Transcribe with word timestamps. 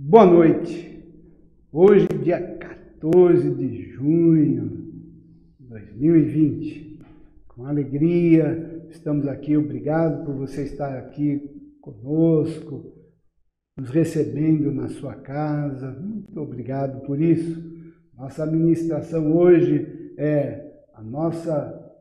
Boa 0.00 0.24
noite. 0.24 1.02
Hoje, 1.72 2.06
dia 2.22 2.40
14 2.40 3.52
de 3.56 3.82
junho 3.90 4.94
de 5.58 5.66
2020. 5.66 7.00
Com 7.48 7.66
alegria, 7.66 8.86
estamos 8.90 9.26
aqui. 9.26 9.56
Obrigado 9.56 10.24
por 10.24 10.36
você 10.36 10.62
estar 10.62 10.96
aqui 10.96 11.42
conosco, 11.80 12.92
nos 13.76 13.90
recebendo 13.90 14.70
na 14.70 14.86
sua 14.86 15.16
casa. 15.16 15.90
Muito 15.90 16.40
obrigado 16.40 17.04
por 17.04 17.20
isso. 17.20 17.60
Nossa 18.16 18.44
administração 18.44 19.36
hoje 19.36 20.14
é 20.16 20.80
a 20.94 21.02
nossa 21.02 21.92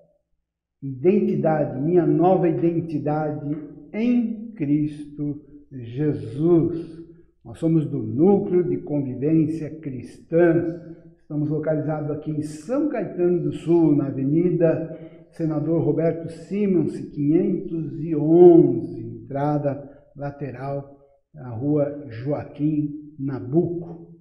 identidade, 0.84 1.82
minha 1.82 2.06
nova 2.06 2.48
identidade 2.48 3.58
em 3.92 4.52
Cristo 4.52 5.42
Jesus. 5.72 7.07
Nós 7.48 7.60
somos 7.60 7.86
do 7.86 8.00
Núcleo 8.00 8.62
de 8.62 8.76
Convivência 8.80 9.80
Cristã. 9.80 10.82
Estamos 11.18 11.50
localizados 11.50 12.12
aqui 12.12 12.30
em 12.30 12.42
São 12.42 12.90
Caetano 12.90 13.42
do 13.42 13.54
Sul, 13.54 13.96
na 13.96 14.08
Avenida 14.08 15.00
Senador 15.32 15.82
Roberto 15.82 16.30
Simons, 16.30 17.00
511, 17.00 19.00
entrada 19.00 19.82
lateral 20.14 21.00
na 21.34 21.50
Rua 21.52 22.08
Joaquim 22.10 23.16
Nabuco. 23.18 24.14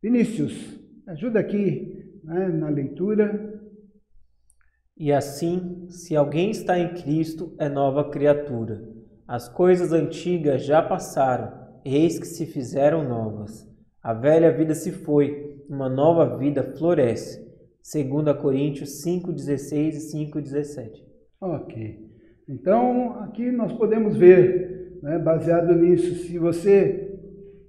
Vinícius, 0.00 0.80
ajuda 1.08 1.40
aqui 1.40 2.20
né, 2.22 2.46
na 2.46 2.68
leitura. 2.68 3.60
E 4.96 5.12
assim, 5.12 5.88
se 5.88 6.14
alguém 6.14 6.52
está 6.52 6.78
em 6.78 6.94
Cristo, 6.94 7.56
é 7.58 7.68
nova 7.68 8.08
criatura. 8.08 8.88
As 9.26 9.48
coisas 9.48 9.92
antigas 9.92 10.64
já 10.64 10.80
passaram 10.80 11.65
eis 11.86 12.18
que 12.18 12.26
se 12.26 12.46
fizeram 12.46 13.08
novas. 13.08 13.68
A 14.02 14.12
velha 14.12 14.52
vida 14.52 14.74
se 14.74 14.90
foi, 14.92 15.56
uma 15.68 15.88
nova 15.88 16.36
vida 16.36 16.62
floresce. 16.62 17.44
2 17.82 18.36
Coríntios 18.40 19.04
5,16 19.04 19.94
e 19.94 20.30
5,17. 20.30 20.90
Ok. 21.40 22.06
Então, 22.48 23.20
aqui 23.20 23.50
nós 23.50 23.72
podemos 23.72 24.16
ver, 24.16 24.98
né, 25.02 25.18
baseado 25.18 25.74
nisso, 25.74 26.14
se 26.26 26.38
você 26.38 27.18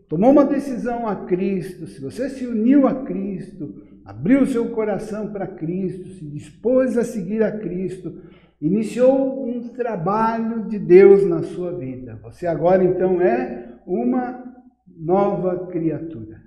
tomou 0.08 0.32
uma 0.32 0.46
decisão 0.46 1.08
a 1.08 1.16
Cristo, 1.26 1.88
se 1.88 2.00
você 2.00 2.30
se 2.30 2.46
uniu 2.46 2.88
a 2.88 3.04
Cristo, 3.04 3.84
abriu 4.06 4.46
seu 4.46 4.70
coração 4.70 5.32
para 5.32 5.48
Cristo, 5.48 6.10
se 6.10 6.26
dispôs 6.26 6.98
a 6.98 7.04
seguir 7.04 7.44
a 7.44 7.52
Cristo, 7.52 8.22
iniciou 8.62 9.48
um 9.48 9.70
trabalho 9.70 10.68
de 10.68 10.80
Deus 10.80 11.28
na 11.28 11.44
sua 11.44 11.72
vida. 11.74 12.20
Você 12.24 12.48
agora 12.48 12.84
então 12.84 13.22
é 13.22 13.77
uma 13.88 14.44
nova 14.86 15.68
criatura. 15.68 16.42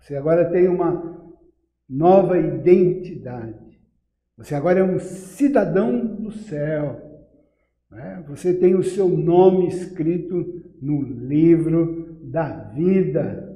Você 0.00 0.16
agora 0.16 0.50
tem 0.50 0.66
uma 0.66 1.32
nova 1.88 2.36
identidade. 2.38 3.80
Você 4.36 4.54
agora 4.54 4.80
é 4.80 4.84
um 4.84 4.98
cidadão 4.98 6.04
do 6.04 6.32
céu. 6.32 7.00
Né? 7.90 8.24
Você 8.26 8.52
tem 8.52 8.74
o 8.74 8.82
seu 8.82 9.08
nome 9.08 9.68
escrito 9.68 10.64
no 10.82 11.02
livro 11.02 12.18
da 12.24 12.48
vida. 12.70 13.46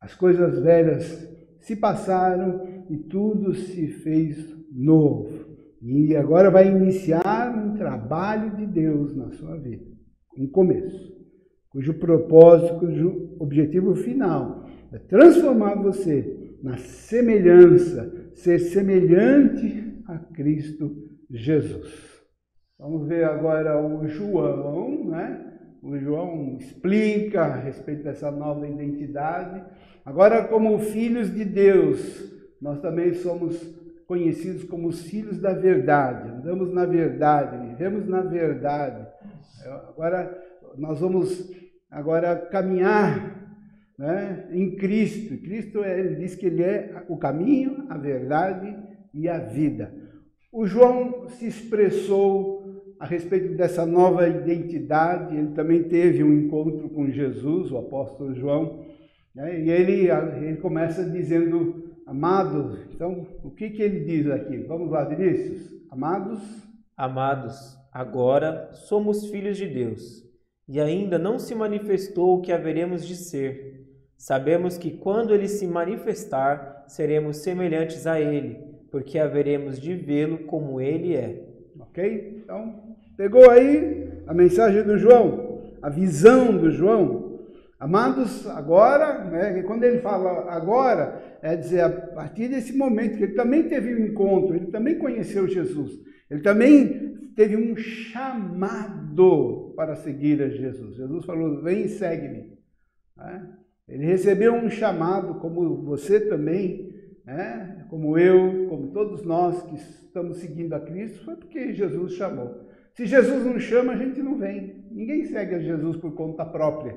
As 0.00 0.14
coisas 0.14 0.58
velhas 0.60 1.28
se 1.60 1.76
passaram 1.76 2.66
e 2.88 2.96
tudo 2.96 3.54
se 3.54 3.88
fez 3.88 4.56
novo. 4.70 5.52
E 5.82 6.16
agora 6.16 6.50
vai 6.50 6.68
iniciar 6.68 7.52
um 7.56 7.74
trabalho 7.74 8.56
de 8.56 8.66
Deus 8.66 9.16
na 9.16 9.32
sua 9.32 9.58
vida, 9.58 9.84
um 10.38 10.46
começo 10.46 11.21
cujo 11.72 11.94
propósito, 11.94 12.78
cujo 12.78 13.34
objetivo 13.38 13.94
final 13.94 14.66
é 14.92 14.98
transformar 14.98 15.74
você 15.76 16.56
na 16.62 16.76
semelhança, 16.76 18.30
ser 18.34 18.58
semelhante 18.58 20.02
a 20.06 20.18
Cristo 20.18 20.94
Jesus. 21.30 22.12
Vamos 22.78 23.08
ver 23.08 23.24
agora 23.24 23.80
o 23.80 24.06
João, 24.06 25.08
né? 25.08 25.48
O 25.82 25.98
João 25.98 26.58
explica 26.60 27.42
a 27.42 27.56
respeito 27.56 28.04
dessa 28.04 28.30
nova 28.30 28.68
identidade. 28.68 29.64
Agora, 30.04 30.44
como 30.44 30.78
filhos 30.78 31.32
de 31.32 31.44
Deus, 31.44 32.30
nós 32.60 32.80
também 32.80 33.14
somos 33.14 33.60
conhecidos 34.06 34.64
como 34.64 34.88
os 34.88 35.02
filhos 35.02 35.38
da 35.38 35.54
verdade. 35.54 36.28
Andamos 36.28 36.72
na 36.72 36.84
verdade, 36.84 37.68
vivemos 37.68 38.06
na 38.06 38.20
verdade. 38.20 39.06
Agora, 39.88 40.38
nós 40.76 41.00
vamos 41.00 41.50
agora 41.92 42.34
caminhar 42.34 43.38
né, 43.98 44.48
em 44.50 44.74
Cristo. 44.76 45.36
Cristo 45.36 45.84
ele 45.84 46.16
diz 46.16 46.34
que 46.34 46.46
ele 46.46 46.62
é 46.62 47.04
o 47.08 47.18
caminho, 47.18 47.86
a 47.90 47.98
verdade 47.98 48.74
e 49.12 49.28
a 49.28 49.38
vida. 49.38 49.94
O 50.50 50.66
João 50.66 51.28
se 51.28 51.46
expressou 51.46 52.62
a 52.98 53.06
respeito 53.06 53.54
dessa 53.54 53.84
nova 53.84 54.26
identidade. 54.26 55.36
Ele 55.36 55.52
também 55.52 55.84
teve 55.84 56.24
um 56.24 56.32
encontro 56.32 56.88
com 56.88 57.10
Jesus, 57.10 57.70
o 57.70 57.78
apóstolo 57.78 58.34
João, 58.34 58.86
né, 59.34 59.60
e 59.60 59.70
ele, 59.70 60.08
ele 60.10 60.56
começa 60.56 61.04
dizendo, 61.04 61.92
amados. 62.06 62.78
Então, 62.94 63.26
o 63.44 63.50
que, 63.50 63.70
que 63.70 63.82
ele 63.82 64.00
diz 64.00 64.30
aqui? 64.30 64.56
Vamos 64.58 64.90
lá, 64.90 65.04
Vinícius. 65.04 65.70
Amados. 65.90 66.40
Amados, 66.94 67.76
agora 67.90 68.70
somos 68.74 69.26
filhos 69.30 69.56
de 69.56 69.66
Deus 69.66 70.31
e 70.72 70.80
ainda 70.80 71.18
não 71.18 71.38
se 71.38 71.54
manifestou 71.54 72.38
o 72.38 72.40
que 72.40 72.50
haveremos 72.50 73.06
de 73.06 73.14
ser. 73.14 73.84
Sabemos 74.16 74.78
que 74.78 74.90
quando 74.90 75.34
ele 75.34 75.46
se 75.46 75.66
manifestar, 75.66 76.86
seremos 76.88 77.42
semelhantes 77.42 78.06
a 78.06 78.18
ele, 78.18 78.58
porque 78.90 79.18
haveremos 79.18 79.78
de 79.78 79.94
vê-lo 79.94 80.46
como 80.46 80.80
ele 80.80 81.14
é. 81.14 81.44
Ok? 81.78 82.40
Então, 82.42 82.96
pegou 83.18 83.50
aí 83.50 84.08
a 84.26 84.32
mensagem 84.32 84.82
do 84.82 84.96
João, 84.96 85.60
a 85.82 85.90
visão 85.90 86.56
do 86.56 86.70
João. 86.70 87.38
Amados, 87.78 88.46
agora, 88.46 89.24
né, 89.24 89.62
quando 89.64 89.84
ele 89.84 89.98
fala 89.98 90.50
agora, 90.50 91.22
é 91.42 91.54
dizer, 91.54 91.82
a 91.82 91.90
partir 91.90 92.48
desse 92.48 92.74
momento 92.74 93.18
que 93.18 93.24
ele 93.24 93.34
também 93.34 93.64
teve 93.64 93.94
um 93.94 94.06
encontro, 94.06 94.56
ele 94.56 94.68
também 94.68 94.96
conheceu 94.96 95.46
Jesus, 95.46 95.92
ele 96.30 96.40
também 96.40 97.12
teve 97.34 97.56
um 97.56 97.76
chamado 97.76 99.22
para 99.76 99.96
seguir 99.96 100.42
a 100.42 100.48
Jesus. 100.48 100.96
Jesus 100.96 101.24
falou: 101.24 101.62
Vem 101.62 101.84
e 101.84 101.88
segue-me. 101.88 102.58
Né? 103.16 103.48
Ele 103.88 104.06
recebeu 104.06 104.54
um 104.54 104.70
chamado, 104.70 105.40
como 105.40 105.82
você 105.82 106.20
também, 106.20 106.94
né? 107.24 107.86
como 107.90 108.16
eu, 108.16 108.68
como 108.68 108.92
todos 108.92 109.22
nós 109.24 109.62
que 109.62 109.74
estamos 109.74 110.38
seguindo 110.38 110.72
a 110.74 110.80
Cristo, 110.80 111.24
foi 111.24 111.36
porque 111.36 111.74
Jesus 111.74 112.14
chamou. 112.14 112.68
Se 112.94 113.06
Jesus 113.06 113.44
não 113.44 113.58
chama, 113.58 113.92
a 113.92 113.96
gente 113.96 114.22
não 114.22 114.38
vem. 114.38 114.84
Ninguém 114.90 115.24
segue 115.24 115.54
a 115.54 115.58
Jesus 115.58 115.96
por 115.96 116.14
conta 116.14 116.44
própria. 116.44 116.96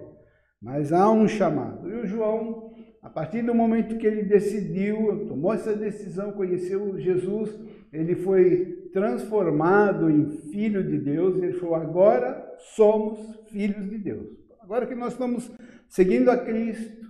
Mas 0.61 0.91
há 0.91 1.09
um 1.11 1.27
chamado. 1.27 1.89
E 1.89 1.95
o 1.95 2.05
João, 2.05 2.73
a 3.01 3.09
partir 3.09 3.41
do 3.41 3.53
momento 3.53 3.97
que 3.97 4.05
ele 4.05 4.23
decidiu, 4.23 5.25
tomou 5.27 5.53
essa 5.53 5.75
decisão, 5.75 6.31
conheceu 6.31 6.99
Jesus, 6.99 7.57
ele 7.93 8.15
foi 8.15 8.74
transformado 8.95 10.09
em 10.09 10.29
filho 10.53 10.81
de 10.81 10.97
Deus, 10.97 11.35
ele 11.35 11.51
falou: 11.59 11.75
agora 11.75 12.55
somos 12.75 13.19
filhos 13.51 13.89
de 13.89 13.97
Deus. 13.97 14.25
Agora 14.61 14.87
que 14.87 14.95
nós 14.95 15.11
estamos 15.11 15.51
seguindo 15.89 16.31
a 16.31 16.37
Cristo, 16.37 17.05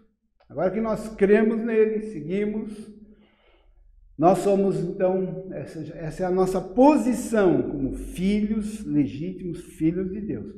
agora 0.50 0.72
que 0.72 0.81
nós 0.81 1.07
cremos 1.09 1.59
nele, 1.59 2.01
seguimos, 2.12 2.91
nós 4.18 4.40
somos 4.40 4.79
então, 4.79 5.47
essa, 5.51 5.79
essa 5.96 6.23
é 6.23 6.25
a 6.25 6.31
nossa 6.31 6.59
posição 6.59 7.62
como 7.62 7.94
filhos 7.94 8.84
legítimos, 8.84 9.62
filhos 9.62 10.12
de 10.12 10.22
Deus. 10.22 10.56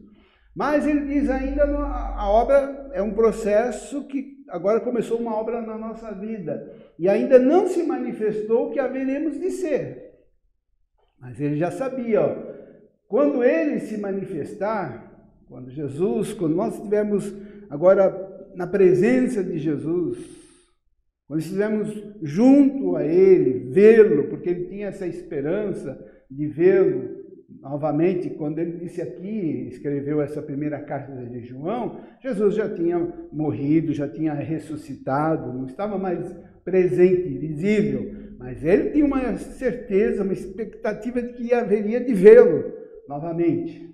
Mas 0.56 0.88
ele 0.88 1.02
diz 1.08 1.30
ainda, 1.30 1.66
a 1.66 2.30
obra 2.30 2.90
é 2.94 3.02
um 3.02 3.14
processo 3.14 4.08
que 4.08 4.38
agora 4.48 4.80
começou 4.80 5.20
uma 5.20 5.36
obra 5.36 5.62
na 5.62 5.78
nossa 5.78 6.14
vida 6.14 6.74
e 6.98 7.10
ainda 7.10 7.38
não 7.38 7.68
se 7.68 7.84
manifestou 7.84 8.68
o 8.68 8.72
que 8.72 8.80
haveremos 8.80 9.38
de 9.38 9.52
ser. 9.52 10.07
Mas 11.20 11.40
ele 11.40 11.58
já 11.58 11.72
sabia, 11.72 12.22
ó, 12.22 12.36
quando 13.08 13.44
ele 13.44 13.80
se 13.80 13.98
manifestar, 13.98 15.08
quando 15.48 15.72
Jesus, 15.72 16.34
quando 16.34 16.56
nós 16.56 16.76
estivermos 16.76 17.34
agora 17.70 18.50
na 18.56 18.68
presença 18.68 19.44
de 19.44 19.58
Jesus, 19.58 20.18
quando 21.28 21.40
estivermos 21.40 22.04
junto 22.22 22.96
a 22.96 23.06
ele, 23.06 23.72
vê-lo, 23.72 24.26
porque 24.26 24.50
ele 24.50 24.66
tinha 24.66 24.88
essa 24.88 25.08
esperança 25.08 25.98
de 26.30 26.48
vê-lo 26.48 27.18
novamente, 27.62 28.30
quando 28.30 28.60
ele 28.60 28.78
disse 28.78 29.02
aqui, 29.02 29.68
escreveu 29.70 30.22
essa 30.22 30.42
primeira 30.42 30.80
carta 30.80 31.14
de 31.14 31.42
João, 31.42 32.00
Jesus 32.22 32.56
já 32.56 32.70
tinha 32.70 33.00
morrido, 33.32 33.94
já 33.94 34.08
tinha 34.08 34.34
ressuscitado, 34.34 35.54
não 35.54 35.66
estava 35.66 35.98
mais 35.98 36.34
presente, 36.64 37.38
visível, 37.38 38.27
mas 38.38 38.64
ele 38.64 38.92
tinha 38.92 39.06
uma 39.06 39.36
certeza, 39.38 40.24
uma 40.24 40.34
expectativa 40.34 41.22
de 41.22 41.34
que 41.34 41.54
haveria 41.54 42.00
de 42.00 42.14
vê-lo 42.14 42.72
novamente. 43.08 43.88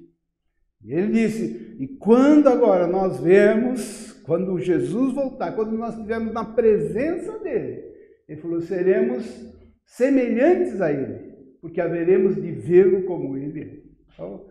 Ele 0.85 1.07
disse: 1.11 1.77
E 1.79 1.87
quando 1.87 2.47
agora 2.47 2.87
nós 2.87 3.19
vemos 3.19 4.13
quando 4.23 4.59
Jesus 4.59 5.13
voltar, 5.13 5.53
quando 5.53 5.77
nós 5.77 5.95
estivermos 5.95 6.33
na 6.33 6.45
presença 6.45 7.37
dele, 7.39 7.83
ele 8.27 8.41
falou: 8.41 8.61
seremos 8.61 9.25
semelhantes 9.85 10.81
a 10.81 10.91
ele, 10.91 11.35
porque 11.61 11.79
haveremos 11.79 12.35
de 12.35 12.51
vê-lo 12.51 13.03
como 13.03 13.37
ele 13.37 13.61
é. 13.61 13.83
Então, 14.13 14.45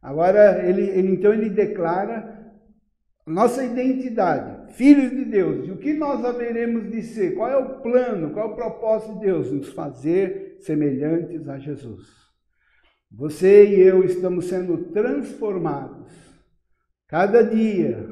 agora, 0.00 0.68
ele, 0.68 0.82
ele, 0.82 1.12
então, 1.12 1.32
ele 1.32 1.50
declara 1.50 2.40
nossa 3.26 3.64
identidade, 3.64 4.61
filhos 4.72 5.10
de 5.10 5.24
Deus, 5.24 5.66
e 5.66 5.70
o 5.70 5.76
que 5.76 5.92
nós 5.92 6.24
haveremos 6.24 6.90
de 6.90 7.02
ser, 7.02 7.34
qual 7.34 7.48
é 7.48 7.56
o 7.56 7.80
plano, 7.80 8.30
qual 8.30 8.48
é 8.48 8.52
o 8.52 8.54
propósito 8.54 9.14
de 9.14 9.26
Deus? 9.26 9.52
Nos 9.52 9.68
fazer 9.68 10.56
semelhantes 10.60 11.48
a 11.48 11.58
Jesus. 11.58 12.22
Você 13.10 13.66
e 13.66 13.80
eu 13.80 14.04
estamos 14.04 14.46
sendo 14.46 14.90
transformados. 14.90 16.10
Cada 17.06 17.42
dia 17.42 18.08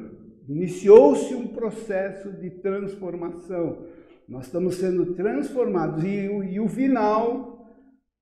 iniciou-se 0.47 1.33
um 1.33 1.47
processo 1.47 2.31
de 2.33 2.51
transformação. 2.51 3.87
Nós 4.27 4.45
estamos 4.45 4.75
sendo 4.75 5.13
transformados 5.15 6.03
e, 6.03 6.25
e 6.25 6.59
o 6.59 6.67
final, 6.67 7.67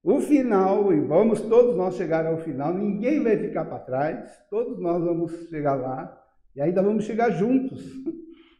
o 0.01 0.21
final, 0.21 0.93
e 0.93 1.01
vamos 1.01 1.41
todos 1.41 1.75
nós 1.75 1.95
chegar 1.95 2.25
ao 2.25 2.37
final, 2.37 2.73
ninguém 2.73 3.21
vai 3.21 3.37
ficar 3.37 3.65
para 3.65 3.79
trás, 3.79 4.31
todos 4.49 4.79
nós 4.79 5.03
vamos 5.03 5.49
chegar 5.49 5.75
lá 5.75 6.17
e 6.55 6.61
ainda 6.61 6.81
vamos 6.81 7.03
chegar 7.03 7.31
juntos. 7.31 7.83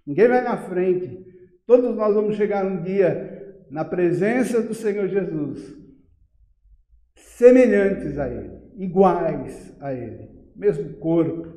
Ninguém 0.10 0.28
vai 0.28 0.42
na 0.42 0.58
frente. 0.58 1.24
Todos 1.68 1.96
nós 1.96 2.16
vamos 2.16 2.36
chegar 2.36 2.66
um 2.66 2.82
dia 2.82 3.64
na 3.70 3.86
presença 3.86 4.60
do 4.60 4.74
Senhor 4.74 5.08
Jesus, 5.08 5.78
semelhantes 7.16 8.18
a 8.18 8.28
Ele, 8.28 8.60
iguais 8.76 9.72
a 9.80 9.94
Ele, 9.94 10.28
mesmo 10.56 10.96
corpo, 10.96 11.48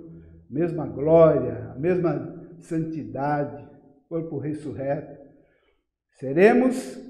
mesma 0.50 0.87
glória, 0.87 1.72
a 1.75 1.78
mesma 1.78 2.46
santidade, 2.58 3.66
corpo 4.06 4.37
ressurreto. 4.37 5.19
Seremos 6.19 7.00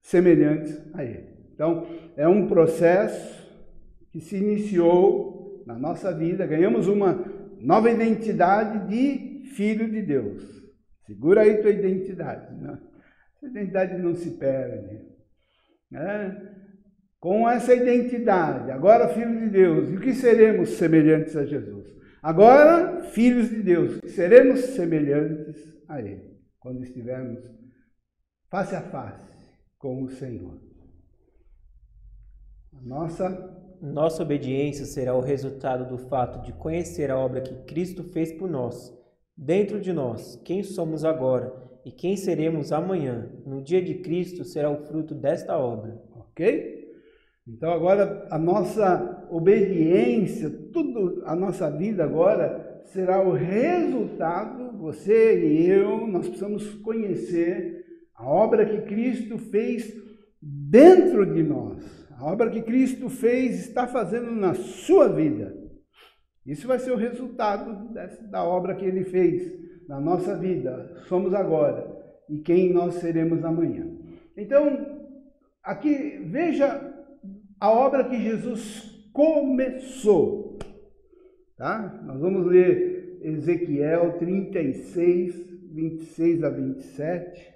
semelhantes 0.00 0.80
a 0.94 1.04
Ele. 1.04 1.28
Então, 1.52 1.86
é 2.16 2.26
um 2.26 2.46
processo 2.46 3.46
que 4.10 4.18
se 4.18 4.38
iniciou 4.38 5.62
na 5.66 5.78
nossa 5.78 6.10
vida, 6.10 6.46
ganhamos 6.46 6.88
uma 6.88 7.22
nova 7.60 7.90
identidade 7.90 8.88
de 8.88 9.33
filho 9.54 9.90
de 9.90 10.02
Deus. 10.02 10.42
Segura 11.06 11.42
aí 11.42 11.60
tua 11.60 11.70
identidade. 11.70 12.54
Né? 12.54 12.78
Essa 13.36 13.46
identidade 13.46 13.98
não 13.98 14.14
se 14.14 14.30
perde. 14.32 15.00
Né? 15.90 16.54
Com 17.20 17.48
essa 17.48 17.74
identidade, 17.74 18.70
agora 18.70 19.08
filho 19.08 19.40
de 19.40 19.48
Deus, 19.48 19.88
e 19.88 19.96
o 19.96 20.00
que 20.00 20.12
seremos 20.12 20.70
semelhantes 20.70 21.34
a 21.36 21.46
Jesus? 21.46 21.94
Agora, 22.22 23.02
filhos 23.02 23.48
de 23.48 23.62
Deus, 23.62 23.98
seremos 24.08 24.60
semelhantes 24.60 25.56
a 25.88 26.00
Ele, 26.00 26.38
quando 26.58 26.82
estivermos 26.82 27.42
face 28.50 28.74
a 28.74 28.82
face 28.82 29.26
com 29.78 30.02
o 30.02 30.10
Senhor. 30.10 30.60
Nossa 32.82 33.30
nossa 33.84 34.22
obediência 34.22 34.86
será 34.86 35.14
o 35.14 35.20
resultado 35.20 35.86
do 35.86 35.98
fato 35.98 36.40
de 36.42 36.52
conhecer 36.54 37.10
a 37.10 37.18
obra 37.18 37.42
que 37.42 37.54
Cristo 37.64 38.02
fez 38.02 38.32
por 38.32 38.48
nós, 38.48 38.90
dentro 39.36 39.80
de 39.80 39.92
nós, 39.92 40.40
quem 40.44 40.62
somos 40.62 41.04
agora 41.04 41.52
e 41.84 41.90
quem 41.90 42.16
seremos 42.16 42.72
amanhã. 42.72 43.28
No 43.44 43.62
dia 43.62 43.82
de 43.82 43.94
Cristo 43.96 44.44
será 44.44 44.70
o 44.70 44.84
fruto 44.86 45.14
desta 45.14 45.58
obra. 45.58 46.00
Ok? 46.14 46.84
Então 47.46 47.70
agora 47.70 48.26
a 48.30 48.38
nossa 48.38 49.26
obediência, 49.30 50.50
tudo 50.72 51.22
a 51.26 51.36
nossa 51.36 51.70
vida 51.70 52.02
agora 52.04 52.82
será 52.86 53.22
o 53.22 53.32
resultado, 53.32 54.78
você 54.78 55.46
e 55.46 55.68
eu, 55.68 56.06
nós 56.06 56.26
precisamos 56.26 56.74
conhecer 56.76 57.84
a 58.14 58.26
obra 58.26 58.64
que 58.64 58.82
Cristo 58.82 59.36
fez 59.36 59.94
dentro 60.40 61.26
de 61.34 61.42
nós. 61.42 61.82
A 62.16 62.30
obra 62.32 62.48
que 62.48 62.62
Cristo 62.62 63.10
fez 63.10 63.60
está 63.60 63.86
fazendo 63.86 64.30
na 64.30 64.54
sua 64.54 65.08
vida. 65.08 65.63
Isso 66.46 66.68
vai 66.68 66.78
ser 66.78 66.92
o 66.92 66.96
resultado 66.96 67.92
da 68.30 68.44
obra 68.44 68.74
que 68.74 68.84
ele 68.84 69.04
fez 69.04 69.52
na 69.88 69.98
nossa 69.98 70.36
vida. 70.36 71.02
Somos 71.06 71.32
agora 71.32 71.94
e 72.28 72.38
quem 72.38 72.72
nós 72.72 72.94
seremos 72.94 73.44
amanhã. 73.44 73.86
Então, 74.36 75.10
aqui 75.62 76.18
veja 76.26 76.92
a 77.58 77.70
obra 77.70 78.04
que 78.04 78.20
Jesus 78.20 79.08
começou. 79.12 80.58
Tá? 81.56 82.02
Nós 82.04 82.20
vamos 82.20 82.46
ler 82.46 83.20
Ezequiel 83.22 84.18
36, 84.18 85.34
26 85.72 86.44
a 86.44 86.50
27. 86.50 87.54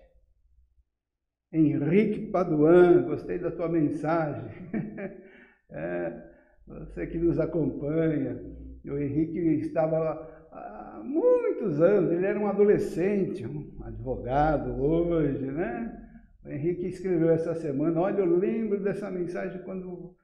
Henrique 1.53 2.31
Paduan, 2.31 3.03
gostei 3.03 3.39
da 3.39 3.51
tua 3.51 3.69
mensagem. 3.69 4.51
é, 5.71 6.23
você 6.67 7.07
que 7.07 7.19
nos 7.19 7.39
acompanha. 7.39 8.39
O 8.85 8.99
Henrique 8.99 9.39
estava 9.39 10.29
há 10.53 11.01
muitos 11.05 11.81
anos, 11.81 12.13
ele 12.13 12.27
era 12.27 12.39
um 12.39 12.47
adolescente, 12.47 13.47
um 13.47 13.71
advogado 13.83 14.81
hoje, 14.81 15.47
né? 15.47 16.07
O 16.45 16.49
Henrique 16.49 16.87
escreveu 16.87 17.31
essa 17.31 17.55
semana, 17.55 18.01
olha, 18.01 18.21
eu 18.21 18.37
lembro 18.37 18.83
dessa 18.83 19.11
mensagem 19.11 19.63
quando 19.63 20.15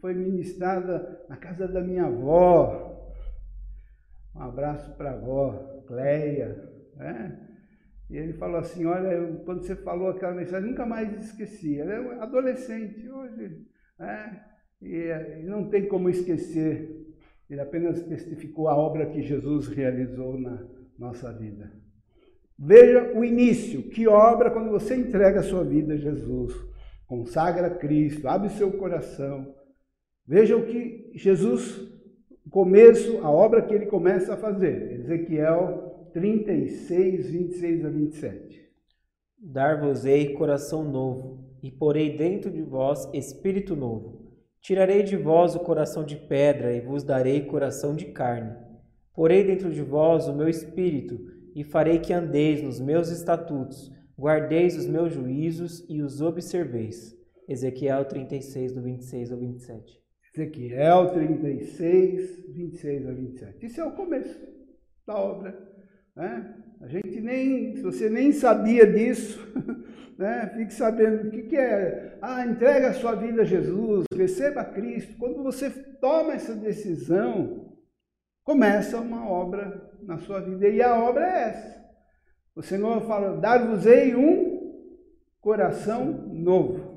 foi 0.00 0.14
ministrada 0.14 1.24
na 1.28 1.36
casa 1.36 1.66
da 1.68 1.80
minha 1.80 2.06
avó. 2.06 3.12
Um 4.34 4.42
abraço 4.42 4.94
para 4.96 5.10
a 5.10 5.14
avó, 5.14 5.82
Cleia, 5.86 6.70
né? 6.94 7.46
E 8.08 8.16
ele 8.16 8.34
falou 8.34 8.58
assim: 8.58 8.86
Olha, 8.86 9.08
eu, 9.08 9.38
quando 9.44 9.62
você 9.62 9.74
falou 9.74 10.10
aquela 10.10 10.34
mensagem, 10.34 10.70
nunca 10.70 10.86
mais 10.86 11.12
esqueci. 11.24 11.80
Ela 11.80 11.94
é 11.94 12.00
um 12.00 12.22
adolescente 12.22 13.08
hoje, 13.08 13.66
né? 13.98 14.44
e, 14.80 15.40
e 15.40 15.42
não 15.44 15.68
tem 15.68 15.88
como 15.88 16.08
esquecer. 16.08 17.05
Ele 17.48 17.60
apenas 17.60 18.02
testificou 18.02 18.68
a 18.68 18.76
obra 18.76 19.06
que 19.06 19.22
Jesus 19.22 19.68
realizou 19.68 20.38
na 20.38 20.66
nossa 20.98 21.32
vida. 21.32 21.72
Veja 22.58 23.12
o 23.14 23.24
início, 23.24 23.82
que 23.82 24.08
obra 24.08 24.50
quando 24.50 24.70
você 24.70 24.96
entrega 24.96 25.40
a 25.40 25.42
sua 25.42 25.62
vida 25.62 25.94
a 25.94 25.98
Jesus, 25.98 26.54
consagra 27.06 27.68
a 27.68 27.74
Cristo, 27.74 28.26
abre 28.26 28.48
seu 28.50 28.72
coração. 28.72 29.54
Veja 30.26 30.56
o 30.56 30.66
que 30.66 31.12
Jesus, 31.14 31.78
o 32.44 32.50
começo, 32.50 33.18
a 33.18 33.30
obra 33.30 33.62
que 33.62 33.74
ele 33.74 33.86
começa 33.86 34.34
a 34.34 34.36
fazer. 34.36 35.00
Ezequiel 35.00 36.08
36, 36.12 37.30
26 37.30 37.84
a 37.84 37.88
27. 37.90 38.66
Dar-vos-ei 39.38 40.32
coração 40.32 40.82
novo, 40.82 41.44
e 41.62 41.70
porei 41.70 42.16
dentro 42.16 42.50
de 42.50 42.62
vós 42.62 43.08
espírito 43.12 43.76
novo. 43.76 44.25
Tirarei 44.66 45.04
de 45.04 45.16
vós 45.16 45.54
o 45.54 45.60
coração 45.60 46.04
de 46.04 46.16
pedra, 46.16 46.74
e 46.74 46.80
vos 46.80 47.04
darei 47.04 47.42
coração 47.42 47.94
de 47.94 48.06
carne. 48.06 48.52
Porei 49.14 49.44
dentro 49.44 49.70
de 49.70 49.80
vós 49.80 50.26
o 50.26 50.34
meu 50.34 50.48
espírito, 50.48 51.20
e 51.54 51.62
farei 51.62 52.00
que 52.00 52.12
andeis 52.12 52.60
nos 52.60 52.80
meus 52.80 53.08
estatutos, 53.08 53.92
guardeis 54.18 54.76
os 54.76 54.84
meus 54.84 55.12
juízos 55.12 55.86
e 55.88 56.02
os 56.02 56.20
observeis. 56.20 57.16
Ezequiel 57.48 58.06
36, 58.06 58.72
do 58.72 58.82
26 58.82 59.30
ao 59.30 59.38
27. 59.38 60.02
Ezequiel 60.34 61.12
36, 61.12 62.44
26 62.48 63.06
a 63.06 63.12
27. 63.12 63.66
Isso 63.66 63.80
é 63.80 63.84
o 63.84 63.92
começo 63.92 64.36
da 65.06 65.16
obra 65.16 65.76
né? 66.16 66.54
A 66.80 66.88
gente 66.88 67.20
nem, 67.20 67.76
se 67.76 67.82
você 67.82 68.08
nem 68.08 68.32
sabia 68.32 68.86
disso, 68.86 69.38
né? 70.18 70.50
fique 70.54 70.72
sabendo 70.72 71.28
o 71.28 71.30
que, 71.30 71.42
que 71.42 71.56
é. 71.56 72.18
Ah, 72.22 72.46
entrega 72.46 72.88
a 72.88 72.94
sua 72.94 73.14
vida 73.14 73.42
a 73.42 73.44
Jesus, 73.44 74.04
receba 74.14 74.64
Cristo. 74.64 75.16
Quando 75.18 75.42
você 75.42 75.70
toma 76.00 76.34
essa 76.34 76.54
decisão, 76.54 77.74
começa 78.42 79.00
uma 79.00 79.28
obra 79.28 79.90
na 80.02 80.18
sua 80.18 80.40
vida. 80.40 80.68
E 80.68 80.82
a 80.82 80.98
obra 80.98 81.26
é 81.26 81.48
essa. 81.48 81.86
O 82.54 82.62
Senhor 82.62 83.02
fala: 83.02 83.36
dar-vos-ei 83.36 84.14
um 84.14 84.56
coração 85.40 86.04
novo. 86.32 86.96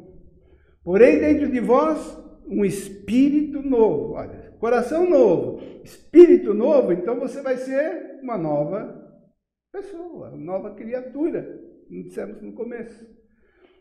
Porém, 0.83 1.19
dentro 1.19 1.51
de 1.51 1.59
vós, 1.59 2.17
um 2.47 2.65
espírito 2.65 3.61
novo. 3.61 4.13
Olha, 4.13 4.53
coração 4.59 5.07
novo, 5.07 5.61
espírito 5.83 6.53
novo, 6.53 6.91
então 6.91 7.19
você 7.19 7.41
vai 7.41 7.57
ser 7.57 8.19
uma 8.23 8.37
nova 8.37 8.97
pessoa, 9.71 10.31
nova 10.31 10.73
criatura, 10.73 11.59
como 11.89 12.03
dissemos 12.03 12.41
no 12.41 12.53
começo. 12.53 13.05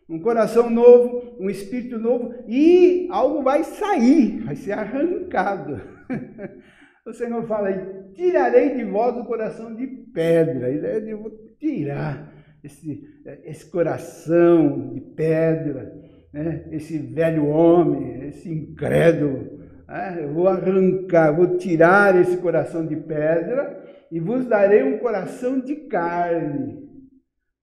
Um 0.09 0.19
coração 0.21 0.71
novo, 0.71 1.37
um 1.39 1.51
espírito 1.51 1.99
novo 1.99 2.35
e 2.49 3.07
algo 3.11 3.43
vai 3.43 3.63
sair, 3.63 4.41
vai 4.41 4.57
ser 4.57 4.73
arrancado. 4.73 5.81
O 7.07 7.13
Senhor 7.15 7.43
fala 7.47 7.71
tirarei 8.13 8.75
de 8.75 8.85
vós 8.85 9.17
o 9.17 9.25
coração 9.25 9.75
de 9.75 9.87
pedra. 9.87 10.71
Eu 10.71 11.19
vou 11.23 11.31
tirar 11.59 12.35
esse, 12.63 13.03
esse 13.45 13.71
coração 13.71 14.93
de 14.93 15.01
pedra, 15.01 15.91
né? 16.31 16.67
esse 16.71 16.99
velho 16.99 17.47
homem, 17.47 18.29
esse 18.29 18.51
incrédulo, 18.53 19.59
É, 19.89 20.23
eu 20.23 20.35
vou 20.35 20.49
arrancar, 20.49 21.35
vou 21.35 21.57
tirar 21.57 22.15
esse 22.21 22.37
coração 22.37 22.87
de 22.87 22.95
pedra 22.95 23.83
e 24.13 24.21
vos 24.21 24.45
darei 24.45 24.83
um 24.83 24.99
coração 24.99 25.59
de 25.61 25.77
carne. 25.77 26.88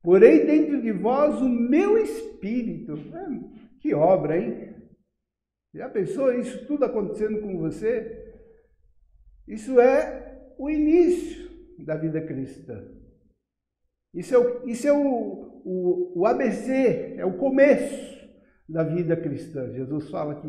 Porém 0.06 0.46
dentro 0.46 0.80
de 0.80 0.92
vós 0.92 1.42
o 1.42 1.50
meu 1.50 1.98
espírito. 1.98 2.94
É, 2.94 3.56
que 3.82 3.96
obra, 3.96 4.38
hein? 4.38 4.76
Já 5.74 5.90
pensou 5.90 6.32
isso 6.32 6.68
tudo 6.68 6.86
acontecendo 6.86 7.42
com 7.42 7.58
você? 7.58 8.34
Isso 9.48 9.80
é 9.82 10.54
o 10.60 10.70
início 10.70 11.50
da 11.80 11.98
vida 11.98 12.22
cristã. 12.22 12.84
Isso 14.14 14.36
é 14.36 14.38
o, 14.38 14.70
isso 14.70 14.88
é 14.88 14.94
o, 14.94 15.62
o, 15.66 16.20
o 16.20 16.26
ABC, 16.28 17.16
é 17.18 17.26
o 17.26 17.38
começo 17.38 18.16
da 18.70 18.84
vida 18.84 19.18
cristã. 19.18 19.74
Jesus 19.74 20.10
fala 20.12 20.36
que 20.36 20.48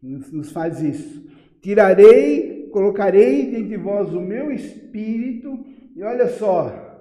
nos, 0.00 0.32
nos 0.32 0.52
faz 0.52 0.80
isso. 0.80 1.28
Tirarei, 1.60 2.68
colocarei 2.68 3.50
dentro 3.50 3.68
de 3.68 3.76
vós 3.76 4.14
o 4.14 4.20
meu 4.20 4.52
espírito, 4.52 5.66
e 5.94 6.02
olha 6.02 6.28
só, 6.28 6.91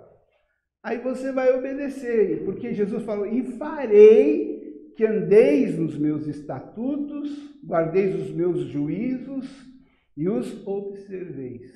aí 0.84 0.98
você 1.00 1.32
vai 1.32 1.56
obedecer, 1.56 2.44
porque 2.44 2.74
Jesus 2.74 3.04
falou: 3.04 3.26
e 3.26 3.44
farei 3.58 4.92
que 4.96 5.06
andeis 5.06 5.78
nos 5.78 5.98
meus 5.98 6.28
estatutos, 6.28 7.30
guardeis 7.64 8.16
os 8.16 8.32
meus 8.32 8.62
juízos 8.62 9.48
e 10.16 10.28
os 10.28 10.66
observeis. 10.68 11.72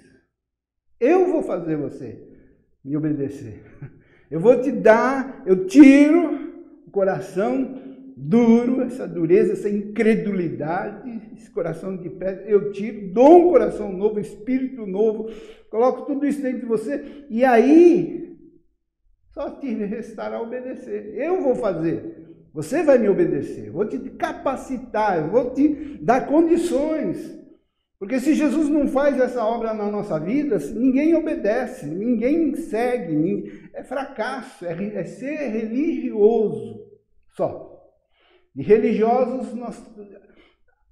Eu 0.99 1.31
vou 1.31 1.43
fazer 1.43 1.77
você 1.77 2.21
me 2.83 2.95
obedecer. 2.95 3.63
Eu 4.29 4.39
vou 4.39 4.59
te 4.59 4.71
dar, 4.71 5.43
eu 5.45 5.67
tiro 5.67 6.51
o 6.87 6.89
coração 6.89 7.79
duro, 8.17 8.81
essa 8.81 9.07
dureza, 9.07 9.53
essa 9.53 9.69
incredulidade, 9.69 11.21
esse 11.37 11.49
coração 11.51 11.95
de 11.95 12.09
pedra, 12.09 12.43
eu 12.47 12.71
tiro, 12.71 13.13
dou 13.13 13.47
um 13.47 13.51
coração 13.51 13.93
novo, 13.93 14.19
espírito 14.19 14.87
novo, 14.87 15.29
coloco 15.69 16.07
tudo 16.07 16.25
isso 16.25 16.41
dentro 16.41 16.61
de 16.61 16.65
você, 16.65 17.25
e 17.29 17.45
aí 17.45 18.34
só 19.35 19.51
te 19.51 19.73
restará 19.73 20.41
obedecer. 20.41 21.13
Eu 21.15 21.41
vou 21.43 21.55
fazer. 21.55 22.23
Você 22.53 22.83
vai 22.83 22.97
me 22.97 23.09
obedecer, 23.09 23.69
vou 23.69 23.85
te 23.85 23.99
capacitar, 24.11 25.29
vou 25.29 25.53
te 25.53 25.99
dar 26.01 26.25
condições. 26.25 27.37
Porque 27.99 28.17
se 28.19 28.33
Jesus 28.33 28.69
não 28.69 28.87
faz 28.87 29.19
essa 29.19 29.45
obra 29.45 29.73
na 29.73 29.91
nossa 29.91 30.17
vida, 30.17 30.57
ninguém 30.73 31.13
obedece, 31.15 31.85
ninguém 31.85 32.55
segue, 32.55 33.69
é 33.73 33.83
fracasso, 33.83 34.65
é, 34.65 34.71
é 34.95 35.03
ser 35.03 35.49
religioso 35.49 36.79
só. 37.35 37.73
De 38.55 38.63
religiosos, 38.63 39.53
nós, 39.53 39.85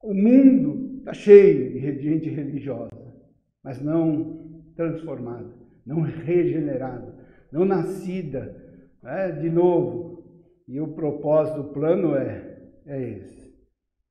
o 0.02 0.14
mundo 0.14 0.98
está 1.00 1.14
cheio 1.14 1.72
de 1.72 2.02
gente 2.02 2.30
religiosa, 2.30 2.92
mas 3.64 3.82
não 3.82 4.66
transformada, 4.76 5.54
não 5.86 6.02
regenerada, 6.02 7.23
não 7.54 7.64
nascida 7.64 8.56
né, 9.02 9.32
de 9.32 9.50
novo. 9.50 10.24
E 10.68 10.82
o 10.82 10.88
propósito, 10.88 11.62
o 11.62 11.72
plano 11.72 12.16
é, 12.16 12.58
é 12.88 13.02
esse. 13.02 13.54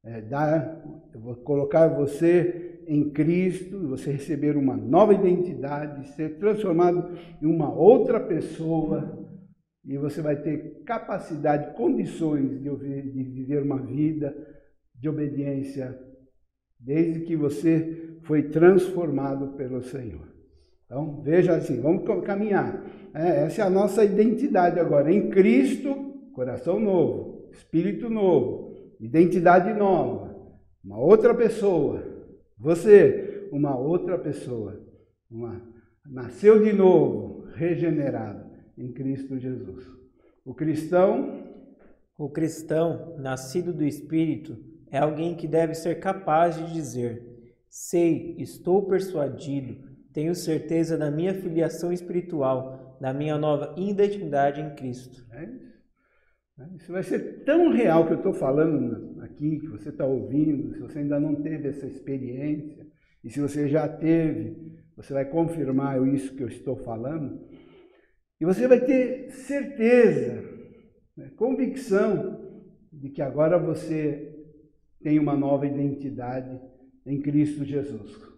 É 0.04 0.20
dar, 0.20 0.82
eu 1.12 1.20
vou 1.20 1.36
colocar 1.36 1.88
você 1.88 2.80
em 2.86 3.10
Cristo, 3.10 3.88
você 3.88 4.12
receber 4.12 4.56
uma 4.56 4.76
nova 4.76 5.14
identidade, 5.14 6.08
ser 6.10 6.38
transformado 6.38 7.16
em 7.40 7.46
uma 7.46 7.72
outra 7.72 8.20
pessoa, 8.20 9.18
e 9.84 9.96
você 9.96 10.20
vai 10.20 10.36
ter 10.36 10.82
capacidade, 10.84 11.74
condições 11.76 12.60
de, 12.60 12.70
de 12.70 13.22
viver 13.24 13.62
uma 13.62 13.80
vida 13.80 14.34
de 14.94 15.08
obediência, 15.08 15.98
desde 16.78 17.20
que 17.20 17.36
você 17.36 18.18
foi 18.22 18.50
transformado 18.50 19.56
pelo 19.56 19.82
Senhor. 19.82 20.31
Então, 20.92 21.22
veja 21.22 21.56
assim, 21.56 21.80
vamos 21.80 22.04
caminhar. 22.22 22.84
É, 23.14 23.44
essa 23.44 23.62
é 23.62 23.64
a 23.64 23.70
nossa 23.70 24.04
identidade 24.04 24.78
agora. 24.78 25.10
Em 25.10 25.30
Cristo, 25.30 25.94
coração 26.34 26.78
novo, 26.78 27.48
espírito 27.50 28.10
novo, 28.10 28.76
identidade 29.00 29.72
nova, 29.72 30.36
uma 30.84 30.98
outra 30.98 31.34
pessoa, 31.34 32.04
você, 32.58 33.48
uma 33.50 33.74
outra 33.74 34.18
pessoa, 34.18 34.86
uma, 35.30 35.62
nasceu 36.04 36.62
de 36.62 36.74
novo, 36.74 37.46
regenerado 37.54 38.50
em 38.76 38.92
Cristo 38.92 39.38
Jesus. 39.38 39.86
O 40.44 40.52
cristão. 40.52 41.50
O 42.18 42.28
cristão, 42.28 43.16
nascido 43.18 43.72
do 43.72 43.82
Espírito, 43.82 44.58
é 44.90 44.98
alguém 44.98 45.34
que 45.34 45.48
deve 45.48 45.74
ser 45.74 45.98
capaz 45.98 46.54
de 46.56 46.72
dizer: 46.72 47.26
Sei, 47.68 48.36
estou 48.38 48.82
persuadido, 48.82 49.91
tenho 50.12 50.34
certeza 50.34 50.96
da 50.96 51.10
minha 51.10 51.34
filiação 51.34 51.92
espiritual, 51.92 52.98
da 53.00 53.12
minha 53.12 53.36
nova 53.38 53.74
identidade 53.76 54.60
em 54.60 54.74
Cristo. 54.74 55.24
É 55.32 55.44
isso. 55.44 55.72
É 56.58 56.76
isso 56.76 56.92
vai 56.92 57.02
ser 57.02 57.44
tão 57.44 57.70
real 57.70 58.06
que 58.06 58.12
eu 58.12 58.18
estou 58.18 58.34
falando 58.34 59.20
aqui, 59.22 59.58
que 59.58 59.68
você 59.68 59.88
está 59.88 60.04
ouvindo, 60.04 60.74
se 60.74 60.80
você 60.80 60.98
ainda 60.98 61.18
não 61.18 61.42
teve 61.42 61.68
essa 61.68 61.86
experiência, 61.86 62.86
e 63.24 63.30
se 63.30 63.40
você 63.40 63.68
já 63.68 63.88
teve, 63.88 64.56
você 64.96 65.12
vai 65.12 65.24
confirmar 65.24 66.06
isso 66.06 66.34
que 66.36 66.42
eu 66.42 66.48
estou 66.48 66.76
falando, 66.76 67.40
e 68.40 68.44
você 68.44 68.68
vai 68.68 68.80
ter 68.80 69.30
certeza, 69.30 70.42
né, 71.16 71.30
convicção 71.36 72.40
de 72.92 73.08
que 73.08 73.22
agora 73.22 73.58
você 73.58 74.30
tem 75.02 75.18
uma 75.18 75.36
nova 75.36 75.66
identidade 75.66 76.60
em 77.06 77.20
Cristo 77.20 77.64
Jesus. 77.64 78.31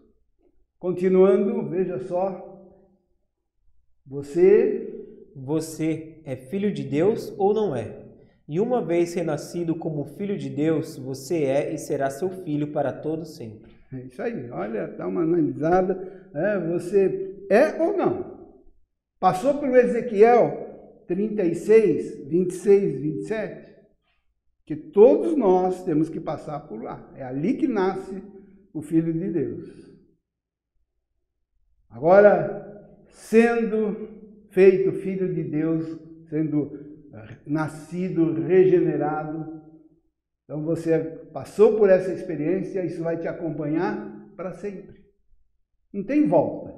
Continuando, 0.85 1.67
veja 1.71 1.99
só, 1.99 2.63
você. 4.05 4.91
Você 5.35 6.21
é 6.27 6.37
filho 6.37 6.71
de 6.71 6.85
Deus 6.85 7.33
ou 7.39 7.55
não 7.55 7.75
é? 7.75 8.05
E 8.47 8.61
uma 8.61 8.85
vez 8.85 9.15
renascido 9.15 9.75
como 9.75 10.05
filho 10.05 10.37
de 10.37 10.51
Deus, 10.51 10.99
você 10.99 11.45
é 11.45 11.73
e 11.73 11.79
será 11.79 12.11
seu 12.11 12.29
filho 12.29 12.71
para 12.71 12.93
todo 12.93 13.25
sempre. 13.25 13.73
É 13.95 14.01
isso 14.01 14.21
aí, 14.21 14.51
olha, 14.51 14.87
dá 14.89 15.09
uma 15.09 15.23
analisada. 15.23 16.29
É, 16.35 16.59
você 16.59 17.35
é 17.49 17.83
ou 17.83 17.97
não? 17.97 18.51
Passou 19.19 19.55
pelo 19.55 19.77
Ezequiel 19.77 21.03
36, 21.09 22.29
26, 22.29 23.01
27? 23.01 23.75
Que 24.67 24.77
todos 24.77 25.35
nós 25.35 25.83
temos 25.83 26.11
que 26.11 26.21
passar 26.21 26.61
por 26.69 26.83
lá. 26.83 27.11
É 27.17 27.25
ali 27.25 27.55
que 27.55 27.67
nasce 27.67 28.23
o 28.75 28.83
Filho 28.83 29.15
de 29.15 29.31
Deus. 29.31 29.94
Agora, 31.95 32.93
sendo 33.07 34.47
feito 34.51 34.91
Filho 34.91 35.33
de 35.33 35.45
Deus, 35.45 35.97
sendo 36.29 36.73
nascido, 37.47 38.43
regenerado. 38.43 39.63
Então 40.43 40.65
você 40.65 40.99
passou 41.33 41.77
por 41.77 41.89
essa 41.89 42.13
experiência, 42.13 42.85
isso 42.85 43.01
vai 43.01 43.17
te 43.17 43.29
acompanhar 43.29 44.35
para 44.37 44.53
sempre. 44.55 45.05
Não 45.93 46.03
tem 46.03 46.27
volta. 46.27 46.75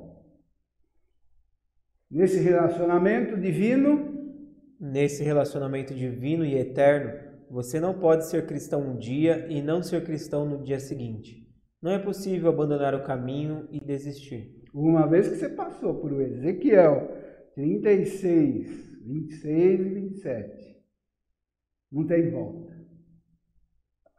Nesse 2.10 2.38
relacionamento 2.38 3.40
divino, 3.40 4.36
nesse 4.78 5.24
relacionamento 5.24 5.94
divino 5.94 6.44
e 6.44 6.56
eterno, 6.56 7.26
você 7.50 7.80
não 7.80 7.98
pode 7.98 8.26
ser 8.26 8.46
cristão 8.46 8.82
um 8.82 8.98
dia 8.98 9.46
e 9.48 9.62
não 9.62 9.82
ser 9.82 10.04
cristão 10.04 10.44
no 10.44 10.62
dia 10.62 10.78
seguinte. 10.78 11.42
Não 11.80 11.90
é 11.90 11.98
possível 11.98 12.50
abandonar 12.50 12.94
o 12.94 13.02
caminho 13.02 13.66
e 13.70 13.80
desistir. 13.80 14.55
Uma 14.78 15.06
vez 15.06 15.26
que 15.26 15.36
você 15.36 15.48
passou 15.48 15.94
por 15.94 16.20
Ezequiel 16.20 17.10
36, 17.54 19.00
26 19.06 19.80
e 19.80 19.88
27. 19.88 20.76
Não 21.90 22.06
tem 22.06 22.30
volta. 22.30 22.76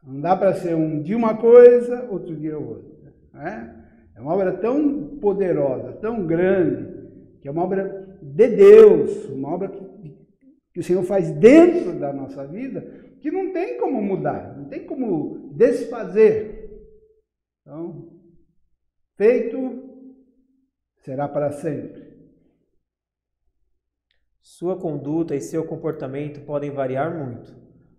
Não 0.02 0.20
dá 0.20 0.34
para 0.34 0.54
ser 0.54 0.74
um 0.74 1.00
dia 1.00 1.16
uma 1.16 1.36
coisa, 1.36 2.08
outro 2.10 2.34
dia 2.34 2.58
outra. 2.58 3.14
Né? 3.32 3.86
É 4.16 4.20
uma 4.20 4.34
obra 4.34 4.52
tão 4.58 5.18
poderosa, 5.20 5.92
tão 5.92 6.26
grande, 6.26 7.06
que 7.40 7.46
é 7.46 7.52
uma 7.52 7.62
obra 7.62 8.18
de 8.20 8.48
Deus, 8.48 9.28
uma 9.28 9.54
obra 9.54 9.68
que, 9.68 10.18
que 10.74 10.80
o 10.80 10.82
Senhor 10.82 11.04
faz 11.04 11.30
dentro 11.30 12.00
da 12.00 12.12
nossa 12.12 12.44
vida, 12.44 12.80
que 13.20 13.30
não 13.30 13.52
tem 13.52 13.78
como 13.78 14.02
mudar, 14.02 14.56
não 14.58 14.64
tem 14.64 14.84
como 14.84 15.52
desfazer. 15.54 16.82
Então, 17.62 18.10
feito 19.16 19.87
será 21.08 21.26
para 21.26 21.50
sempre. 21.50 22.06
Sua 24.42 24.78
conduta 24.78 25.34
e 25.34 25.40
seu 25.40 25.64
comportamento 25.64 26.44
podem 26.44 26.70
variar 26.70 27.16
muito. 27.16 27.56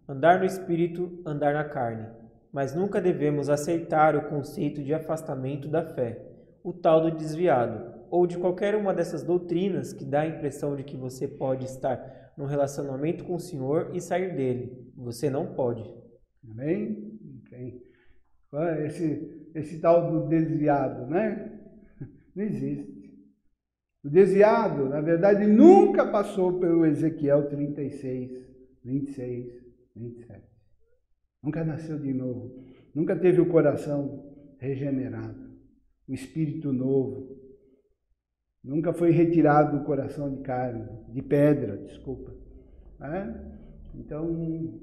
Andar 0.08 0.38
no 0.38 0.46
espírito, 0.46 1.20
andar 1.26 1.56
na 1.56 1.64
carne. 1.64 2.08
Mas 2.54 2.76
nunca 2.76 3.02
devemos 3.02 3.50
aceitar 3.50 4.16
o 4.16 4.30
conceito 4.30 4.84
de 4.84 4.94
afastamento 4.94 5.68
da 5.68 5.84
fé, 5.84 6.24
o 6.64 6.72
tal 6.72 7.02
do 7.02 7.18
desviado, 7.18 8.00
ou 8.12 8.28
de 8.28 8.38
qualquer 8.38 8.76
uma 8.76 8.94
dessas 8.94 9.24
doutrinas 9.24 9.92
que 9.92 10.06
dá 10.06 10.22
a 10.22 10.28
impressão 10.28 10.76
de 10.76 10.84
que 10.84 10.96
você 10.96 11.28
pode 11.28 11.66
estar 11.66 12.32
num 12.38 12.46
relacionamento 12.46 13.24
com 13.26 13.34
o 13.34 13.40
Senhor 13.40 13.90
e 13.92 14.00
sair 14.00 14.36
dele. 14.36 14.94
Você 14.96 15.32
não 15.32 15.56
pode. 15.56 15.84
Amém? 16.48 17.18
esse, 18.86 19.50
esse 19.56 19.80
tal 19.80 20.12
do 20.12 20.28
desviado, 20.28 21.08
né? 21.08 21.60
Não 22.36 22.44
existe. 22.44 22.99
O 24.04 24.10
desviado, 24.10 24.88
na 24.88 25.02
verdade, 25.02 25.46
nunca 25.46 26.06
passou 26.06 26.60
pelo 26.60 26.86
Ezequiel 26.86 27.50
36, 27.50 28.32
26, 28.84 29.54
27. 29.96 30.42
Nunca 31.44 31.64
nasceu 31.64 32.00
de 32.00 32.14
novo. 32.14 32.64
Nunca 32.96 33.16
teve 33.16 33.42
o 33.42 33.50
coração 33.50 34.26
regenerado, 34.58 35.52
o 36.08 36.14
espírito 36.14 36.72
novo. 36.72 37.38
Nunca 38.64 38.94
foi 38.94 39.12
retirado 39.12 39.78
do 39.78 39.86
coração 39.86 40.34
de 40.34 40.42
carne, 40.44 40.88
de 41.10 41.22
pedra, 41.22 41.78
desculpa. 41.78 42.34
É? 43.02 43.60
Então, 43.96 44.26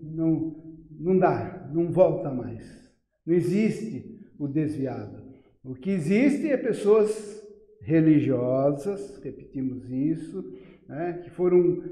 não, 0.02 0.82
não 0.90 1.18
dá, 1.18 1.70
não 1.72 1.90
volta 1.90 2.30
mais. 2.30 2.86
Não 3.24 3.34
existe 3.34 4.20
o 4.38 4.46
desviado. 4.46 5.24
O 5.62 5.74
que 5.74 5.90
existe 5.90 6.48
é 6.48 6.56
pessoas 6.56 7.45
religiosas, 7.86 9.16
repetimos 9.22 9.88
isso, 9.88 10.44
né, 10.88 11.20
que 11.22 11.30
foram 11.30 11.82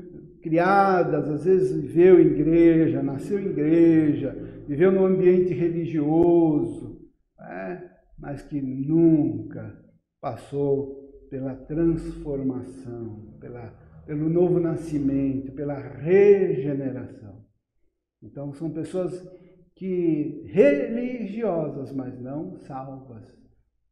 criadas, 0.42 1.30
às 1.30 1.44
vezes 1.44 1.80
viveu 1.80 2.20
em 2.20 2.26
igreja, 2.26 3.02
nasceu 3.02 3.38
em 3.38 3.46
igreja, 3.46 4.32
viveu 4.66 4.90
num 4.90 5.06
ambiente 5.06 5.54
religioso, 5.54 7.00
né, 7.38 7.90
mas 8.18 8.42
que 8.42 8.60
nunca 8.60 9.78
passou 10.20 11.26
pela 11.30 11.54
transformação, 11.54 13.36
pela, 13.40 13.72
pelo 14.04 14.28
novo 14.28 14.58
nascimento, 14.58 15.52
pela 15.52 15.78
regeneração. 15.78 17.44
Então 18.20 18.52
são 18.52 18.68
pessoas 18.70 19.12
que 19.76 20.42
religiosas, 20.46 21.92
mas 21.92 22.20
não 22.20 22.56
salvas 22.56 23.43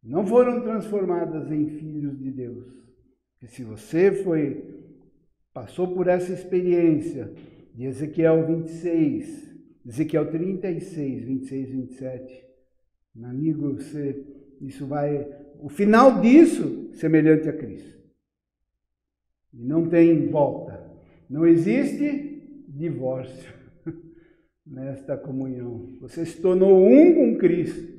não 0.03 0.27
foram 0.27 0.63
transformadas 0.63 1.51
em 1.53 1.69
filhos 1.79 2.19
de 2.19 2.31
Deus. 2.31 2.67
Que 3.39 3.47
se 3.47 3.63
você 3.63 4.11
foi 4.11 4.83
passou 5.53 5.95
por 5.95 6.09
essa 6.09 6.33
experiência 6.33 7.33
de 7.75 7.85
Ezequiel 7.85 8.47
26, 8.47 9.53
Ezequiel 9.87 10.31
36, 10.31 11.25
26, 11.25 11.71
27, 11.71 12.45
meu 13.15 13.29
amigo, 13.29 13.75
você, 13.75 14.25
isso 14.61 14.87
vai, 14.87 15.29
o 15.61 15.69
final 15.69 16.21
disso, 16.21 16.91
semelhante 16.95 17.49
a 17.49 17.53
Cristo. 17.53 18.01
E 19.53 19.63
não 19.63 19.87
tem 19.87 20.29
volta. 20.29 20.91
Não 21.29 21.47
existe 21.47 22.65
divórcio 22.69 23.53
nesta 24.67 25.17
comunhão. 25.17 25.99
Você 26.01 26.25
se 26.25 26.41
tornou 26.41 26.87
um 26.87 27.15
com 27.15 27.39
Cristo 27.39 27.92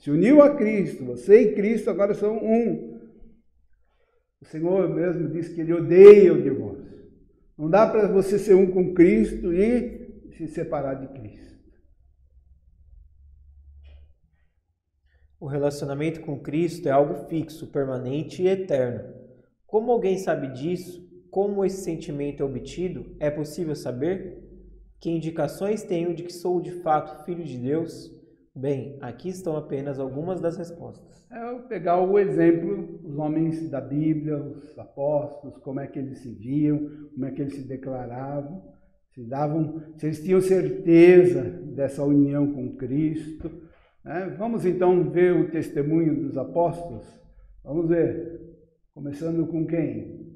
se 0.00 0.10
uniu 0.10 0.40
a 0.40 0.56
Cristo, 0.56 1.04
você 1.04 1.42
e 1.42 1.54
Cristo 1.54 1.90
agora 1.90 2.14
são 2.14 2.38
um. 2.38 2.98
O 4.40 4.46
Senhor 4.46 4.88
mesmo 4.88 5.28
disse 5.28 5.54
que 5.54 5.60
ele 5.60 5.74
odeia 5.74 6.32
o 6.32 6.40
divórcio. 6.40 7.10
Não 7.56 7.68
dá 7.68 7.86
para 7.86 8.08
você 8.08 8.38
ser 8.38 8.54
um 8.54 8.70
com 8.70 8.94
Cristo 8.94 9.52
e 9.52 10.32
se 10.32 10.48
separar 10.48 10.94
de 10.94 11.06
Cristo. 11.08 11.60
O 15.38 15.46
relacionamento 15.46 16.22
com 16.22 16.40
Cristo 16.40 16.88
é 16.88 16.90
algo 16.90 17.28
fixo, 17.28 17.66
permanente 17.66 18.42
e 18.42 18.48
eterno. 18.48 19.14
Como 19.66 19.92
alguém 19.92 20.16
sabe 20.16 20.48
disso? 20.48 21.06
Como 21.30 21.62
esse 21.62 21.84
sentimento 21.84 22.42
é 22.42 22.46
obtido? 22.46 23.14
É 23.20 23.30
possível 23.30 23.76
saber? 23.76 24.48
Que 24.98 25.10
indicações 25.10 25.82
tenho 25.82 26.14
de 26.14 26.22
que 26.22 26.32
sou 26.32 26.58
de 26.58 26.70
fato 26.80 27.22
filho 27.26 27.44
de 27.44 27.58
Deus? 27.58 28.19
Bem, 28.54 28.98
aqui 29.00 29.28
estão 29.28 29.56
apenas 29.56 30.00
algumas 30.00 30.40
das 30.40 30.56
respostas. 30.56 31.24
É 31.30 31.52
eu 31.52 31.60
pegar 31.60 32.00
o 32.00 32.18
exemplo, 32.18 33.00
os 33.04 33.16
homens 33.16 33.70
da 33.70 33.80
Bíblia, 33.80 34.38
os 34.38 34.76
apóstolos, 34.76 35.56
como 35.58 35.78
é 35.78 35.86
que 35.86 36.00
eles 36.00 36.18
se 36.18 36.32
viam, 36.34 36.90
como 37.14 37.26
é 37.26 37.30
que 37.30 37.42
eles 37.42 37.54
se 37.54 37.62
declaravam, 37.62 38.60
se 39.14 39.22
davam, 39.22 39.80
se 39.96 40.06
eles 40.06 40.22
tinham 40.22 40.40
certeza 40.40 41.42
dessa 41.42 42.02
união 42.02 42.52
com 42.52 42.74
Cristo. 42.74 43.48
Né? 44.04 44.34
Vamos 44.36 44.66
então 44.66 45.08
ver 45.08 45.32
o 45.32 45.50
testemunho 45.50 46.20
dos 46.20 46.36
apóstolos. 46.36 47.06
Vamos 47.62 47.88
ver, 47.88 48.40
começando 48.92 49.46
com 49.46 49.64
quem? 49.64 50.29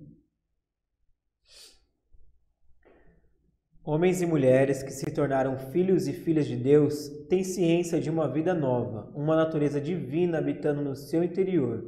Homens 3.86 4.22
e 4.22 4.26
mulheres 4.26 4.82
que 4.82 4.90
se 4.90 5.04
tornaram 5.10 5.58
filhos 5.58 6.08
e 6.08 6.12
filhas 6.14 6.46
de 6.46 6.56
Deus 6.56 7.06
têm 7.28 7.44
ciência 7.44 8.00
de 8.00 8.08
uma 8.08 8.26
vida 8.26 8.54
nova, 8.54 9.12
uma 9.14 9.36
natureza 9.36 9.78
divina 9.78 10.38
habitando 10.38 10.80
no 10.80 10.96
seu 10.96 11.22
interior. 11.22 11.84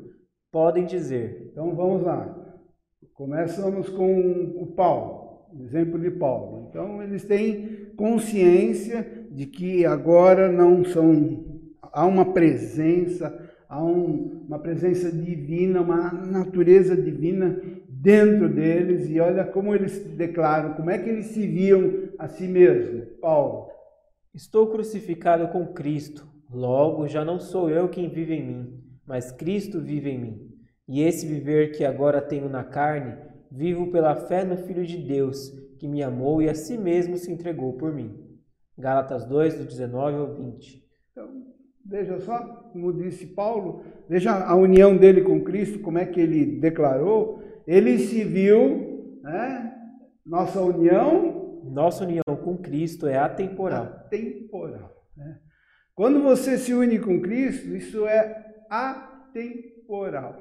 Podem 0.52 0.84
dizer. 0.84 1.48
Então 1.50 1.74
vamos 1.74 2.02
lá. 2.02 2.36
Começamos 3.14 3.88
com 3.88 4.12
o 4.58 4.66
Paulo, 4.76 5.46
exemplo 5.64 5.98
de 5.98 6.10
Paulo. 6.10 6.68
Então 6.68 7.02
eles 7.02 7.24
têm 7.24 7.86
consciência 7.96 9.26
de 9.30 9.46
que 9.46 9.86
agora 9.86 10.52
não 10.52 10.84
são. 10.84 11.64
Há 11.80 12.04
uma 12.04 12.34
presença, 12.34 13.34
há 13.66 13.82
um, 13.82 14.44
uma 14.46 14.58
presença 14.58 15.10
divina, 15.10 15.80
uma 15.80 16.12
natureza 16.12 16.94
divina 16.94 17.58
dentro 18.06 18.48
deles 18.48 19.10
e 19.10 19.18
olha 19.18 19.44
como 19.44 19.74
eles 19.74 19.98
declaram, 20.14 20.74
como 20.74 20.90
é 20.90 20.96
que 20.96 21.10
eles 21.10 21.26
se 21.26 21.44
viam 21.44 22.08
a 22.16 22.28
si 22.28 22.46
mesmos. 22.46 23.08
Paulo. 23.20 23.68
Estou 24.32 24.68
crucificado 24.68 25.48
com 25.48 25.66
Cristo, 25.66 26.24
logo 26.48 27.08
já 27.08 27.24
não 27.24 27.40
sou 27.40 27.68
eu 27.68 27.88
quem 27.88 28.08
vive 28.08 28.34
em 28.34 28.46
mim, 28.46 28.80
mas 29.04 29.32
Cristo 29.32 29.80
vive 29.80 30.10
em 30.10 30.20
mim. 30.20 30.52
E 30.86 31.02
esse 31.02 31.26
viver 31.26 31.72
que 31.72 31.84
agora 31.84 32.20
tenho 32.20 32.48
na 32.48 32.62
carne, 32.62 33.16
vivo 33.50 33.90
pela 33.90 34.14
fé 34.14 34.44
no 34.44 34.56
Filho 34.56 34.86
de 34.86 34.98
Deus, 34.98 35.50
que 35.76 35.88
me 35.88 36.00
amou 36.00 36.40
e 36.40 36.48
a 36.48 36.54
si 36.54 36.78
mesmo 36.78 37.16
se 37.16 37.32
entregou 37.32 37.72
por 37.72 37.92
mim. 37.92 38.14
Gálatas 38.78 39.24
2, 39.24 39.54
do 39.54 39.64
19 39.64 40.16
ao 40.16 40.32
20. 40.32 40.84
Então, 41.10 41.28
veja 41.84 42.20
só, 42.20 42.38
como 42.72 42.92
disse 42.92 43.26
Paulo, 43.26 43.82
veja 44.08 44.32
a 44.32 44.54
união 44.54 44.96
dele 44.96 45.22
com 45.22 45.42
Cristo, 45.42 45.80
como 45.80 45.98
é 45.98 46.06
que 46.06 46.20
ele 46.20 46.60
declarou 46.60 47.44
ele 47.66 47.98
se 47.98 48.22
viu, 48.24 49.20
né? 49.22 49.74
Nossa 50.24 50.60
união. 50.60 51.62
Nossa 51.64 52.04
união 52.04 52.22
com 52.44 52.56
Cristo 52.56 53.06
é 53.06 53.18
atemporal. 53.18 53.84
Atemporal. 53.84 54.92
Né? 55.16 55.40
Quando 55.94 56.22
você 56.22 56.56
se 56.58 56.72
une 56.72 56.98
com 56.98 57.20
Cristo, 57.20 57.74
isso 57.74 58.06
é 58.06 58.54
atemporal. 58.70 60.40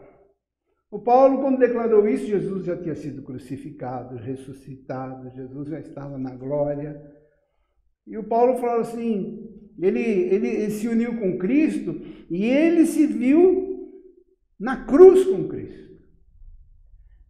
O 0.91 0.99
Paulo, 0.99 1.41
quando 1.41 1.59
declarou 1.59 2.07
isso, 2.07 2.25
Jesus 2.25 2.65
já 2.65 2.77
tinha 2.77 2.95
sido 2.95 3.23
crucificado, 3.23 4.17
ressuscitado, 4.17 5.35
Jesus 5.35 5.69
já 5.69 5.79
estava 5.79 6.17
na 6.17 6.35
glória. 6.35 7.01
E 8.05 8.17
o 8.17 8.23
Paulo 8.23 8.57
falou 8.57 8.81
assim: 8.81 9.49
ele, 9.79 9.99
ele, 9.99 10.47
ele 10.47 10.71
se 10.71 10.87
uniu 10.87 11.17
com 11.17 11.37
Cristo 11.37 11.99
e 12.29 12.45
ele 12.45 12.85
se 12.85 13.05
viu 13.07 13.91
na 14.59 14.85
cruz 14.85 15.25
com 15.25 15.47
Cristo. 15.47 15.84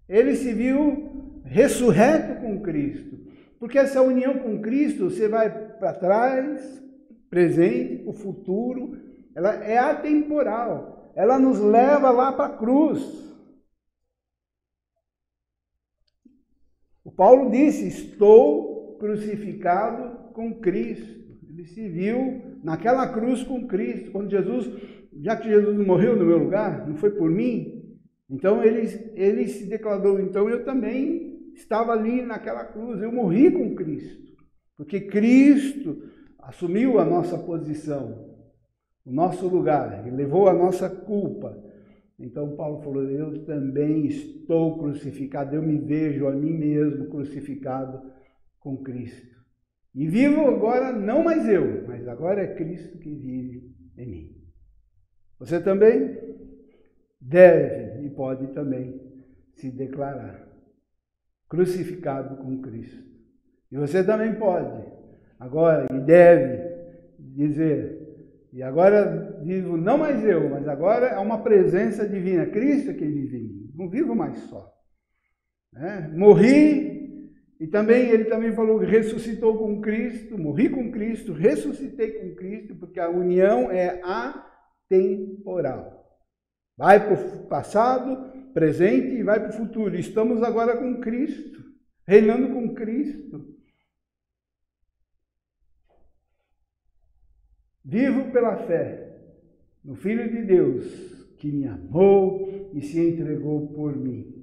Ele 0.07 0.35
se 0.35 0.53
viu 0.53 1.41
ressurreto 1.43 2.41
com 2.41 2.61
Cristo. 2.61 3.17
Porque 3.59 3.79
essa 3.79 4.01
união 4.01 4.37
com 4.39 4.61
Cristo, 4.61 5.09
você 5.09 5.27
vai 5.27 5.49
para 5.49 5.93
trás, 5.93 6.83
presente, 7.29 8.03
o 8.07 8.13
futuro, 8.13 8.97
ela 9.35 9.55
é 9.63 9.77
atemporal. 9.77 11.11
Ela 11.15 11.39
nos 11.39 11.59
leva 11.59 12.11
lá 12.11 12.31
para 12.31 12.53
a 12.53 12.57
cruz. 12.57 13.23
O 17.03 17.11
Paulo 17.11 17.49
disse: 17.49 17.87
Estou 17.87 18.97
crucificado 18.99 20.33
com 20.33 20.59
Cristo. 20.59 21.23
Ele 21.49 21.65
se 21.65 21.87
viu 21.87 22.59
naquela 22.63 23.07
cruz 23.07 23.43
com 23.43 23.65
Cristo. 23.65 24.11
Quando 24.11 24.29
Jesus, 24.29 24.69
já 25.21 25.37
que 25.37 25.47
Jesus 25.47 25.77
morreu 25.85 26.15
no 26.15 26.25
meu 26.25 26.37
lugar, 26.37 26.85
não 26.87 26.97
foi 26.97 27.11
por 27.11 27.29
mim, 27.29 27.74
então 28.29 28.63
ele, 28.63 29.11
ele 29.15 29.47
se 29.47 29.65
declarou, 29.65 30.19
então 30.19 30.49
eu 30.49 30.63
também 30.65 31.51
estava 31.53 31.91
ali 31.91 32.21
naquela 32.21 32.65
cruz, 32.65 33.01
eu 33.01 33.11
morri 33.11 33.51
com 33.51 33.75
Cristo, 33.75 34.35
porque 34.75 35.01
Cristo 35.01 36.03
assumiu 36.39 36.99
a 36.99 37.05
nossa 37.05 37.37
posição, 37.37 38.35
o 39.05 39.11
nosso 39.11 39.47
lugar, 39.47 40.07
e 40.07 40.11
levou 40.11 40.47
a 40.47 40.53
nossa 40.53 40.89
culpa. 40.89 41.63
Então 42.19 42.55
Paulo 42.55 42.81
falou: 42.81 43.03
Eu 43.03 43.45
também 43.45 44.05
estou 44.05 44.77
crucificado, 44.77 45.55
eu 45.55 45.61
me 45.61 45.77
vejo 45.77 46.27
a 46.27 46.31
mim 46.31 46.53
mesmo 46.53 47.09
crucificado 47.09 48.01
com 48.59 48.77
Cristo. 48.77 49.35
E 49.93 50.07
vivo 50.07 50.41
agora, 50.47 50.91
não 50.91 51.23
mais 51.23 51.47
eu, 51.47 51.87
mas 51.87 52.07
agora 52.07 52.41
é 52.41 52.55
Cristo 52.55 52.97
que 52.97 53.13
vive 53.13 53.73
em 53.97 54.07
mim. 54.07 54.35
Você 55.39 55.61
também 55.61 56.17
deve 57.19 57.94
pode 58.15 58.47
também 58.47 59.01
se 59.55 59.69
declarar 59.69 60.45
crucificado 61.49 62.37
com 62.37 62.61
Cristo. 62.61 63.03
E 63.71 63.77
você 63.77 64.03
também 64.03 64.35
pode, 64.35 64.85
agora, 65.39 65.87
e 65.91 65.99
deve 65.99 66.75
dizer: 67.19 67.99
E 68.53 68.63
agora 68.63 69.41
vivo 69.43 69.77
não 69.77 69.97
mais 69.97 70.23
eu, 70.23 70.49
mas 70.49 70.67
agora 70.67 71.07
é 71.07 71.19
uma 71.19 71.41
presença 71.43 72.07
divina. 72.07 72.45
Cristo 72.45 72.93
que 72.93 73.05
vive 73.05 73.37
em 73.37 73.43
mim. 73.43 73.71
Não 73.75 73.89
vivo 73.89 74.15
mais 74.15 74.37
só. 74.43 74.73
É? 75.75 76.07
Morri 76.07 76.95
e 77.59 77.67
também 77.67 78.09
ele 78.09 78.25
também 78.25 78.53
falou 78.53 78.79
que 78.79 78.85
ressuscitou 78.85 79.57
com 79.57 79.81
Cristo, 79.81 80.37
morri 80.37 80.69
com 80.69 80.91
Cristo, 80.91 81.31
ressuscitei 81.33 82.11
com 82.11 82.35
Cristo, 82.35 82.75
porque 82.75 82.99
a 82.99 83.09
união 83.09 83.71
é 83.71 84.01
atemporal. 84.91 85.94
Vai 86.77 87.05
para 87.05 87.13
o 87.13 87.47
passado, 87.47 88.49
presente 88.53 89.15
e 89.15 89.23
vai 89.23 89.39
para 89.39 89.49
o 89.49 89.57
futuro. 89.57 89.95
Estamos 89.95 90.43
agora 90.43 90.77
com 90.77 90.99
Cristo, 90.99 91.63
reinando 92.05 92.49
com 92.49 92.73
Cristo. 92.73 93.55
Vivo 97.83 98.31
pela 98.31 98.57
fé 98.65 99.15
no 99.83 99.95
Filho 99.95 100.29
de 100.29 100.41
Deus 100.41 101.15
que 101.37 101.51
me 101.51 101.67
amou 101.67 102.71
e 102.73 102.81
se 102.81 102.99
entregou 102.99 103.67
por 103.67 103.95
mim. 103.95 104.33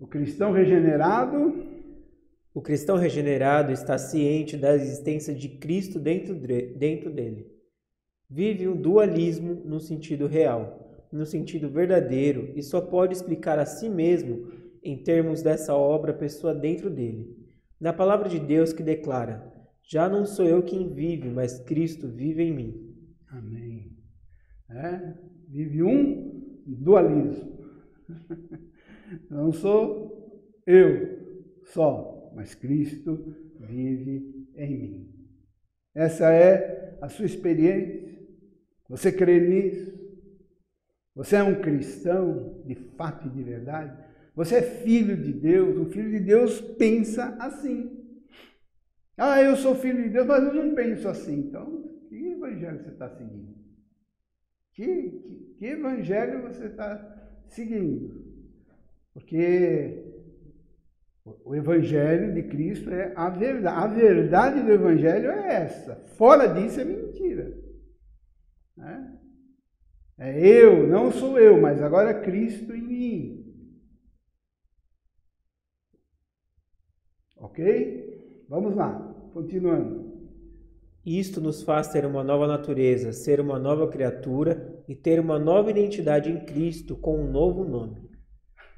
O 0.00 0.06
cristão 0.06 0.52
regenerado. 0.52 1.72
O 2.52 2.62
cristão 2.62 2.96
regenerado 2.96 3.72
está 3.72 3.98
ciente 3.98 4.56
da 4.56 4.74
existência 4.74 5.34
de 5.34 5.48
Cristo 5.48 5.98
dentro, 5.98 6.34
dentro 6.34 7.10
dele. 7.10 7.50
Vive 8.30 8.68
um 8.68 8.76
dualismo 8.76 9.54
no 9.64 9.80
sentido 9.80 10.26
real, 10.26 10.83
no 11.14 11.24
sentido 11.24 11.70
verdadeiro, 11.70 12.52
e 12.56 12.62
só 12.62 12.80
pode 12.80 13.14
explicar 13.14 13.58
a 13.58 13.64
si 13.64 13.88
mesmo 13.88 14.50
em 14.82 15.00
termos 15.00 15.42
dessa 15.42 15.74
obra 15.74 16.12
pessoa 16.12 16.52
dentro 16.52 16.90
dele. 16.90 17.38
Na 17.80 17.92
palavra 17.92 18.28
de 18.28 18.40
Deus 18.40 18.72
que 18.72 18.82
declara: 18.82 19.52
já 19.82 20.08
não 20.08 20.26
sou 20.26 20.44
eu 20.44 20.62
quem 20.62 20.92
vive, 20.92 21.30
mas 21.30 21.60
Cristo 21.60 22.08
vive 22.08 22.42
em 22.42 22.52
mim. 22.52 22.94
Amém. 23.28 23.96
É, 24.68 25.14
vive 25.48 25.82
um 25.82 26.60
dualismo. 26.66 27.54
Não 29.30 29.52
sou 29.52 30.50
eu 30.66 31.52
só, 31.64 32.32
mas 32.34 32.54
Cristo 32.54 33.36
vive 33.60 34.48
em 34.56 34.78
mim. 34.78 35.14
Essa 35.94 36.32
é 36.32 36.98
a 37.00 37.08
sua 37.08 37.26
experiência. 37.26 38.02
Você 38.88 39.12
crê 39.12 39.38
nisso? 39.40 40.03
Você 41.14 41.36
é 41.36 41.42
um 41.42 41.60
cristão 41.60 42.62
de 42.66 42.74
fato 42.74 43.28
e 43.28 43.30
de 43.30 43.42
verdade? 43.42 43.96
Você 44.34 44.56
é 44.56 44.62
filho 44.62 45.16
de 45.16 45.32
Deus? 45.32 45.78
Um 45.78 45.90
filho 45.90 46.10
de 46.10 46.20
Deus 46.20 46.60
pensa 46.60 47.36
assim. 47.38 48.04
Ah, 49.16 49.40
eu 49.40 49.56
sou 49.56 49.76
filho 49.76 50.02
de 50.02 50.08
Deus, 50.08 50.26
mas 50.26 50.42
eu 50.42 50.54
não 50.54 50.74
penso 50.74 51.08
assim. 51.08 51.38
Então, 51.38 51.84
que 52.08 52.16
evangelho 52.16 52.82
você 52.82 52.90
está 52.90 53.08
seguindo? 53.10 53.54
Que, 54.72 55.10
que, 55.10 55.54
que 55.56 55.66
evangelho 55.66 56.42
você 56.42 56.66
está 56.66 57.44
seguindo? 57.46 58.24
Porque 59.12 60.04
o 61.44 61.54
evangelho 61.54 62.34
de 62.34 62.42
Cristo 62.42 62.90
é 62.90 63.12
a 63.14 63.30
verdade. 63.30 63.84
A 63.84 63.86
verdade 63.86 64.62
do 64.62 64.72
evangelho 64.72 65.30
é 65.30 65.62
essa. 65.62 65.94
Fora 66.16 66.48
disso 66.48 66.80
é 66.80 66.84
mentira. 66.84 67.56
Né? 68.76 69.23
É 70.18 70.46
eu, 70.46 70.86
não 70.86 71.10
sou 71.10 71.38
eu, 71.38 71.60
mas 71.60 71.82
agora 71.82 72.10
é 72.10 72.22
Cristo 72.22 72.72
em 72.74 72.82
mim. 72.82 73.44
Ok? 77.36 78.44
Vamos 78.48 78.76
lá, 78.76 78.92
continuando. 79.32 80.14
Isto 81.04 81.40
nos 81.40 81.62
faz 81.62 81.88
ter 81.88 82.06
uma 82.06 82.24
nova 82.24 82.46
natureza, 82.46 83.12
ser 83.12 83.40
uma 83.40 83.58
nova 83.58 83.88
criatura 83.90 84.82
e 84.88 84.94
ter 84.94 85.20
uma 85.20 85.38
nova 85.38 85.70
identidade 85.70 86.30
em 86.30 86.44
Cristo 86.46 86.96
com 86.96 87.20
um 87.20 87.30
novo 87.30 87.64
nome. 87.64 88.08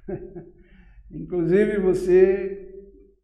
Inclusive 1.11 1.79
você 1.79 2.67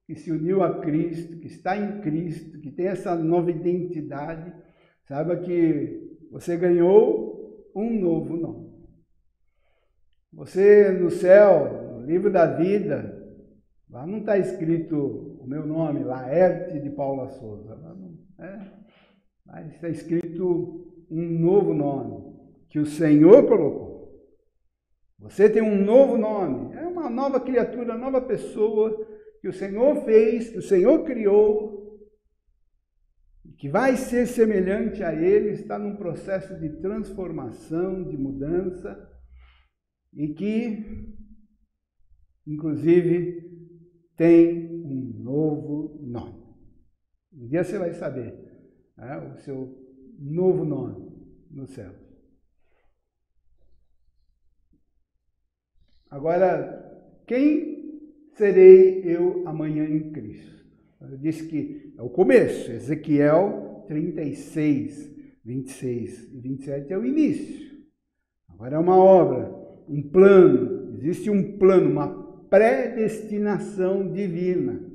que 0.07 0.15
se 0.15 0.31
uniu 0.31 0.63
a 0.63 0.81
Cristo, 0.81 1.39
que 1.39 1.47
está 1.47 1.77
em 1.77 2.01
Cristo, 2.01 2.61
que 2.61 2.71
tem 2.71 2.87
essa 2.87 3.17
nova 3.17 3.51
identidade, 3.51 4.53
saiba 5.09 5.37
que 5.37 6.19
você 6.31 6.57
ganhou 6.57 7.32
um 7.75 8.01
novo 8.01 8.37
nome. 8.37 8.73
Você 10.33 10.91
no 10.93 11.11
céu, 11.11 11.93
no 11.93 12.07
livro 12.07 12.31
da 12.31 12.47
vida, 12.47 13.19
lá 13.91 14.07
não 14.07 14.19
está 14.19 14.39
escrito 14.39 15.39
o 15.41 15.47
meu 15.47 15.67
nome, 15.67 16.05
Laerte 16.05 16.81
de 16.81 16.91
Paula 16.91 17.29
Souza. 17.29 17.79
É, 18.39 18.59
mas 19.45 19.75
está 19.75 19.89
escrito 19.89 21.05
um 21.11 21.39
novo 21.39 21.75
nome 21.75 22.33
que 22.71 22.79
o 22.79 22.87
Senhor 22.87 23.47
colocou. 23.47 23.93
Você 25.19 25.49
tem 25.49 25.63
um 25.63 25.85
novo 25.85 26.17
nome, 26.17 26.75
é 26.75 26.87
uma 26.87 27.09
nova 27.09 27.39
criatura, 27.39 27.97
nova 27.97 28.21
pessoa 28.21 29.07
que 29.41 29.49
o 29.49 29.53
Senhor 29.53 29.97
fez, 30.05 30.51
que 30.51 30.59
o 30.59 30.63
Senhor 30.63 31.05
criou, 31.05 31.82
que 33.63 33.69
vai 33.69 33.97
ser 33.97 34.27
semelhante 34.27 35.05
a 35.05 35.15
Ele, 35.15 35.51
está 35.51 35.79
num 35.79 35.95
processo 35.95 36.59
de 36.59 36.69
transformação, 36.81 38.03
de 38.03 38.17
mudança, 38.17 39.09
e 40.13 40.35
que, 40.35 41.15
inclusive, 42.45 43.79
tem 44.17 44.69
um 44.85 45.13
novo 45.23 45.97
nome. 46.03 46.43
Um 47.33 47.47
dia 47.47 47.63
você 47.63 47.79
vai 47.79 47.95
saber 47.95 48.35
né, 48.97 49.17
o 49.33 49.37
seu 49.43 49.73
novo 50.19 50.65
nome 50.65 51.13
no 51.49 51.69
céu. 51.69 51.95
Agora, 56.11 57.23
quem 57.29 58.11
serei 58.35 59.05
eu 59.05 59.47
amanhã 59.47 59.85
em 59.85 60.11
Cristo? 60.11 60.62
Disse 61.21 61.47
que 61.47 61.95
é 61.99 62.03
o 62.03 62.09
começo, 62.09 62.71
Ezequiel 62.71 63.85
36, 63.89 65.13
26 65.45 66.33
e 66.33 66.41
27 66.41 66.93
é 66.93 66.99
o 66.99 67.05
início. 67.05 67.71
Agora 68.49 68.77
é 68.77 68.79
uma 68.79 68.97
obra, 68.97 69.53
um 69.89 70.03
plano, 70.03 70.95
existe 70.95 71.29
um 71.29 71.59
plano, 71.59 71.91
uma 71.91 72.23
predestinação 72.49 74.13
divina. 74.13 74.93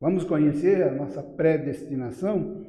Vamos 0.00 0.24
conhecer 0.24 0.82
a 0.82 0.92
nossa 0.92 1.22
predestinação? 1.22 2.64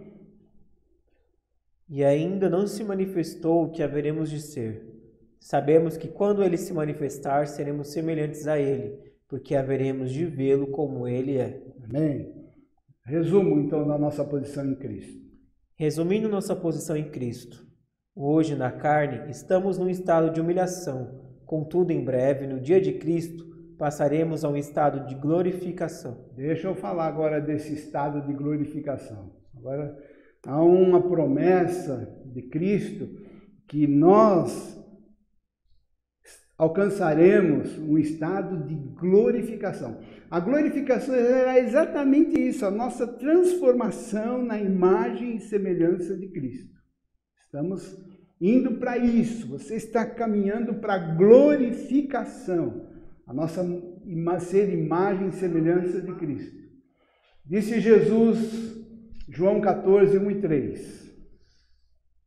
E 1.88 2.04
ainda 2.04 2.50
não 2.50 2.66
se 2.66 2.84
manifestou 2.84 3.66
o 3.66 3.72
que 3.72 3.84
haveremos 3.84 4.30
de 4.30 4.40
ser. 4.40 4.96
Sabemos 5.40 5.98
que 5.98 6.08
quando 6.08 6.44
ele 6.44 6.58
se 6.58 6.74
manifestar, 6.74 7.46
seremos 7.46 7.92
semelhantes 7.92 8.48
a 8.48 8.58
ele, 8.58 9.15
porque 9.28 9.56
haveremos 9.56 10.12
de 10.12 10.26
vê-lo 10.26 10.68
como 10.68 11.08
ele 11.08 11.38
é. 11.38 11.64
Amém. 11.84 12.34
Resumo 13.06 13.60
então 13.60 13.88
da 13.88 13.98
nossa 13.98 14.24
posição 14.24 14.66
em 14.66 14.76
Cristo. 14.76 15.24
Resumindo 15.78 16.30
nossa 16.30 16.56
posição 16.56 16.96
em 16.96 17.10
Cristo. 17.10 17.66
Hoje, 18.16 18.56
na 18.56 18.72
carne, 18.72 19.30
estamos 19.30 19.78
num 19.78 19.90
estado 19.90 20.32
de 20.32 20.40
humilhação 20.40 21.26
Contudo, 21.46 21.92
em 21.92 22.04
breve, 22.04 22.48
no 22.48 22.60
dia 22.60 22.82
de 22.82 22.94
Cristo, 22.94 23.46
passaremos 23.78 24.44
a 24.44 24.50
um 24.50 24.58
estado 24.58 25.06
de 25.06 25.16
glorificação. 25.16 26.26
Deixa 26.36 26.68
eu 26.68 26.76
falar 26.76 27.06
agora 27.06 27.40
desse 27.40 27.74
estado 27.74 28.26
de 28.26 28.34
glorificação. 28.34 29.32
Agora, 29.56 29.96
há 30.46 30.64
uma 30.64 31.02
promessa 31.02 32.20
de 32.26 32.42
Cristo 32.44 33.08
que 33.68 33.86
nós 33.86 34.76
alcançaremos 36.58 37.78
um 37.78 37.98
estado 37.98 38.66
de 38.66 38.76
glorificação. 38.76 40.00
A 40.30 40.40
glorificação 40.40 41.14
é 41.14 41.60
exatamente 41.60 42.40
isso, 42.40 42.66
a 42.66 42.72
nossa 42.72 43.06
transformação 43.06 44.42
na 44.42 44.60
imagem 44.60 45.36
e 45.36 45.42
semelhança 45.42 46.16
de 46.16 46.28
Cristo. 46.30 46.74
Estamos 47.42 47.98
indo 48.40 48.76
para 48.76 48.98
isso, 48.98 49.48
você 49.48 49.76
está 49.76 50.06
caminhando 50.06 50.76
para 50.76 50.96
a 50.96 51.16
glorificação, 51.16 52.88
a 53.28 53.34
nossa 53.34 53.64
ser 54.40 54.72
imagem 54.74 55.30
e 55.30 55.34
semelhança 55.34 56.02
de 56.02 56.14
Cristo. 56.16 56.56
Disse 57.46 57.80
Jesus, 57.80 58.76
João 59.30 59.62
14, 59.62 60.18
1 60.18 60.32
e 60.32 60.42
3. 60.42 61.06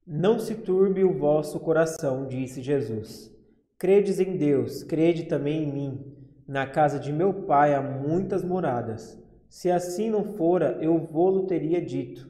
Não 0.07 0.39
se 0.39 0.55
turbe 0.55 1.05
o 1.05 1.19
vosso 1.19 1.61
coração, 1.61 2.27
disse 2.27 2.63
Jesus. 2.63 3.38
Credes 3.79 4.19
em 4.19 4.37
Deus, 4.37 4.83
crede 4.83 5.25
também 5.25 5.63
em 5.63 5.73
mim. 5.73 6.17
Na 6.49 6.67
casa 6.67 6.99
de 6.99 7.13
meu 7.13 7.33
pai 7.33 7.75
há 7.75 7.81
muitas 7.81 8.43
moradas. 8.43 9.17
Se 9.49 9.71
assim 9.71 10.11
não 10.11 10.25
fora, 10.25 10.79
eu 10.81 10.99
vou-lo 10.99 11.47
teria 11.47 11.81
dito, 11.81 12.29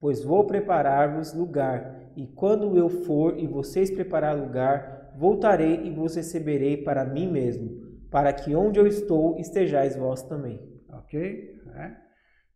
pois 0.00 0.24
vou 0.24 0.46
preparar-vos 0.46 1.34
lugar 1.34 2.12
e 2.16 2.26
quando 2.26 2.78
eu 2.78 2.88
for 2.88 3.38
e 3.38 3.46
vocês 3.46 3.90
preparar 3.90 4.34
lugar, 4.34 5.12
voltarei 5.18 5.82
e 5.84 5.90
vos 5.90 6.16
receberei 6.16 6.78
para 6.78 7.04
mim 7.04 7.30
mesmo, 7.30 7.70
para 8.10 8.32
que 8.32 8.54
onde 8.54 8.80
eu 8.80 8.86
estou 8.86 9.36
estejais 9.36 9.96
vós 9.96 10.22
também. 10.22 10.58
Ok? 10.90 11.60
É. 11.74 11.92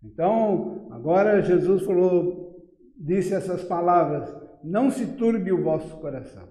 Então, 0.03 0.89
agora 0.91 1.43
Jesus 1.43 1.83
falou: 1.85 2.57
disse 2.97 3.35
essas 3.35 3.63
palavras: 3.65 4.35
Não 4.65 4.91
se 4.91 5.07
turbe 5.09 5.53
o 5.53 5.63
vosso 5.63 5.95
coração. 5.99 6.50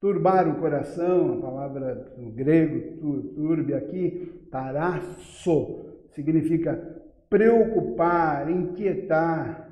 Turbar 0.00 0.48
o 0.48 0.60
coração, 0.60 1.34
a 1.34 1.40
palavra 1.40 2.14
no 2.16 2.30
grego, 2.30 3.24
turbe 3.34 3.74
aqui, 3.74 4.46
tarasso, 4.50 5.86
significa 6.14 6.76
preocupar, 7.28 8.50
inquietar 8.50 9.68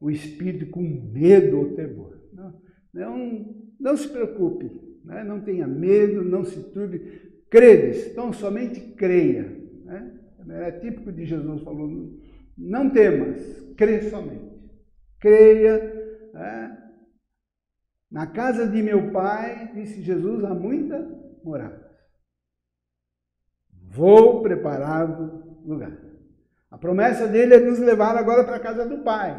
o 0.00 0.10
espírito 0.10 0.70
com 0.70 0.82
medo 0.82 1.58
ou 1.58 1.74
temor. 1.74 2.18
Não, 2.32 2.54
não, 2.92 3.54
não 3.78 3.96
se 3.96 4.08
preocupe, 4.08 4.70
né? 5.04 5.22
não 5.22 5.40
tenha 5.40 5.66
medo, 5.66 6.24
não 6.24 6.44
se 6.44 6.60
turbe. 6.70 7.30
Credes, 7.48 8.08
então 8.08 8.32
somente 8.32 8.80
creia. 8.80 9.56
Né? 9.84 10.20
É 10.48 10.72
típico 10.72 11.12
de 11.12 11.24
Jesus, 11.24 11.62
falou, 11.62 12.18
não 12.56 12.90
temas, 12.90 13.40
crê 13.76 14.02
somente. 14.02 14.50
Creia. 15.20 15.78
Né? 16.32 16.79
Na 18.10 18.26
casa 18.26 18.66
de 18.66 18.82
meu 18.82 19.12
pai, 19.12 19.70
disse 19.72 20.02
Jesus, 20.02 20.44
há 20.44 20.52
muita 20.52 20.98
morada. 21.44 21.88
Vou 23.72 24.42
preparar 24.42 25.08
o 25.08 25.62
lugar. 25.64 25.96
A 26.70 26.78
promessa 26.78 27.28
dele 27.28 27.54
é 27.54 27.60
nos 27.60 27.78
levar 27.78 28.16
agora 28.16 28.44
para 28.44 28.56
a 28.56 28.60
casa 28.60 28.84
do 28.86 28.98
pai. 28.98 29.32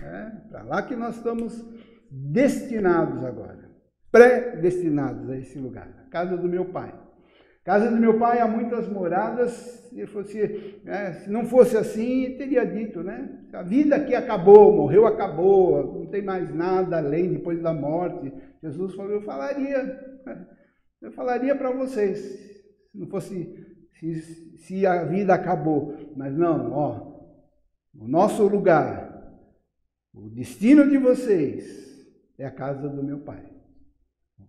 Né? 0.00 0.42
Para 0.50 0.62
lá 0.62 0.82
que 0.82 0.96
nós 0.96 1.16
estamos 1.16 1.64
destinados 2.10 3.24
agora. 3.24 3.70
Predestinados 4.10 5.30
a 5.30 5.36
esse 5.36 5.58
lugar. 5.58 5.88
A 6.06 6.10
casa 6.10 6.36
do 6.36 6.48
meu 6.48 6.66
pai. 6.66 6.92
Casa 7.70 7.88
do 7.88 7.98
meu 7.98 8.18
pai 8.18 8.40
há 8.40 8.48
muitas 8.48 8.88
moradas. 8.88 9.52
Se, 9.90 10.04
fosse, 10.08 10.80
é, 10.84 11.12
se 11.12 11.30
não 11.30 11.44
fosse 11.46 11.76
assim, 11.76 12.34
teria 12.36 12.66
dito, 12.66 13.00
né? 13.00 13.46
A 13.52 13.62
vida 13.62 13.94
aqui 13.94 14.12
acabou, 14.12 14.74
morreu, 14.74 15.06
acabou, 15.06 16.00
não 16.00 16.06
tem 16.06 16.20
mais 16.20 16.52
nada 16.52 16.98
além 16.98 17.32
depois 17.32 17.62
da 17.62 17.72
morte. 17.72 18.32
Jesus 18.60 18.96
falou, 18.96 19.12
eu 19.12 19.22
falaria, 19.22 19.84
né? 20.26 20.46
eu 21.00 21.12
falaria 21.12 21.54
para 21.54 21.70
vocês, 21.70 22.18
se 22.90 22.98
não 22.98 23.06
fosse, 23.06 23.54
se, 24.00 24.14
se 24.58 24.84
a 24.84 25.04
vida 25.04 25.32
acabou. 25.32 25.94
Mas 26.16 26.36
não, 26.36 26.72
ó, 26.72 27.30
o 27.94 28.08
nosso 28.08 28.48
lugar, 28.48 29.32
o 30.12 30.28
destino 30.28 30.90
de 30.90 30.98
vocês 30.98 32.04
é 32.36 32.44
a 32.44 32.50
casa 32.50 32.88
do 32.88 33.04
meu 33.04 33.20
pai. 33.20 33.48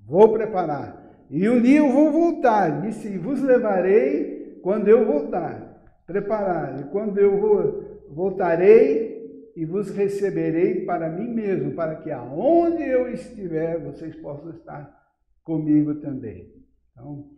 Vou 0.08 0.34
preparar 0.34 1.01
e 1.32 1.48
um 1.50 1.62
dia 1.62 1.80
eu 1.80 1.90
vou 1.90 2.12
voltar, 2.12 2.82
disse, 2.82 3.18
vos 3.18 3.42
levarei 3.42 4.60
quando 4.62 4.90
eu 4.90 5.06
voltar. 5.06 5.70
Preparar, 6.06 6.82
e 6.82 6.84
quando 6.92 7.18
eu 7.18 7.40
vou, 7.40 8.06
voltarei 8.10 9.52
e 9.56 9.64
vos 9.64 9.90
receberei 9.92 10.84
para 10.84 11.10
mim 11.10 11.34
mesmo, 11.34 11.72
para 11.72 11.96
que 11.96 12.12
aonde 12.12 12.84
eu 12.84 13.10
estiver, 13.10 13.80
vocês 13.80 14.14
possam 14.18 14.52
estar 14.52 14.94
comigo 15.42 15.96
também. 15.96 16.54
Então, 16.92 17.32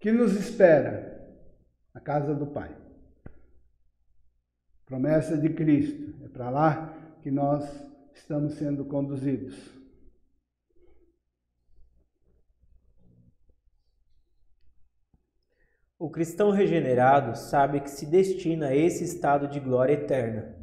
que 0.00 0.10
nos 0.10 0.34
espera? 0.34 1.22
A 1.92 2.00
casa 2.00 2.34
do 2.34 2.46
Pai. 2.46 2.74
Promessa 4.86 5.36
de 5.36 5.50
Cristo. 5.50 6.14
É 6.24 6.28
para 6.28 6.48
lá 6.48 6.96
que 7.20 7.30
nós 7.30 7.64
estamos 8.14 8.54
sendo 8.54 8.86
conduzidos. 8.86 9.73
O 16.04 16.10
cristão 16.10 16.50
regenerado 16.50 17.34
sabe 17.34 17.80
que 17.80 17.88
se 17.88 18.04
destina 18.04 18.66
a 18.66 18.76
esse 18.76 19.02
estado 19.02 19.48
de 19.48 19.58
glória 19.58 19.94
eterna. 19.94 20.54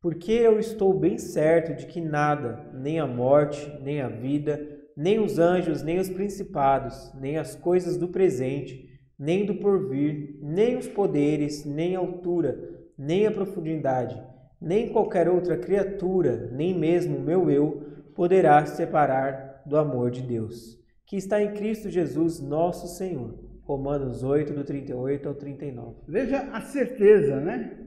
Porque 0.00 0.30
eu 0.30 0.60
estou 0.60 0.94
bem 0.94 1.18
certo 1.18 1.74
de 1.74 1.84
que 1.84 2.00
nada, 2.00 2.70
nem 2.72 3.00
a 3.00 3.08
morte, 3.08 3.68
nem 3.82 4.00
a 4.00 4.08
vida, 4.08 4.64
nem 4.96 5.18
os 5.18 5.40
anjos, 5.40 5.82
nem 5.82 5.98
os 5.98 6.08
principados, 6.08 7.12
nem 7.20 7.38
as 7.38 7.56
coisas 7.56 7.96
do 7.96 8.06
presente, 8.06 8.88
nem 9.18 9.44
do 9.44 9.56
porvir, 9.56 10.38
nem 10.40 10.76
os 10.76 10.86
poderes, 10.86 11.64
nem 11.64 11.96
a 11.96 11.98
altura, 11.98 12.86
nem 12.96 13.26
a 13.26 13.32
profundidade, 13.32 14.22
nem 14.60 14.92
qualquer 14.92 15.28
outra 15.28 15.56
criatura, 15.56 16.48
nem 16.52 16.72
mesmo 16.72 17.16
o 17.16 17.20
meu 17.20 17.50
eu, 17.50 17.82
poderá 18.14 18.64
separar 18.64 19.64
do 19.66 19.76
amor 19.76 20.12
de 20.12 20.22
Deus, 20.22 20.78
que 21.04 21.16
está 21.16 21.42
em 21.42 21.52
Cristo 21.52 21.90
Jesus, 21.90 22.40
nosso 22.40 22.86
Senhor. 22.86 23.45
Romanos 23.66 24.22
8, 24.22 24.54
do 24.54 24.62
38 24.62 25.28
ao 25.28 25.34
39. 25.34 26.02
Veja 26.06 26.40
a 26.52 26.60
certeza, 26.60 27.40
né? 27.40 27.84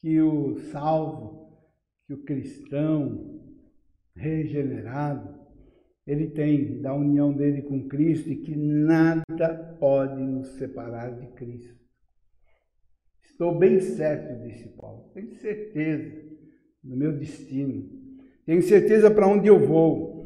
Que 0.00 0.20
o 0.20 0.56
salvo, 0.70 1.58
que 2.06 2.14
o 2.14 2.24
cristão 2.24 3.40
regenerado, 4.16 5.44
ele 6.06 6.30
tem 6.30 6.80
da 6.80 6.94
união 6.94 7.32
dele 7.32 7.62
com 7.62 7.86
Cristo 7.86 8.30
e 8.30 8.36
que 8.36 8.56
nada 8.56 9.76
pode 9.78 10.22
nos 10.22 10.48
separar 10.56 11.10
de 11.10 11.26
Cristo. 11.34 11.74
Estou 13.22 13.58
bem 13.58 13.80
certo, 13.80 14.42
disse 14.42 14.68
Paulo. 14.70 15.10
Tenho 15.12 15.34
certeza 15.34 16.14
do 16.82 16.96
meu 16.96 17.12
destino. 17.12 17.90
Tenho 18.46 18.62
certeza 18.62 19.10
para 19.10 19.28
onde 19.28 19.48
eu 19.48 19.66
vou. 19.66 20.24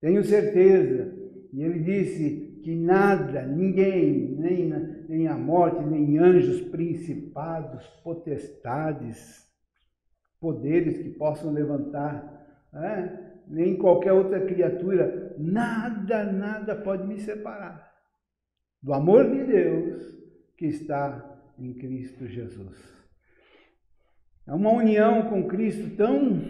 Tenho 0.00 0.24
certeza. 0.24 1.14
E 1.52 1.62
ele 1.62 1.80
disse: 1.80 2.45
que 2.66 2.74
nada, 2.74 3.46
ninguém, 3.46 4.34
nem, 4.40 4.68
nem 5.08 5.28
a 5.28 5.38
morte, 5.38 5.84
nem 5.84 6.18
anjos, 6.18 6.60
principados, 6.62 7.86
potestades, 8.02 9.48
poderes 10.40 10.98
que 10.98 11.10
possam 11.10 11.52
levantar, 11.52 12.68
né? 12.72 13.34
nem 13.46 13.78
qualquer 13.78 14.12
outra 14.12 14.44
criatura, 14.44 15.32
nada, 15.38 16.24
nada 16.32 16.74
pode 16.74 17.06
me 17.06 17.20
separar 17.20 17.94
do 18.82 18.92
amor 18.92 19.30
de 19.30 19.44
Deus 19.44 20.02
que 20.56 20.66
está 20.66 21.24
em 21.56 21.72
Cristo 21.72 22.26
Jesus. 22.26 22.76
É 24.44 24.52
uma 24.52 24.72
união 24.72 25.30
com 25.30 25.46
Cristo 25.46 25.94
tão 25.96 26.42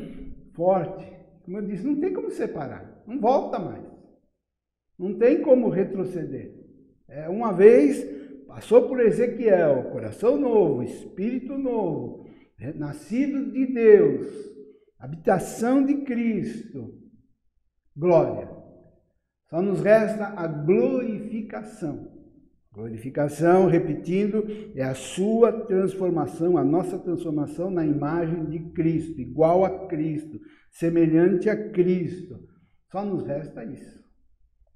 forte, 0.55 1.12
como 1.44 1.59
eu 1.59 1.66
disse, 1.66 1.87
não 1.87 2.00
tem 2.00 2.14
como 2.14 2.31
separar, 2.31 3.02
não 3.07 3.20
volta 3.20 3.59
mais. 3.59 3.86
Não 4.99 5.19
tem 5.19 5.43
como 5.43 5.69
retroceder. 5.69 6.55
É, 7.09 7.29
uma 7.29 7.53
vez 7.53 8.05
passou 8.47 8.89
por 8.89 9.01
Ezequiel, 9.01 9.91
coração 9.91 10.39
novo, 10.39 10.83
espírito 10.83 11.59
novo, 11.59 12.27
é, 12.59 12.73
nascido 12.73 13.53
de 13.53 13.67
Deus, 13.67 14.27
habitação 14.99 15.85
de 15.85 15.99
Cristo, 15.99 16.95
glória. 17.95 18.51
Só 19.51 19.63
nos 19.63 19.81
resta 19.81 20.27
a 20.27 20.47
glorificação. 20.47 22.17
Glorificação, 22.73 23.69
repetindo, 23.69 24.45
é 24.75 24.83
a 24.83 24.95
sua 24.95 25.51
transformação, 25.51 26.59
a 26.59 26.65
nossa 26.65 26.99
transformação 26.99 27.71
na 27.71 27.87
imagem 27.87 28.45
de 28.47 28.59
Cristo, 28.73 29.19
igual 29.19 29.65
a 29.65 29.87
Cristo, 29.87 30.39
semelhante 30.71 31.49
a 31.49 31.71
Cristo. 31.71 32.39
Só 32.91 33.05
nos 33.05 33.27
resta 33.27 33.65
isso. 33.65 34.06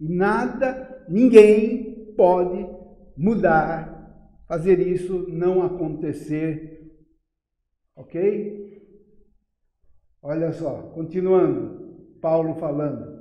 E 0.00 0.08
nada, 0.08 1.04
ninguém 1.08 2.14
pode 2.16 2.66
mudar, 3.16 4.40
fazer 4.48 4.80
isso 4.80 5.26
não 5.28 5.62
acontecer. 5.62 6.90
Ok? 7.94 8.82
Olha 10.22 10.52
só, 10.52 10.82
continuando, 10.94 12.16
Paulo 12.20 12.54
falando. 12.54 13.20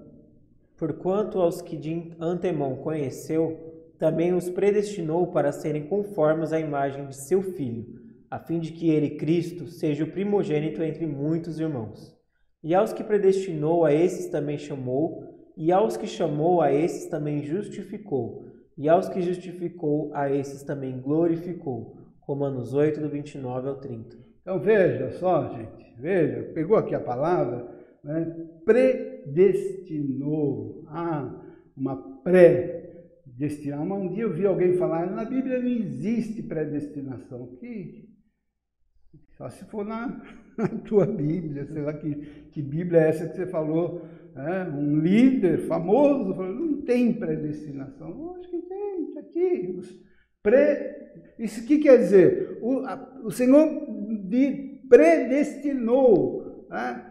Porquanto 0.78 1.40
aos 1.40 1.62
que 1.62 1.76
de 1.76 2.14
antemão 2.20 2.78
conheceu, 2.78 3.70
também 3.98 4.34
os 4.34 4.50
predestinou 4.50 5.28
para 5.28 5.52
serem 5.52 5.88
conformes 5.88 6.54
à 6.54 6.60
imagem 6.60 7.06
de 7.08 7.16
seu 7.16 7.42
filho, 7.42 8.00
a 8.32 8.40
fim 8.40 8.60
de 8.60 8.72
que 8.72 8.90
ele, 8.90 9.18
Cristo, 9.18 9.68
seja 9.68 10.06
o 10.06 10.12
primogênito 10.12 10.82
entre 10.82 11.06
muitos 11.06 11.60
irmãos. 11.60 12.16
E 12.64 12.74
aos 12.74 12.94
que 12.94 13.04
predestinou, 13.04 13.84
a 13.84 13.94
esses 13.94 14.28
também 14.28 14.58
chamou, 14.58 15.39
e 15.60 15.72
aos 15.74 15.98
que 15.98 16.08
chamou, 16.08 16.62
a 16.62 16.72
esses 16.72 17.08
também 17.08 17.44
justificou. 17.44 18.46
E 18.78 18.88
aos 18.88 19.10
que 19.10 19.22
justificou, 19.22 20.10
a 20.14 20.32
esses 20.32 20.64
também 20.64 21.02
glorificou. 21.02 21.98
Romanos 22.22 22.74
8, 22.74 23.02
do 23.02 23.10
29 23.10 23.68
ao 23.68 23.76
30. 23.76 24.16
Então 24.42 24.58
veja 24.58 25.12
só, 25.12 25.50
gente, 25.50 25.94
veja, 26.00 26.54
pegou 26.54 26.78
aqui 26.78 26.96
a 26.96 27.00
palavra, 27.02 27.68
né? 28.02 28.48
predestinou. 28.64 30.16
Ah, 30.88 31.44
uma 31.76 32.22
pré-destinação. 32.24 34.02
Um 34.02 34.14
dia 34.14 34.24
eu 34.24 34.34
vi 34.34 34.46
alguém 34.46 34.78
falar, 34.78 35.12
na 35.12 35.26
Bíblia 35.26 35.60
não 35.60 35.68
existe 35.68 36.42
predestinação. 36.42 37.48
Que 37.58 38.08
só 39.38 39.50
se 39.50 39.66
for 39.66 39.84
na, 39.84 40.24
na 40.58 40.70
tua 40.70 41.06
Bíblia, 41.06 41.66
sei 41.66 41.82
lá 41.82 41.92
que, 41.92 42.16
que 42.50 42.62
Bíblia 42.62 43.02
é 43.02 43.10
essa 43.10 43.28
que 43.28 43.36
você 43.36 43.46
falou 43.46 44.08
é, 44.36 44.64
um 44.70 45.00
líder 45.00 45.68
famoso, 45.68 46.34
não 46.34 46.82
tem 46.82 47.14
predestinação. 47.14 48.36
Acho 48.38 48.50
que 48.50 48.62
tem, 48.62 49.10
está 49.10 49.20
aqui. 49.22 49.80
Pre... 50.42 51.00
Isso 51.38 51.66
que 51.66 51.80
quer 51.80 51.98
dizer? 51.98 52.60
O, 52.62 52.80
a, 52.80 53.22
o 53.24 53.32
Senhor 53.32 53.68
de, 54.28 54.82
predestinou, 54.90 56.68
né? 56.70 57.06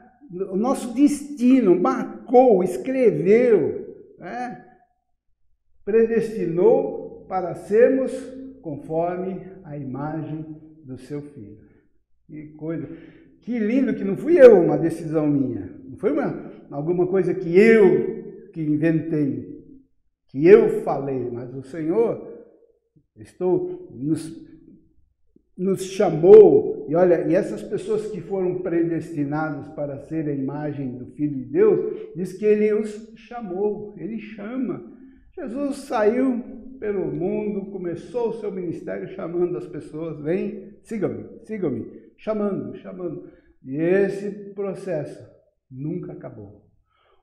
o 0.50 0.56
nosso 0.56 0.94
destino, 0.94 1.78
marcou, 1.78 2.62
escreveu, 2.62 4.14
né? 4.18 4.64
predestinou 5.84 7.24
para 7.28 7.54
sermos 7.54 8.12
conforme 8.60 9.46
a 9.64 9.76
imagem 9.76 10.44
do 10.84 10.98
seu 10.98 11.22
filho. 11.22 11.58
Que 12.26 12.48
coisa, 12.54 12.86
que 13.40 13.58
lindo 13.58 13.94
que 13.94 14.04
não 14.04 14.16
fui 14.16 14.38
eu 14.38 14.60
uma 14.60 14.76
decisão 14.76 15.26
minha, 15.26 15.70
não 15.84 15.96
foi 15.96 16.12
uma, 16.12 16.47
alguma 16.70 17.06
coisa 17.06 17.34
que 17.34 17.58
eu 17.58 18.18
que 18.52 18.62
inventei, 18.62 19.58
que 20.28 20.46
eu 20.46 20.82
falei, 20.82 21.30
mas 21.30 21.54
o 21.54 21.62
Senhor 21.62 22.26
estou 23.16 23.88
nos, 23.94 24.46
nos 25.56 25.82
chamou, 25.82 26.86
e 26.88 26.94
olha, 26.94 27.26
e 27.28 27.34
essas 27.34 27.62
pessoas 27.62 28.10
que 28.10 28.20
foram 28.20 28.60
predestinadas 28.60 29.68
para 29.68 29.98
ser 30.06 30.28
a 30.28 30.32
imagem 30.32 30.96
do 30.96 31.06
Filho 31.12 31.36
de 31.36 31.44
Deus, 31.44 32.10
diz 32.14 32.32
que 32.32 32.44
ele 32.44 32.72
os 32.72 33.12
chamou, 33.16 33.94
ele 33.96 34.18
chama. 34.18 34.96
Jesus 35.34 35.76
saiu 35.78 36.42
pelo 36.78 37.06
mundo, 37.06 37.70
começou 37.70 38.30
o 38.30 38.40
seu 38.40 38.52
ministério 38.52 39.08
chamando 39.14 39.56
as 39.56 39.66
pessoas, 39.66 40.20
vem, 40.20 40.76
sigam-me, 40.82 41.24
sigam-me, 41.44 41.86
chamando, 42.16 42.76
chamando. 42.76 43.28
E 43.64 43.76
esse 43.76 44.30
processo 44.54 45.37
nunca 45.70 46.12
acabou. 46.12 46.66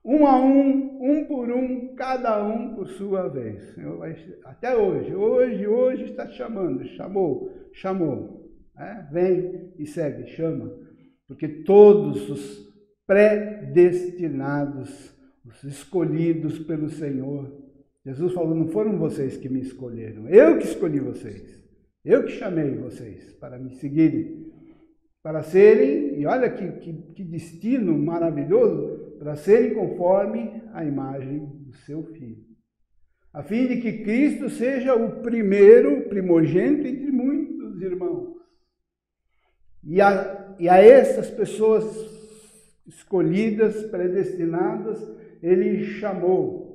Um 0.03 0.27
a 0.27 0.39
um, 0.39 0.99
um 1.01 1.25
por 1.25 1.49
um, 1.49 1.95
cada 1.95 2.45
um 2.45 2.75
por 2.75 2.87
sua 2.89 3.27
vez. 3.27 3.75
Eu, 3.77 4.01
até 4.43 4.77
hoje, 4.77 5.15
hoje, 5.15 5.67
hoje 5.67 6.03
está 6.03 6.29
chamando, 6.29 6.85
chamou, 6.89 7.51
chamou. 7.73 8.45
É? 8.77 9.01
Vem 9.11 9.73
e 9.79 9.87
segue, 9.87 10.27
chama. 10.27 10.71
Porque 11.27 11.47
todos 11.47 12.29
os 12.29 12.65
predestinados, 13.07 15.11
os 15.43 15.63
escolhidos 15.63 16.59
pelo 16.59 16.89
Senhor, 16.89 17.65
Jesus 18.05 18.33
falou: 18.33 18.53
não 18.53 18.67
foram 18.67 18.97
vocês 18.97 19.37
que 19.37 19.49
me 19.49 19.61
escolheram, 19.61 20.29
eu 20.29 20.59
que 20.59 20.65
escolhi 20.65 20.99
vocês, 20.99 21.59
eu 22.03 22.23
que 22.23 22.33
chamei 22.33 22.75
vocês 22.75 23.33
para 23.33 23.57
me 23.57 23.71
seguirem, 23.75 24.44
para 25.25 25.41
serem, 25.41 26.19
e 26.19 26.27
olha 26.27 26.51
que, 26.51 26.71
que, 26.73 26.93
que 27.13 27.23
destino 27.23 27.97
maravilhoso, 27.97 29.15
para 29.17 29.35
serem 29.35 29.73
conforme 29.73 30.61
a 30.71 30.85
imagem 30.85 31.47
do 31.65 31.73
seu 31.77 32.03
Filho, 32.13 32.45
a 33.33 33.41
fim 33.41 33.65
de 33.65 33.77
que 33.77 34.03
Cristo 34.03 34.51
seja 34.51 34.93
o 34.93 35.23
primeiro 35.23 36.07
primogênito 36.09 36.85
entre 36.85 37.11
muitos 37.11 37.81
irmãos. 37.81 38.35
E 39.83 39.99
a, 39.99 40.55
e 40.59 40.69
a 40.69 40.77
essas 40.77 41.27
pessoas 41.31 41.83
escolhidas, 42.85 43.81
predestinadas, 43.85 45.01
ele 45.41 45.85
chamou 45.85 46.65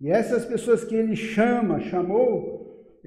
e 0.00 0.10
essas 0.10 0.44
pessoas 0.44 0.84
que 0.84 0.94
ele 0.94 1.16
chama, 1.16 1.80
chamou, 1.80 2.57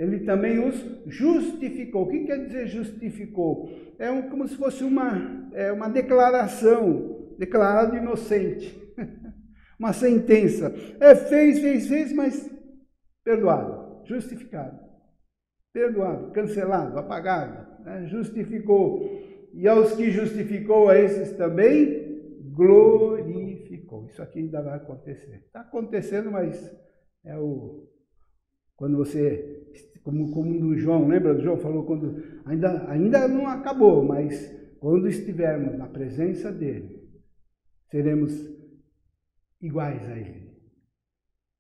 ele 0.02 0.22
também 0.22 0.58
os 0.58 0.76
justificou. 1.06 2.04
O 2.04 2.08
que 2.10 2.26
quer 2.26 2.48
dizer 2.48 2.66
justificou? 2.66 3.70
É 4.00 4.10
um, 4.10 4.30
como 4.32 4.48
se 4.48 4.56
fosse 4.58 4.84
uma, 4.84 5.48
é 5.54 5.72
uma 5.72 5.88
declaração, 5.88 7.36
declarado 7.38 7.96
inocente. 7.96 8.76
uma 9.78 9.94
sentença. 9.94 10.74
É, 11.00 11.14
fez, 11.14 11.60
fez, 11.60 11.88
fez, 11.88 12.14
mas 12.14 12.50
perdoado, 13.24 14.04
justificado. 14.08 14.80
Perdoado, 15.72 16.32
cancelado, 16.32 16.98
apagado, 16.98 17.84
né? 17.84 18.08
justificou. 18.08 19.08
E 19.54 19.68
aos 19.68 19.94
que 19.94 20.10
justificou, 20.10 20.90
a 20.90 20.98
esses 20.98 21.38
também 21.38 22.42
glorificou. 22.56 24.08
Isso 24.08 24.24
aqui 24.24 24.40
ainda 24.40 24.64
vai 24.64 24.78
acontecer. 24.78 25.44
Está 25.46 25.62
acontecendo, 25.62 26.32
mas 26.32 26.76
é 27.24 27.38
o 27.38 27.88
quando 28.82 28.98
você, 28.98 29.62
como, 30.04 30.32
como 30.32 30.66
o 30.66 30.78
João, 30.78 31.08
lembra 31.08 31.34
do 31.34 31.42
João 31.42 31.58
falou 31.58 31.84
quando 31.84 32.24
ainda 32.46 32.90
ainda 32.90 33.28
não 33.28 33.48
acabou, 33.48 34.04
mas 34.04 34.52
quando 34.80 35.08
estivermos 35.08 35.78
na 35.78 35.88
presença 35.88 36.52
dele, 36.52 37.08
seremos 37.90 38.34
iguais 39.62 40.02
a 40.10 40.18
ele. 40.18 40.52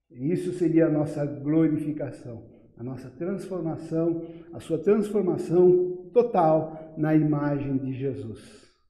Isso 0.09 0.53
seria 0.53 0.87
a 0.87 0.91
nossa 0.91 1.25
glorificação, 1.25 2.43
a 2.77 2.83
nossa 2.83 3.09
transformação, 3.11 4.25
a 4.51 4.59
sua 4.59 4.79
transformação 4.79 6.09
total 6.13 6.95
na 6.97 7.15
imagem 7.15 7.77
de 7.77 7.93
Jesus. 7.93 8.41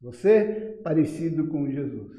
Você 0.01 0.79
parecido 0.83 1.47
com 1.47 1.69
Jesus. 1.69 2.11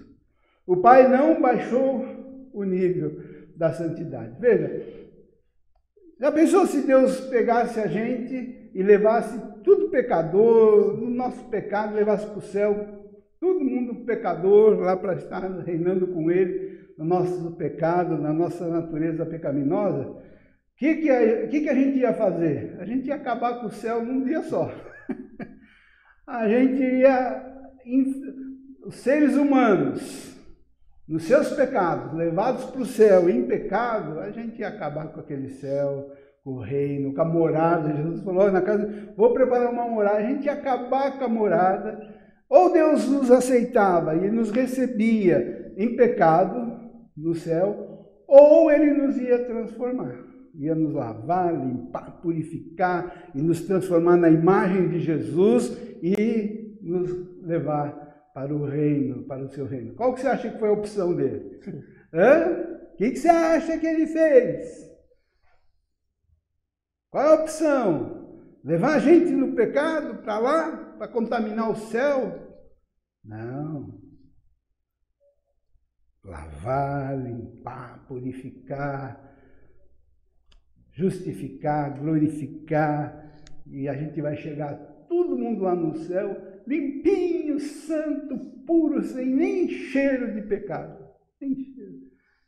O 0.66 0.76
Pai 0.76 1.08
não 1.08 1.40
baixou 1.40 2.04
o 2.52 2.62
nível 2.62 3.20
da 3.56 3.72
santidade. 3.72 4.38
Veja, 4.38 5.01
já 6.22 6.30
pensou 6.30 6.64
se 6.68 6.87
Deus 6.87 7.18
pegasse 7.22 7.80
a 7.80 7.88
gente 7.88 8.70
e 8.72 8.80
levasse 8.80 9.37
tudo 9.64 9.90
pecador, 9.90 10.96
no 10.96 11.11
nosso 11.11 11.44
pecado, 11.48 11.96
levasse 11.96 12.24
para 12.26 12.38
o 12.38 12.42
céu, 12.42 12.87
todo 13.40 13.64
mundo 13.64 14.04
pecador, 14.06 14.78
lá 14.78 14.96
para 14.96 15.14
estar 15.14 15.40
reinando 15.62 16.06
com 16.06 16.30
Ele, 16.30 16.78
no 16.96 17.04
nosso 17.04 17.50
pecado, 17.56 18.16
na 18.16 18.32
nossa 18.32 18.68
natureza 18.68 19.26
pecaminosa? 19.26 20.11
O 20.11 20.22
que, 20.76 20.94
que, 20.94 21.11
a, 21.11 21.48
que, 21.48 21.61
que 21.62 21.68
a 21.68 21.74
gente 21.74 21.98
ia 21.98 22.12
fazer? 22.12 22.76
A 22.78 22.85
gente 22.85 23.08
ia 23.08 23.16
acabar 23.16 23.58
com 23.58 23.66
o 23.66 23.72
céu 23.72 24.04
num 24.04 24.22
dia 24.22 24.42
só. 24.42 24.72
a 26.24 26.48
gente 26.48 26.85
ia 26.85 27.52
os 28.87 28.94
seres 28.94 29.35
humanos, 29.35 30.40
nos 31.12 31.25
seus 31.25 31.51
pecados, 31.51 32.14
levados 32.14 32.64
para 32.64 32.81
o 32.81 32.87
céu 32.87 33.29
em 33.29 33.44
pecado, 33.44 34.18
a 34.18 34.31
gente 34.31 34.61
ia 34.61 34.68
acabar 34.68 35.09
com 35.09 35.20
aquele 35.20 35.51
céu, 35.51 36.11
com 36.42 36.53
o 36.53 36.61
reino, 36.61 37.12
com 37.12 37.20
a 37.20 37.25
morada. 37.27 37.94
Jesus 37.94 38.22
falou 38.22 38.51
na 38.51 38.62
casa, 38.62 39.12
vou 39.14 39.35
preparar 39.35 39.70
uma 39.70 39.87
morada, 39.87 40.16
a 40.16 40.22
gente 40.22 40.46
ia 40.46 40.55
acabar 40.55 41.18
com 41.18 41.25
a 41.27 41.29
morada. 41.29 42.01
Ou 42.48 42.72
Deus 42.72 43.07
nos 43.11 43.31
aceitava 43.31 44.14
e 44.16 44.31
nos 44.31 44.51
recebia 44.51 45.75
em 45.77 45.94
pecado 45.96 46.81
no 47.14 47.35
céu, 47.35 48.09
ou 48.27 48.70
ele 48.70 48.94
nos 48.94 49.14
ia 49.18 49.44
transformar, 49.44 50.16
ia 50.55 50.75
nos 50.75 50.94
lavar, 50.94 51.55
limpar, 51.55 52.22
purificar 52.22 53.31
e 53.35 53.42
nos 53.42 53.61
transformar 53.61 54.16
na 54.16 54.31
imagem 54.31 54.88
de 54.88 54.98
Jesus 54.98 55.77
e 56.03 56.79
nos 56.81 57.11
levar 57.42 58.01
para 58.34 58.54
o 58.54 58.64
reino, 58.64 59.24
para 59.24 59.44
o 59.44 59.50
seu 59.50 59.66
reino. 59.66 59.94
Qual 59.94 60.14
que 60.14 60.20
você 60.20 60.28
acha 60.28 60.50
que 60.50 60.58
foi 60.58 60.68
a 60.68 60.72
opção 60.72 61.14
dele? 61.14 61.60
Hã? 62.12 62.72
O 62.92 62.96
que, 62.96 63.10
que 63.10 63.16
você 63.16 63.28
acha 63.28 63.78
que 63.78 63.86
ele 63.86 64.06
fez? 64.06 64.90
Qual 67.10 67.24
é 67.24 67.28
a 67.28 67.42
opção? 67.42 68.40
Levar 68.64 68.94
a 68.94 68.98
gente 68.98 69.32
no 69.32 69.54
pecado 69.54 70.22
para 70.22 70.38
lá, 70.38 70.76
para 70.98 71.08
contaminar 71.08 71.70
o 71.70 71.76
céu? 71.76 72.60
Não. 73.24 74.00
Lavar, 76.24 77.18
limpar, 77.18 78.06
purificar, 78.06 79.36
justificar, 80.92 81.98
glorificar, 81.98 83.32
e 83.66 83.88
a 83.88 83.94
gente 83.94 84.20
vai 84.20 84.36
chegar 84.36 84.74
todo 85.08 85.36
mundo 85.36 85.64
lá 85.64 85.74
no 85.74 85.96
céu 85.96 86.51
limpinho, 86.66 87.59
santo, 87.61 88.38
puro, 88.66 89.03
sem 89.03 89.27
nem 89.27 89.68
cheiro 89.68 90.35
de 90.35 90.42
pecado. 90.42 91.05
Cheiro. 91.38 92.01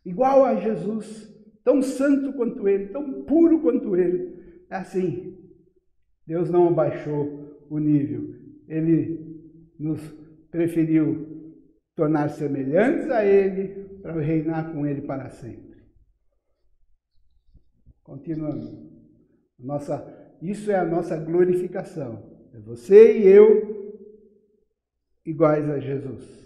Igual 0.04 0.44
a 0.44 0.56
Jesus, 0.56 1.32
tão 1.64 1.82
santo 1.82 2.32
quanto 2.34 2.68
ele, 2.68 2.88
tão 2.88 3.24
puro 3.24 3.60
quanto 3.60 3.96
ele. 3.96 4.34
É 4.70 4.76
assim. 4.76 5.38
Deus 6.26 6.50
não 6.50 6.68
abaixou 6.68 7.66
o 7.68 7.78
nível. 7.78 8.34
Ele 8.68 9.72
nos 9.78 10.00
preferiu 10.50 11.34
tornar 11.94 12.28
semelhantes 12.28 13.10
a 13.10 13.24
ele 13.24 13.84
para 14.00 14.20
reinar 14.20 14.72
com 14.72 14.86
ele 14.86 15.02
para 15.02 15.30
sempre. 15.30 15.74
Continuando. 18.02 18.92
Nossa, 19.58 20.06
isso 20.42 20.70
é 20.70 20.76
a 20.76 20.84
nossa 20.84 21.16
glorificação. 21.16 22.34
É 22.52 22.60
você 22.60 23.18
e 23.18 23.26
eu 23.26 23.73
iguais 25.24 25.68
a 25.70 25.78
Jesus. 25.78 26.44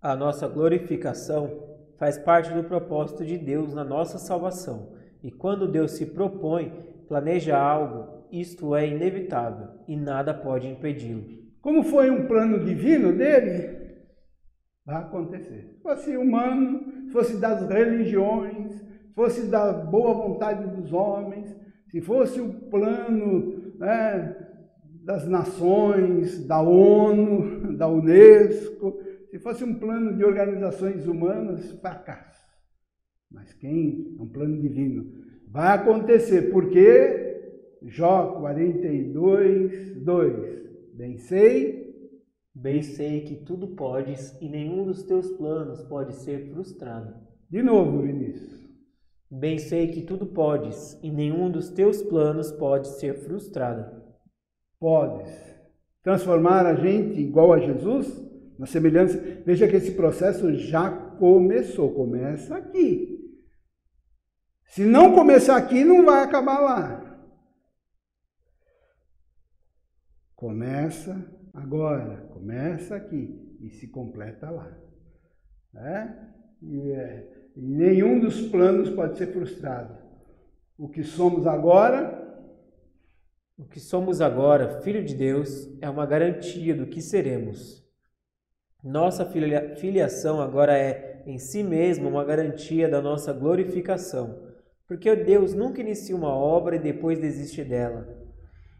A 0.00 0.16
nossa 0.16 0.46
glorificação 0.48 1.50
faz 1.98 2.18
parte 2.18 2.52
do 2.52 2.64
propósito 2.64 3.24
de 3.24 3.38
Deus 3.38 3.74
na 3.74 3.84
nossa 3.84 4.18
salvação. 4.18 4.94
E 5.22 5.30
quando 5.30 5.70
Deus 5.70 5.92
se 5.92 6.06
propõe, 6.06 6.70
planeja 7.08 7.56
algo, 7.56 8.26
isto 8.30 8.74
é 8.74 8.86
inevitável 8.86 9.68
e 9.88 9.96
nada 9.96 10.34
pode 10.34 10.68
impedi-lo. 10.68 11.24
Como 11.60 11.82
foi 11.82 12.10
um 12.10 12.26
plano 12.26 12.64
divino 12.64 13.12
dele, 13.16 13.76
vai 14.84 14.96
acontecer. 14.96 15.72
Se 15.74 15.80
fosse 15.82 16.16
humano, 16.16 17.06
se 17.06 17.12
fosse 17.12 17.40
das 17.40 17.68
religiões, 17.68 18.72
se 18.74 19.14
fosse 19.14 19.46
da 19.46 19.72
boa 19.72 20.14
vontade 20.14 20.66
dos 20.68 20.92
homens, 20.92 21.56
se 21.88 22.00
fosse 22.00 22.40
o 22.40 22.52
plano 22.68 23.74
né, 23.78 24.45
das 25.06 25.26
nações, 25.28 26.44
da 26.46 26.60
ONU, 26.60 27.72
da 27.78 27.88
Unesco. 27.88 28.98
Se 29.30 29.38
fosse 29.38 29.62
um 29.62 29.78
plano 29.78 30.16
de 30.16 30.24
organizações 30.24 31.06
humanas, 31.06 31.70
fracasso. 31.80 32.44
Mas 33.30 33.54
quem? 33.54 34.16
É 34.18 34.22
um 34.22 34.28
plano 34.28 34.60
divino. 34.60 35.12
Vai 35.48 35.76
acontecer, 35.76 36.50
porque 36.50 37.24
Jó 37.84 38.38
42, 38.40 40.02
2. 40.02 40.66
Bem 40.94 41.18
sei 41.18 41.86
Bem 42.58 42.80
sei 42.82 43.20
que 43.20 43.36
tudo 43.36 43.68
podes 43.68 44.34
e 44.40 44.48
nenhum 44.48 44.86
dos 44.86 45.02
teus 45.02 45.30
planos 45.32 45.82
pode 45.82 46.14
ser 46.14 46.50
frustrado. 46.50 47.14
De 47.50 47.62
novo, 47.62 48.00
Vinícius. 48.00 48.66
Bem 49.30 49.58
sei 49.58 49.88
que 49.88 50.00
tudo 50.00 50.24
podes 50.24 50.98
e 51.02 51.10
nenhum 51.10 51.50
dos 51.50 51.68
teus 51.68 52.00
planos 52.00 52.50
pode 52.50 52.88
ser 52.98 53.12
frustrado. 53.12 53.95
Podes 54.78 55.28
transformar 56.02 56.66
a 56.66 56.74
gente 56.74 57.20
igual 57.20 57.52
a 57.52 57.58
Jesus, 57.58 58.06
na 58.58 58.66
semelhança. 58.66 59.18
Veja 59.44 59.66
que 59.66 59.76
esse 59.76 59.92
processo 59.92 60.54
já 60.54 60.90
começou, 60.90 61.92
começa 61.94 62.56
aqui. 62.56 63.16
Se 64.66 64.84
não 64.84 65.14
começar 65.14 65.56
aqui, 65.56 65.84
não 65.84 66.04
vai 66.04 66.22
acabar 66.22 66.58
lá. 66.60 67.02
Começa 70.34 71.36
Agora, 71.56 72.28
começa 72.34 72.94
aqui 72.94 73.56
e 73.62 73.70
se 73.70 73.88
completa 73.88 74.50
lá. 74.50 74.70
Né? 75.72 76.32
E, 76.60 76.90
é, 76.90 77.50
nenhum 77.56 78.20
dos 78.20 78.42
planos 78.48 78.90
pode 78.90 79.16
ser 79.16 79.28
frustrado. 79.28 79.96
O 80.76 80.86
que 80.86 81.02
somos 81.02 81.46
agora. 81.46 82.15
O 83.58 83.64
que 83.64 83.80
somos 83.80 84.20
agora, 84.20 84.80
Filho 84.82 85.04
de 85.04 85.14
Deus, 85.14 85.68
é 85.80 85.88
uma 85.88 86.04
garantia 86.04 86.74
do 86.74 86.86
que 86.86 87.00
seremos. 87.00 87.84
Nossa 88.84 89.24
filiação 89.76 90.40
agora 90.40 90.76
é, 90.76 91.22
em 91.26 91.38
si 91.38 91.62
mesma, 91.62 92.08
uma 92.08 92.24
garantia 92.24 92.88
da 92.88 93.00
nossa 93.00 93.32
glorificação, 93.32 94.52
porque 94.86 95.14
Deus 95.16 95.54
nunca 95.54 95.80
inicia 95.80 96.14
uma 96.14 96.34
obra 96.34 96.76
e 96.76 96.80
depois 96.80 97.18
desiste 97.18 97.64
dela. 97.64 98.06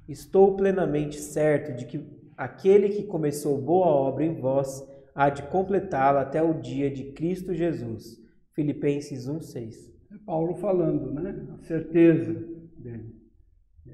Estou 0.09 0.57
plenamente 0.57 1.19
certo 1.19 1.75
de 1.75 1.87
que 1.87 2.17
Aquele 2.37 2.91
que 2.91 3.05
começou 3.05 3.59
boa 3.59 3.87
obra 3.87 4.23
em 4.23 4.35
vós 4.35 4.87
há 5.15 5.31
de 5.31 5.43
completá-la 5.45 6.21
até 6.21 6.43
o 6.43 6.53
dia 6.53 6.91
de 6.91 7.13
Cristo 7.13 7.55
Jesus. 7.55 8.23
Filipenses 8.53 9.27
1:6. 9.27 9.91
É 10.13 10.19
Paulo 10.19 10.55
falando, 10.55 11.11
né? 11.15 11.35
A 11.55 11.65
certeza 11.65 12.35
dele. 12.77 13.16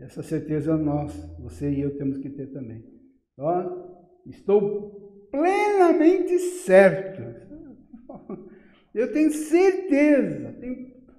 Essa 0.01 0.23
certeza 0.23 0.77
nós, 0.77 1.13
você 1.39 1.71
e 1.71 1.81
eu 1.81 1.97
temos 1.97 2.19
que 2.19 2.31
ter 2.31 2.47
também. 2.49 2.85
Estou 4.27 5.29
plenamente 5.31 6.39
certo. 6.39 7.23
Eu 8.95 9.11
tenho 9.11 9.31
certeza. 9.31 10.55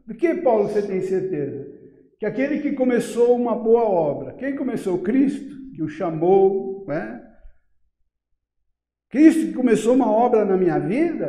Do 0.06 0.14
que, 0.14 0.36
Paulo, 0.36 0.70
você 0.70 0.86
tem 0.86 1.02
certeza? 1.02 1.68
Que 2.20 2.26
aquele 2.26 2.60
que 2.60 2.74
começou 2.74 3.36
uma 3.36 3.56
boa 3.56 3.84
obra, 3.84 4.34
quem 4.34 4.56
começou? 4.56 5.00
Cristo, 5.00 5.72
que 5.74 5.82
o 5.82 5.90
chamou, 5.90 6.86
né? 6.88 7.20
Cristo 9.10 9.48
que 9.48 9.54
começou 9.54 9.96
uma 9.96 10.12
obra 10.12 10.46
na 10.46 10.56
minha 10.56 10.78
vida, 10.80 11.28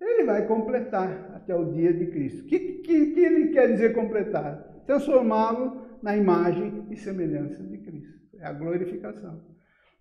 ele 0.00 0.24
vai 0.24 0.46
completar 0.46 1.32
até 1.34 1.54
o 1.54 1.72
dia 1.72 1.92
de 1.92 2.06
Cristo. 2.06 2.42
O 2.42 2.46
que, 2.46 2.58
que, 2.58 3.06
que 3.06 3.20
ele 3.20 3.48
quer 3.48 3.72
dizer 3.72 3.94
completar? 3.94 4.82
Transformá-lo 4.86 5.83
na 6.04 6.14
imagem 6.14 6.86
e 6.90 6.96
semelhança 6.96 7.62
de 7.62 7.78
Cristo. 7.78 8.36
É 8.38 8.44
a 8.44 8.52
glorificação. 8.52 9.42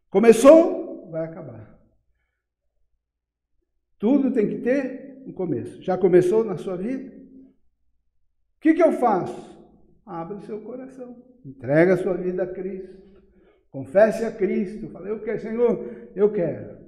Começou, 0.09 1.09
vai 1.09 1.23
acabar. 1.23 1.79
Tudo 3.97 4.33
tem 4.33 4.49
que 4.49 4.57
ter 4.57 5.23
um 5.25 5.31
começo. 5.31 5.81
Já 5.81 5.97
começou 5.97 6.43
na 6.43 6.57
sua 6.57 6.75
vida? 6.75 7.09
O 8.57 8.59
que, 8.59 8.73
que 8.73 8.83
eu 8.83 8.91
faço? 8.91 9.57
Abre 10.05 10.35
o 10.35 10.41
seu 10.41 10.59
coração. 10.59 11.23
Entrega 11.45 11.93
a 11.93 11.97
sua 11.97 12.15
vida 12.15 12.43
a 12.43 12.47
Cristo. 12.47 13.01
Confesse 13.71 14.25
a 14.25 14.31
Cristo. 14.31 14.89
Fala, 14.89 15.07
eu 15.07 15.21
quero, 15.21 15.39
Senhor, 15.39 16.09
eu 16.13 16.33
quero. 16.33 16.83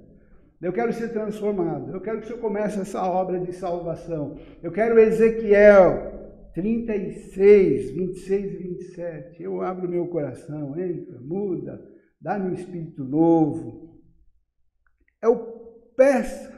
Eu 0.60 0.74
quero 0.74 0.92
ser 0.92 1.08
transformado. 1.08 1.90
Eu 1.90 2.02
quero 2.02 2.18
que 2.18 2.24
o 2.24 2.26
Senhor 2.26 2.40
comece 2.40 2.80
essa 2.80 3.02
obra 3.02 3.40
de 3.40 3.52
salvação. 3.54 4.36
Eu 4.62 4.70
quero 4.70 4.98
Ezequiel 4.98 6.15
36, 6.56 7.90
26 7.90 8.44
e 8.44 8.56
27. 8.56 9.42
Eu 9.42 9.60
abro 9.60 9.86
meu 9.86 10.08
coração, 10.08 10.78
entra, 10.80 11.20
muda, 11.20 11.86
dá-me 12.18 12.50
um 12.50 12.54
espírito 12.54 13.04
novo. 13.04 14.00
Eu 15.22 15.36
peço, 15.94 16.50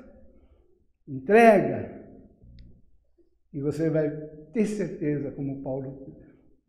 entrega, 1.06 1.98
e 3.52 3.60
você 3.60 3.90
vai 3.90 4.08
ter 4.52 4.66
certeza, 4.66 5.32
como 5.32 5.64
Paulo 5.64 6.16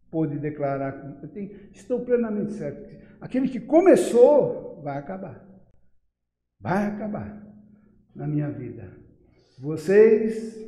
pôde 0.10 0.40
declarar. 0.40 1.22
Tenho, 1.32 1.52
estou 1.72 2.04
plenamente 2.04 2.54
certo 2.54 2.82
aquele 3.22 3.48
que 3.48 3.60
começou 3.60 4.82
vai 4.82 4.98
acabar. 4.98 5.48
Vai 6.60 6.88
acabar 6.88 7.46
na 8.16 8.28
minha 8.28 8.50
vida. 8.50 8.98
Vocês. 9.60 10.68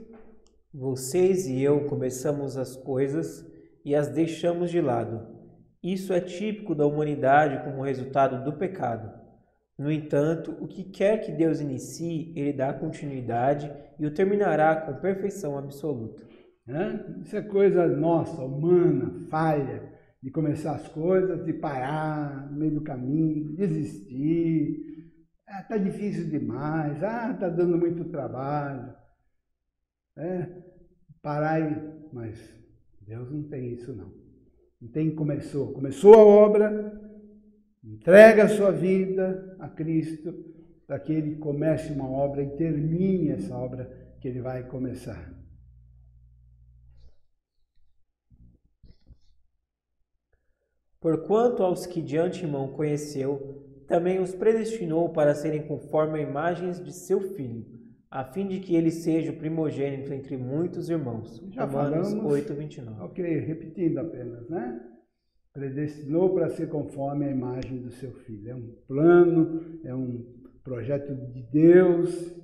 Vocês 0.74 1.47
e 1.47 1.61
eu 1.61 1.86
começamos 1.86 2.55
as 2.55 2.78
coisas 2.78 3.45
e 3.84 3.93
as 3.93 4.07
deixamos 4.07 4.72
de 4.72 4.80
lado. 4.80 5.28
Isso 5.84 6.13
é 6.13 6.22
típico 6.22 6.74
da 6.74 6.86
humanidade 6.86 7.61
como 7.65 7.84
resultado 7.84 8.41
do 8.45 8.57
pecado. 8.57 9.11
No 9.78 9.91
entanto, 9.91 10.55
o 10.61 10.69
que 10.69 10.86
quer 10.86 11.17
que 11.17 11.32
Deus 11.34 11.59
inicie, 11.59 12.32
Ele 12.38 12.53
dá 12.53 12.72
continuidade 12.72 13.69
e 13.99 14.05
o 14.05 14.13
terminará 14.13 14.74
com 14.78 15.01
perfeição 15.01 15.57
absoluta. 15.57 16.24
É? 16.65 17.19
Isso 17.22 17.36
é 17.36 17.41
coisa 17.41 17.86
nossa, 17.88 18.41
humana, 18.41 19.28
falha 19.30 19.91
de 20.24 20.32
começar 20.32 20.76
as 20.76 20.88
coisas, 20.88 21.43
de 21.43 21.51
parar 21.51 22.49
no 22.49 22.57
meio 22.57 22.76
do 22.76 22.82
caminho, 22.82 23.57
desistir. 23.57 25.11
Ah, 25.45 25.63
tá 25.63 25.76
difícil 25.76 26.30
demais. 26.30 27.03
Ah, 27.03 27.34
tá 27.38 27.49
dando 27.49 27.78
muito 27.78 28.05
trabalho. 28.05 29.01
É, 30.18 30.47
parar 31.22 31.59
e... 31.59 32.01
Mas 32.14 32.38
Deus 33.01 33.32
não 33.32 33.43
tem 33.43 33.74
isso 33.74 33.93
não. 33.93 34.14
Não 34.82 34.89
tem 34.89 35.14
começou. 35.14 35.74
Começou 35.74 36.14
a 36.16 36.26
obra, 36.26 36.99
entrega 37.84 38.43
a 38.43 38.49
sua 38.49 38.72
vida 38.72 39.55
a 39.59 39.70
Cristo 39.70 40.34
para 40.88 40.99
que 40.99 41.14
Ele 41.14 41.38
comece 41.38 41.91
uma 41.91 42.09
obra 42.09 42.43
e 42.43 42.57
termine 42.57 43.30
essa 43.30 43.55
obra 43.55 44.16
que 44.20 44.28
Ele 44.28 44.41
vai 44.41 44.68
começar. 44.68 45.34
Porquanto 50.99 51.64
aos 51.64 51.88
que 51.88 51.99
de 51.99 52.18
antemão 52.18 52.74
conheceu, 52.74 53.84
também 53.88 54.20
os 54.20 54.36
predestinou 54.36 55.09
para 55.09 55.34
serem 55.34 55.66
conforme 55.68 56.20
a 56.20 56.22
imagens 56.22 56.80
de 56.80 56.93
seu 56.93 57.20
Filho, 57.36 57.80
a 58.12 58.26
fim 58.26 58.45
de 58.45 58.59
que 58.59 58.76
ele 58.76 58.91
seja 58.91 59.32
o 59.32 59.38
primogênito 59.38 60.14
entre 60.14 60.36
muitos 60.36 60.89
irmãos. 60.89 61.41
Já 61.49 61.64
Romanos 61.64 62.09
falamos, 62.09 62.34
8, 62.34 62.53
29. 62.53 63.01
Ok, 63.03 63.39
repetindo 63.39 63.97
apenas, 63.99 64.49
né? 64.49 64.86
Predestinou 65.53 66.34
para 66.34 66.49
ser 66.49 66.68
conforme 66.68 67.26
a 67.26 67.32
imagem 67.32 67.82
do 67.82 67.89
seu 67.89 68.12
Filho. 68.12 68.49
É 68.49 68.55
um 68.55 68.76
plano, 68.86 69.80
é 69.86 69.95
um 69.95 70.26
projeto 70.62 71.16
de 71.16 71.41
Deus. 71.43 72.36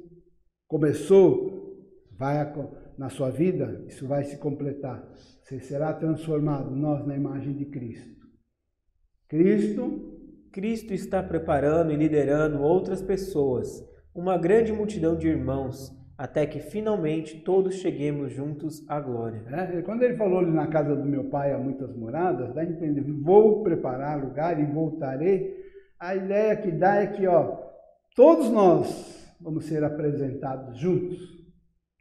Começou, 0.67 1.77
vai 2.17 2.37
na 2.97 3.09
sua 3.09 3.29
vida, 3.29 3.83
isso 3.87 4.07
vai 4.07 4.23
se 4.23 4.37
completar. 4.37 5.05
Você 5.43 5.59
será 5.59 5.93
transformado, 5.93 6.73
nós, 6.73 7.05
na 7.05 7.15
imagem 7.15 7.53
de 7.53 7.65
Cristo. 7.65 8.25
Cristo. 9.27 10.13
Cristo 10.51 10.93
está 10.93 11.21
preparando 11.21 11.91
e 11.91 11.95
liderando 11.95 12.63
outras 12.63 13.01
pessoas, 13.01 13.67
uma 14.17 14.35
grande 14.35 14.73
multidão 14.73 15.15
de 15.15 15.27
irmãos, 15.27 15.95
até 16.17 16.47
que 16.47 16.59
finalmente 16.59 17.39
todos 17.41 17.75
cheguemos 17.75 18.33
juntos 18.33 18.83
à 18.89 18.99
glória. 18.99 19.43
É, 19.51 19.81
quando 19.83 20.01
ele 20.01 20.17
falou 20.17 20.39
ali 20.39 20.51
na 20.51 20.65
casa 20.65 20.95
do 20.95 21.05
meu 21.05 21.25
pai 21.25 21.53
há 21.53 21.57
muitas 21.59 21.95
moradas, 21.95 22.51
dá 22.55 22.61
a 22.61 22.65
entender, 22.65 23.01
vou 23.01 23.61
preparar 23.61 24.19
lugar 24.19 24.59
e 24.59 24.65
voltarei. 24.65 25.55
A 25.99 26.15
ideia 26.15 26.57
que 26.57 26.71
dá 26.71 26.95
é 26.95 27.07
que, 27.07 27.27
ó, 27.27 27.57
todos 28.15 28.49
nós 28.49 29.37
vamos 29.39 29.65
ser 29.65 29.83
apresentados 29.83 30.79
juntos. 30.79 31.37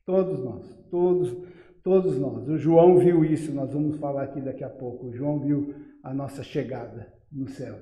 Todos 0.06 0.42
nós, 0.42 0.74
todos, 0.90 1.36
todos 1.82 2.18
nós. 2.18 2.48
O 2.48 2.56
João 2.56 2.96
viu 2.98 3.24
isso, 3.24 3.52
nós 3.52 3.74
vamos 3.74 3.98
falar 3.98 4.22
aqui 4.22 4.40
daqui 4.40 4.64
a 4.64 4.70
pouco. 4.70 5.08
O 5.08 5.12
João 5.12 5.40
viu 5.40 5.74
a 6.02 6.14
nossa 6.14 6.42
chegada 6.42 7.12
no 7.30 7.46
céu. 7.48 7.76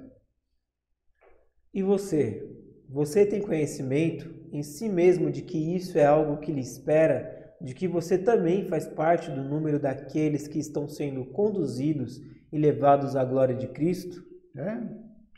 E 1.72 1.82
você? 1.82 2.63
Você 2.88 3.26
tem 3.26 3.40
conhecimento 3.40 4.32
em 4.52 4.62
si 4.62 4.88
mesmo 4.88 5.30
de 5.30 5.42
que 5.42 5.76
isso 5.76 5.98
é 5.98 6.04
algo 6.04 6.38
que 6.38 6.52
lhe 6.52 6.60
espera, 6.60 7.54
de 7.60 7.74
que 7.74 7.88
você 7.88 8.18
também 8.18 8.66
faz 8.66 8.86
parte 8.86 9.30
do 9.30 9.42
número 9.42 9.78
daqueles 9.78 10.46
que 10.46 10.58
estão 10.58 10.86
sendo 10.86 11.24
conduzidos 11.24 12.20
e 12.52 12.58
levados 12.58 13.16
à 13.16 13.24
glória 13.24 13.54
de 13.54 13.68
Cristo? 13.68 14.22
É, 14.56 14.78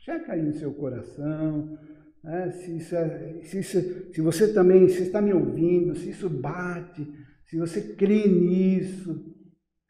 Checa 0.07 0.35
aí 0.35 0.41
no 0.41 0.53
seu 0.53 0.73
coração, 0.73 1.77
né? 2.23 2.53
se, 2.53 2.77
isso 2.77 2.95
é, 2.95 3.41
se, 3.43 3.59
isso, 3.59 4.13
se 4.13 4.21
você 4.21 4.53
também 4.53 4.89
se 4.89 5.03
está 5.03 5.21
me 5.21 5.33
ouvindo, 5.33 5.97
se 5.97 6.11
isso 6.11 6.31
bate, 6.31 7.05
se 7.45 7.59
você 7.59 7.81
crê 7.95 8.29
nisso, 8.29 9.35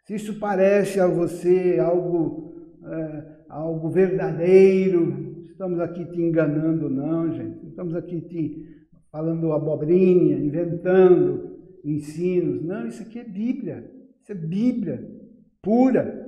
se 0.06 0.14
isso 0.14 0.38
parece 0.38 0.98
a 0.98 1.06
você 1.06 1.78
algo, 1.78 2.54
é, 2.82 3.24
algo 3.50 3.90
verdadeiro, 3.90 5.25
estamos 5.56 5.80
aqui 5.80 6.04
te 6.04 6.20
enganando, 6.20 6.90
não, 6.90 7.32
gente. 7.32 7.62
Não 7.62 7.70
estamos 7.70 7.94
aqui 7.94 8.20
te 8.20 8.86
falando 9.10 9.52
abobrinha, 9.52 10.36
inventando 10.36 11.56
ensinos. 11.82 12.62
Não, 12.62 12.86
isso 12.86 13.02
aqui 13.02 13.18
é 13.18 13.24
Bíblia. 13.24 13.90
Isso 14.22 14.32
é 14.32 14.34
Bíblia 14.34 15.16
pura. 15.62 16.26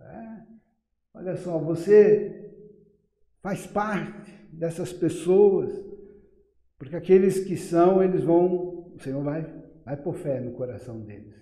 É. 0.00 0.42
Olha 1.14 1.36
só, 1.36 1.58
você 1.58 2.50
faz 3.40 3.68
parte 3.68 4.32
dessas 4.52 4.92
pessoas, 4.92 5.72
porque 6.76 6.96
aqueles 6.96 7.44
que 7.44 7.56
são, 7.56 8.02
eles 8.02 8.24
vão, 8.24 8.92
o 8.94 8.98
Senhor 8.98 9.22
vai, 9.22 9.46
vai 9.84 9.96
pôr 9.96 10.14
fé 10.14 10.40
no 10.40 10.52
coração 10.52 11.00
deles. 11.00 11.34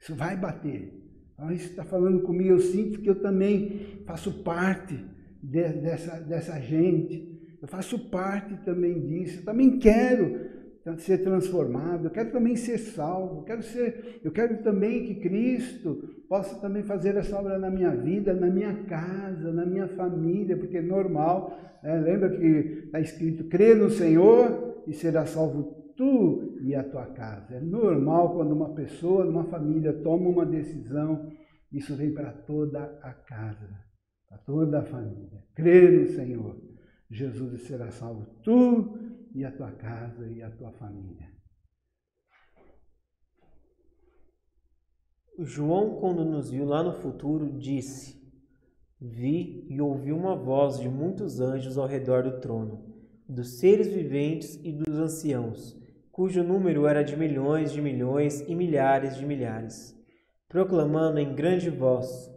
Isso 0.00 0.16
vai 0.16 0.36
bater. 0.36 1.00
Ah, 1.38 1.54
isso 1.54 1.70
está 1.70 1.84
falando 1.84 2.22
comigo, 2.22 2.50
eu 2.50 2.58
sinto 2.58 3.00
que 3.00 3.08
eu 3.08 3.22
também 3.22 4.02
faço 4.04 4.42
parte 4.42 4.98
de, 5.42 5.68
dessa, 5.74 6.20
dessa 6.20 6.60
gente. 6.60 7.56
Eu 7.60 7.68
faço 7.68 8.10
parte 8.10 8.56
também 8.64 9.00
disso. 9.06 9.40
Eu 9.40 9.44
também 9.44 9.78
quero 9.78 10.50
ser 10.98 11.18
transformado, 11.18 12.06
eu 12.06 12.10
quero 12.10 12.32
também 12.32 12.56
ser 12.56 12.78
salvo, 12.78 13.40
eu 13.40 13.44
quero 13.44 13.62
ser, 13.62 14.20
eu 14.24 14.32
quero 14.32 14.62
também 14.62 15.04
que 15.04 15.16
Cristo 15.16 16.02
possa 16.28 16.58
também 16.60 16.82
fazer 16.82 17.16
essa 17.16 17.38
obra 17.38 17.58
na 17.58 17.70
minha 17.70 17.94
vida, 17.94 18.32
na 18.32 18.46
minha 18.46 18.84
casa, 18.84 19.52
na 19.52 19.66
minha 19.66 19.88
família, 19.88 20.56
porque 20.56 20.78
é 20.78 20.82
normal, 20.82 21.56
né? 21.82 22.00
lembra 22.00 22.30
que 22.30 22.84
está 22.86 22.98
escrito, 22.98 23.44
crê 23.44 23.74
no 23.74 23.90
Senhor 23.90 24.82
e 24.86 24.92
será 24.92 25.26
salvo 25.26 25.92
tu 25.96 26.58
e 26.62 26.74
a 26.74 26.82
tua 26.82 27.06
casa. 27.06 27.56
É 27.56 27.60
normal 27.60 28.34
quando 28.34 28.52
uma 28.52 28.72
pessoa, 28.74 29.26
uma 29.26 29.44
família 29.44 29.92
toma 29.92 30.30
uma 30.30 30.46
decisão, 30.46 31.30
isso 31.70 31.94
vem 31.94 32.12
para 32.14 32.32
toda 32.32 32.80
a 33.02 33.12
casa, 33.12 33.68
para 34.30 34.38
toda 34.38 34.78
a 34.78 34.84
família. 34.84 35.44
Crê 35.54 35.90
no 35.90 36.06
Senhor, 36.06 36.56
Jesus 37.10 37.62
será 37.62 37.90
salvo 37.90 38.26
tu 38.44 38.96
e 39.34 39.44
a 39.44 39.50
tua 39.50 39.72
casa 39.72 40.26
e 40.28 40.40
a 40.40 40.50
tua 40.50 40.70
família. 40.72 41.28
João, 45.36 45.98
quando 45.98 46.24
nos 46.24 46.50
viu 46.50 46.64
lá 46.64 46.82
no 46.82 46.92
futuro, 46.92 47.58
disse: 47.58 48.20
Vi 49.00 49.66
e 49.68 49.80
ouvi 49.80 50.12
uma 50.12 50.36
voz 50.36 50.78
de 50.78 50.88
muitos 50.88 51.40
anjos 51.40 51.76
ao 51.76 51.86
redor 51.86 52.22
do 52.22 52.40
trono, 52.40 52.84
dos 53.28 53.58
seres 53.58 53.88
viventes 53.88 54.60
e 54.62 54.70
dos 54.70 54.96
anciãos, 54.98 55.76
cujo 56.12 56.44
número 56.44 56.86
era 56.86 57.02
de 57.02 57.16
milhões 57.16 57.72
de 57.72 57.80
milhões 57.80 58.42
e 58.42 58.54
milhares 58.54 59.16
de 59.16 59.24
milhares, 59.26 59.96
proclamando 60.48 61.18
em 61.18 61.34
grande 61.34 61.70
voz: 61.70 62.30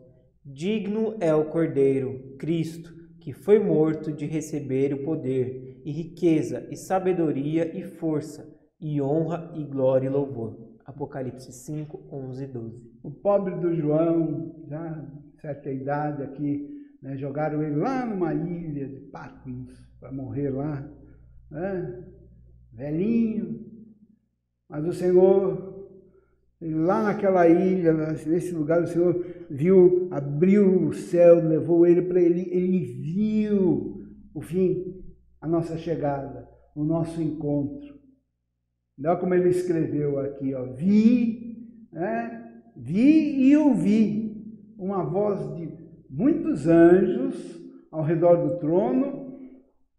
Digno 0.45 1.15
é 1.19 1.33
o 1.33 1.45
Cordeiro, 1.45 2.35
Cristo, 2.37 2.93
que 3.19 3.31
foi 3.31 3.59
morto 3.59 4.11
de 4.11 4.25
receber 4.25 4.93
o 4.93 5.03
poder 5.03 5.81
e 5.85 5.91
riqueza, 5.91 6.67
e 6.69 6.75
sabedoria, 6.75 7.77
e 7.77 7.83
força, 7.83 8.53
e 8.79 9.01
honra, 9.01 9.51
e 9.55 9.63
glória 9.63 10.07
e 10.07 10.09
louvor. 10.09 10.57
Apocalipse 10.85 11.51
5, 11.51 12.07
11 12.11 12.43
e 12.43 12.47
12. 12.47 12.81
O 13.01 13.11
pobre 13.11 13.55
do 13.55 13.73
João, 13.73 14.53
já 14.67 15.05
certa 15.39 15.71
idade 15.71 16.23
aqui, 16.23 16.69
né, 17.01 17.17
jogaram 17.17 17.61
ele 17.61 17.75
lá 17.75 18.05
numa 18.05 18.33
ilha 18.33 18.87
de 18.87 18.99
Patmos 18.99 19.73
para 19.99 20.11
morrer 20.11 20.49
lá, 20.49 20.89
né? 21.49 22.03
velhinho, 22.73 23.65
mas 24.67 24.85
o 24.85 24.93
Senhor, 24.93 25.89
lá 26.61 27.03
naquela 27.03 27.47
ilha, 27.47 27.93
nesse 27.93 28.51
lugar, 28.51 28.81
o 28.81 28.87
Senhor 28.87 29.25
viu, 29.54 30.08
abriu 30.10 30.88
o 30.88 30.93
céu, 30.93 31.36
levou 31.36 31.86
ele 31.86 32.01
para 32.01 32.20
ele, 32.20 32.49
ele 32.49 32.80
viu 32.80 34.04
o 34.34 34.41
fim 34.41 35.04
a 35.39 35.47
nossa 35.47 35.78
chegada, 35.78 36.49
o 36.76 36.84
nosso 36.84 37.22
encontro. 37.22 37.93
Olha 38.99 39.16
como 39.16 39.36
ele 39.36 39.49
escreveu 39.49 40.20
aqui, 40.20 40.56
ó, 40.56 40.74
vi, 40.74 41.68
né? 41.91 42.51
vi 42.76 43.47
e 43.47 43.56
ouvi 43.56 44.43
uma 44.78 45.04
voz 45.04 45.56
de 45.56 45.72
muitos 46.10 46.68
anjos 46.68 47.62
ao 47.91 48.04
redor 48.04 48.38
do 48.38 48.60
trono, 48.60 49.38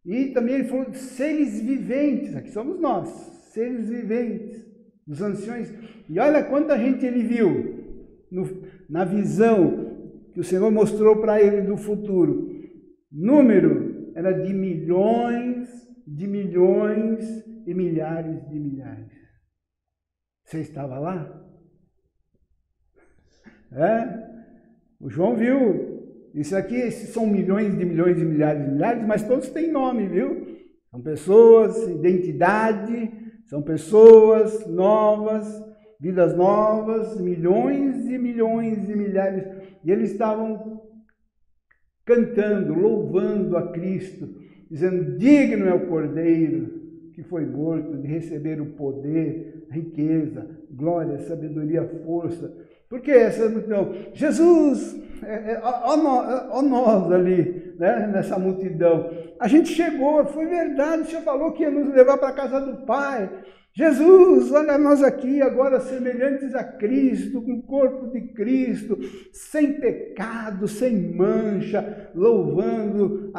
e 0.05 0.27
também 0.31 0.57
ele 0.57 0.65
falou 0.65 0.91
de 0.91 0.99
seres 0.99 1.61
viventes, 1.61 2.35
aqui 2.35 2.51
somos 2.51 2.81
nós, 2.81 3.09
seres 3.53 3.89
viventes, 3.89 4.65
dos 5.07 5.23
anciões. 5.23 5.73
E 6.09 6.19
olha 6.19 6.43
quanta 6.43 6.77
gente 6.77 7.07
ele 7.07 7.23
viu 7.23 7.85
no, 8.31 8.64
na 8.89 9.05
visão 9.05 9.95
que 10.33 10.41
o 10.41 10.45
Senhor 10.45 10.71
mostrou 10.71 11.21
para 11.21 11.41
ele 11.41 11.63
do 11.63 11.77
futuro. 11.77 12.51
Número 13.11 14.13
era 14.15 14.33
de 14.33 14.53
milhões, 14.53 15.69
de 16.07 16.27
milhões 16.27 17.45
e 17.67 17.75
milhares 17.75 18.49
de 18.49 18.59
milhares. 18.59 19.13
Você 20.45 20.61
estava 20.61 20.99
lá? 20.99 21.43
É? 23.73 24.25
O 25.01 25.09
João 25.09 25.37
viu. 25.37 25.95
Isso 26.35 26.57
aqui 26.57 26.75
esses 26.75 27.11
são 27.11 27.27
milhões 27.27 27.77
de 27.77 27.85
milhões 27.85 28.17
de 28.17 28.25
milhares 28.25 28.65
de 28.65 28.71
milhares, 28.73 29.07
mas 29.07 29.27
todos 29.27 29.49
têm 29.51 29.71
nome, 29.71 30.07
viu? 30.09 30.59
São 30.91 31.01
pessoas, 31.01 31.89
identidade, 31.89 33.11
são 33.47 33.63
pessoas 33.63 34.67
novas, 34.67 35.47
vidas 36.01 36.37
novas, 36.37 37.21
milhões 37.21 38.07
e 38.07 38.19
milhões 38.19 38.89
e 38.89 38.97
milhares. 38.97 39.45
E 39.85 39.91
eles 39.91 40.13
estavam 40.13 40.83
cantando, 42.05 42.75
louvando 42.75 43.57
a 43.57 43.73
Cristo, 43.73 44.29
dizendo: 44.71 45.17
Digno 45.17 45.67
é 45.67 45.75
o 45.75 45.87
Cordeiro 45.87 46.85
que 47.15 47.23
foi 47.23 47.47
morto 47.47 47.97
de 47.97 48.09
receber 48.09 48.61
o 48.61 48.73
poder, 48.73 49.67
riqueza, 49.71 50.47
glória, 50.69 51.21
sabedoria, 51.21 51.89
força. 52.05 52.53
Por 52.89 53.01
que 53.01 53.13
essa 53.13 53.49
multidão? 53.49 53.95
Jesus, 54.13 55.01
é, 55.23 55.53
é, 55.53 55.61
ó 55.63 56.61
nós 56.61 57.13
ali, 57.13 57.75
né, 57.79 58.09
nessa 58.13 58.37
multidão. 58.37 59.11
A 59.39 59.47
gente 59.47 59.69
chegou, 59.69 60.25
foi 60.27 60.47
verdade, 60.47 61.03
o 61.03 61.07
Senhor 61.07 61.23
falou 61.23 61.53
que 61.53 61.63
ia 61.63 61.71
nos 61.71 61.95
levar 61.95 62.19
para 62.19 62.29
a 62.29 62.35
casa 62.35 62.61
do 62.61 62.85
Pai. 62.85 63.31
Jesus, 63.77 64.53
olha 64.53 64.79
nós 64.79 65.03
aqui 65.03 65.43
agora 65.43 65.81
semelhantes 65.81 66.55
a 66.55 66.63
Cristo, 66.63 67.43
com 67.43 67.55
o 67.55 67.63
corpo 67.63 68.07
de 68.13 68.21
Cristo, 68.29 68.97
sem 69.33 69.81
pecado, 69.81 70.69
sem 70.69 71.13
mancha, 71.13 72.09
louvando. 72.15 73.33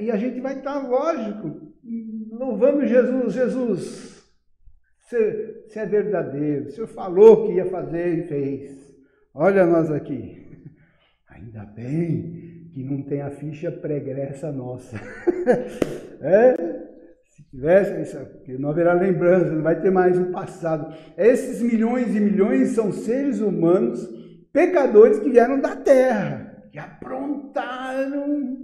E 0.00 0.10
a 0.10 0.16
gente 0.16 0.40
vai 0.40 0.56
estar, 0.56 0.78
lógico, 0.88 1.74
louvando 2.32 2.86
Jesus. 2.86 3.34
Jesus, 3.34 4.32
você, 4.98 5.64
você 5.68 5.80
é 5.80 5.86
verdadeiro, 5.86 6.68
o 6.68 6.70
Senhor 6.70 6.86
falou 6.86 7.46
que 7.46 7.52
ia 7.56 7.66
fazer 7.66 8.18
e 8.18 8.22
fez. 8.28 8.90
Olha 9.34 9.66
nós 9.66 9.90
aqui. 9.90 10.40
Ainda 11.28 11.66
bem 11.66 12.70
que 12.72 12.82
não 12.82 13.02
tem 13.02 13.20
a 13.20 13.30
ficha 13.30 13.70
pregressa 13.70 14.50
nossa. 14.50 14.96
é? 16.22 16.89
Tivesse, 17.50 18.16
não 18.58 18.70
haverá 18.70 18.92
lembrança, 18.92 19.50
não 19.50 19.62
vai 19.62 19.80
ter 19.80 19.90
mais 19.90 20.16
um 20.16 20.30
passado. 20.30 20.94
Esses 21.16 21.60
milhões 21.60 22.14
e 22.14 22.20
milhões 22.20 22.70
são 22.70 22.92
seres 22.92 23.40
humanos, 23.40 24.08
pecadores 24.52 25.18
que 25.18 25.30
vieram 25.30 25.60
da 25.60 25.74
terra, 25.76 26.64
que 26.70 26.78
aprontaram, 26.78 28.56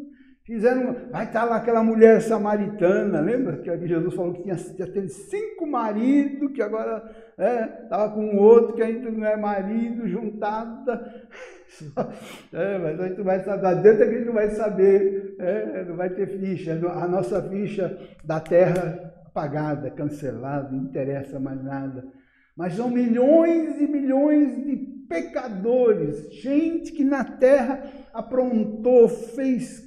fizeram. 0.45 0.97
Vai 1.11 1.25
estar 1.25 1.45
lá 1.45 1.57
aquela 1.57 1.83
mulher 1.83 2.23
samaritana, 2.23 3.21
lembra 3.21 3.59
que 3.59 3.89
Jesus 3.89 4.15
falou 4.15 4.35
que 4.35 4.43
tinha, 4.43 4.57
tinha 4.57 5.09
cinco 5.09 5.67
maridos, 5.67 6.53
que 6.53 6.63
agora 6.63 7.03
estava 7.39 8.13
é, 8.13 8.15
com 8.15 8.37
outro 8.39 8.75
que 8.75 8.83
ainda 8.83 9.11
não 9.11 9.27
é 9.27 9.37
marido, 9.37 10.09
juntada. 10.09 11.29
É, 12.53 12.79
mas 12.79 13.01
a 13.01 13.09
gente 13.09 13.23
vai 13.23 13.41
saber, 13.41 13.83
dentro 13.83 14.05
a 14.05 14.13
gente 14.13 14.25
não 14.25 14.33
vai 14.33 14.49
saber, 14.51 15.35
é, 15.41 15.85
não 15.85 15.97
vai 15.97 16.09
ter 16.11 16.29
ficha, 16.39 16.73
a 16.73 17.09
nossa 17.09 17.43
ficha 17.43 17.99
da 18.25 18.39
terra 18.39 19.13
apagada, 19.27 19.91
cancelada, 19.91 20.71
não 20.71 20.85
interessa 20.85 21.41
mais 21.41 21.63
nada. 21.63 22.07
Mas 22.57 22.75
são 22.75 22.89
milhões 22.89 23.81
e 23.81 23.87
milhões 23.89 24.65
de 24.65 24.77
pecadores, 25.09 26.33
gente 26.35 26.93
que 26.93 27.05
na 27.05 27.25
terra 27.25 27.83
aprontou, 28.15 29.09
fez 29.09 29.85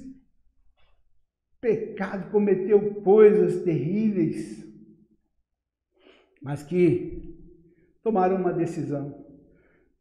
pecado, 1.60 2.30
cometeu 2.30 3.02
coisas 3.02 3.64
terríveis, 3.64 4.64
mas 6.42 6.62
que 6.62 7.39
tomaram 8.02 8.36
uma 8.36 8.52
decisão, 8.52 9.26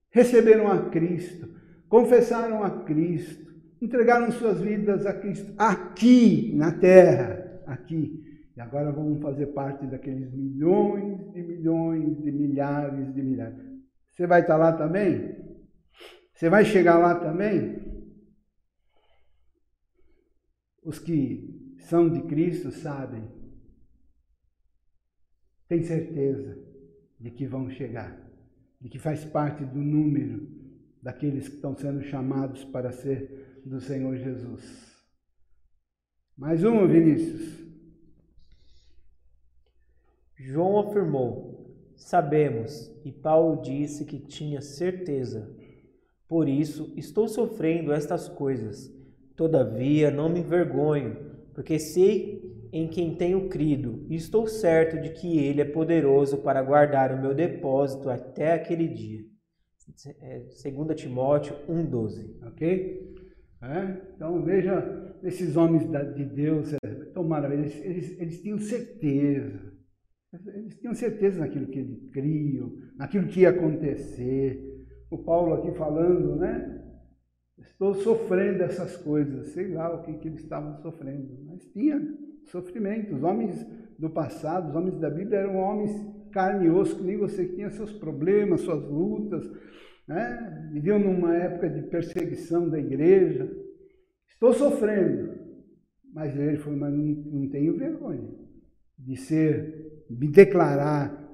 receberam 0.09 0.67
a 0.67 0.89
Cristo, 0.89 1.49
confessaram 1.87 2.63
a 2.63 2.83
Cristo, 2.83 3.49
entregaram 3.81 4.31
suas 4.31 4.61
vidas 4.61 5.05
a 5.05 5.13
Cristo 5.13 5.53
aqui 5.57 6.53
na 6.55 6.71
terra, 6.71 7.61
aqui. 7.65 8.25
E 8.55 8.61
agora 8.61 8.91
vão 8.91 9.19
fazer 9.21 9.47
parte 9.47 9.85
daqueles 9.85 10.33
milhões 10.33 11.31
de 11.31 11.41
milhões 11.41 12.21
de 12.21 12.31
milhares 12.31 13.13
de 13.13 13.21
milhares. 13.21 13.57
Você 14.11 14.27
vai 14.27 14.41
estar 14.41 14.57
lá 14.57 14.73
também? 14.73 15.37
Você 16.33 16.49
vai 16.49 16.65
chegar 16.65 16.97
lá 16.97 17.15
também? 17.15 17.79
Os 20.83 20.99
que 20.99 21.75
são 21.79 22.09
de 22.09 22.21
Cristo 22.23 22.71
sabem, 22.71 23.29
têm 25.67 25.83
certeza 25.83 26.68
de 27.19 27.29
que 27.31 27.45
vão 27.45 27.69
chegar, 27.69 28.17
de 28.79 28.89
que 28.89 28.97
faz 28.97 29.25
parte 29.25 29.65
do 29.65 29.79
número 29.79 30.47
daqueles 31.01 31.47
que 31.47 31.55
estão 31.55 31.75
sendo 31.75 32.01
chamados 32.01 32.63
para 32.65 32.91
ser 32.91 33.61
do 33.65 33.79
Senhor 33.81 34.15
Jesus. 34.15 34.89
Mais 36.37 36.63
uma, 36.63 36.87
Vinícius. 36.87 37.59
João 40.37 40.79
afirmou: 40.79 41.75
Sabemos, 41.95 42.89
e 43.03 43.11
Paulo 43.11 43.61
disse 43.61 44.05
que 44.05 44.19
tinha 44.19 44.61
certeza. 44.61 45.53
Por 46.27 46.47
isso 46.47 46.93
estou 46.95 47.27
sofrendo 47.27 47.91
estas 47.91 48.29
coisas. 48.29 48.89
Todavia 49.35 50.11
não 50.11 50.29
me 50.29 50.39
envergonho, 50.39 51.17
porque 51.53 51.77
sei 51.77 52.48
em 52.71 52.87
quem 52.87 53.15
tenho 53.15 53.49
crido, 53.49 54.05
e 54.09 54.15
estou 54.15 54.47
certo 54.47 55.01
de 55.01 55.09
que 55.09 55.39
Ele 55.39 55.61
é 55.61 55.65
poderoso 55.65 56.37
para 56.37 56.61
guardar 56.61 57.11
o 57.11 57.21
meu 57.21 57.33
depósito 57.33 58.09
até 58.09 58.53
aquele 58.53 58.87
dia. 58.87 59.23
2 59.87 60.65
é, 60.65 60.93
Timóteo 60.93 61.55
1,12. 61.67 62.47
Ok? 62.47 63.15
É? 63.61 64.13
Então 64.15 64.41
veja 64.43 65.15
esses 65.23 65.57
homens 65.57 65.83
de 66.15 66.25
Deus, 66.25 66.73
é 66.73 66.95
tão 67.13 67.23
maravilhosos, 67.23 67.75
eles, 67.83 68.19
eles, 68.19 68.41
tinham 68.41 68.57
certeza 68.57 69.77
eles 70.53 70.77
tinham 70.77 70.93
certeza 70.93 71.39
naquilo 71.39 71.67
que 71.67 71.79
eles 71.79 72.09
criam, 72.11 72.71
naquilo 72.95 73.27
que 73.27 73.41
ia 73.41 73.49
acontecer. 73.49 74.63
O 75.09 75.17
Paulo 75.17 75.55
aqui 75.55 75.71
falando, 75.75 76.35
né? 76.35 76.75
Estou 77.57 77.95
sofrendo 77.95 78.63
essas 78.63 78.95
coisas, 78.95 79.47
sei 79.47 79.69
lá 79.69 79.93
o 79.93 80.03
que, 80.03 80.13
que 80.19 80.27
eles 80.27 80.41
estavam 80.41 80.77
sofrendo, 80.81 81.43
mas 81.45 81.65
tinha 81.73 81.99
sofrimento. 82.49 83.15
Os 83.15 83.23
homens 83.23 83.65
do 83.97 84.09
passado, 84.09 84.69
os 84.69 84.75
homens 84.75 84.99
da 84.99 85.09
Bíblia 85.09 85.39
eram 85.39 85.57
homens 85.57 85.91
carne 86.31 86.67
e 86.67 86.69
osso, 86.69 86.97
que 86.97 87.03
nem 87.03 87.17
você 87.17 87.45
tinha 87.47 87.69
seus 87.71 87.91
problemas, 87.91 88.61
suas 88.61 88.83
lutas, 88.83 89.49
né? 90.07 90.69
viviam 90.71 90.99
numa 90.99 91.35
época 91.35 91.69
de 91.69 91.81
perseguição 91.83 92.69
da 92.69 92.79
igreja. 92.79 93.49
Estou 94.29 94.53
sofrendo, 94.53 95.37
mas 96.13 96.37
ele 96.37 96.57
falou, 96.57 96.79
mas 96.79 96.93
não, 96.93 97.03
não 97.03 97.49
tenho 97.49 97.77
vergonha 97.77 98.29
de 98.97 99.15
ser 99.15 100.03
me 100.09 100.27
declarar 100.27 101.27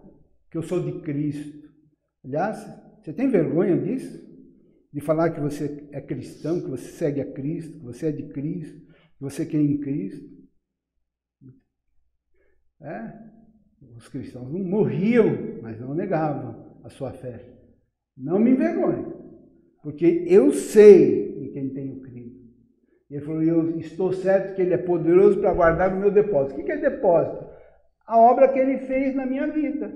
que 0.52 0.58
eu 0.58 0.64
sou 0.64 0.80
de 0.80 1.02
Cristo. 1.02 1.66
Aliás, 2.24 2.66
você 3.02 3.14
tem 3.14 3.30
vergonha 3.30 3.78
disso? 3.78 4.24
De 4.92 5.02
falar 5.02 5.32
que 5.32 5.40
você 5.40 5.88
é 5.92 6.02
cristão, 6.02 6.62
que 6.62 6.70
você 6.70 6.90
segue 6.90 7.22
a 7.22 7.32
Cristo, 7.32 7.80
que 7.80 7.86
você 7.86 8.08
é 8.08 8.12
de 8.12 8.24
Cristo, 8.30 8.80
que 8.80 9.22
você 9.22 9.46
crê 9.46 9.62
em 9.62 9.80
Cristo? 9.80 10.35
É? 12.82 13.14
Os 13.96 14.08
cristãos 14.08 14.52
não 14.52 14.60
morriam, 14.60 15.26
mas 15.62 15.80
não 15.80 15.94
negavam 15.94 16.78
a 16.84 16.90
sua 16.90 17.12
fé. 17.12 17.46
Não 18.18 18.40
me 18.40 18.52
envergonhe, 18.52 19.06
porque 19.84 20.24
eu 20.28 20.52
sei 20.52 21.38
em 21.44 21.52
quem 21.52 21.70
tenho 21.70 22.02
crido. 22.02 22.36
Ele 23.10 23.22
falou, 23.22 23.44
eu 23.44 23.78
estou 23.78 24.12
certo 24.14 24.56
que 24.56 24.62
ele 24.62 24.74
é 24.74 24.78
poderoso 24.78 25.40
para 25.40 25.54
guardar 25.54 25.94
o 25.94 26.00
meu 26.00 26.12
depósito. 26.12 26.60
O 26.60 26.64
que 26.64 26.72
é 26.72 26.78
depósito? 26.78 27.46
a 28.06 28.20
obra 28.20 28.48
que 28.48 28.60
ele 28.60 28.80
fez 28.80 29.16
na 29.16 29.26
minha 29.26 29.48
vida. 29.48 29.92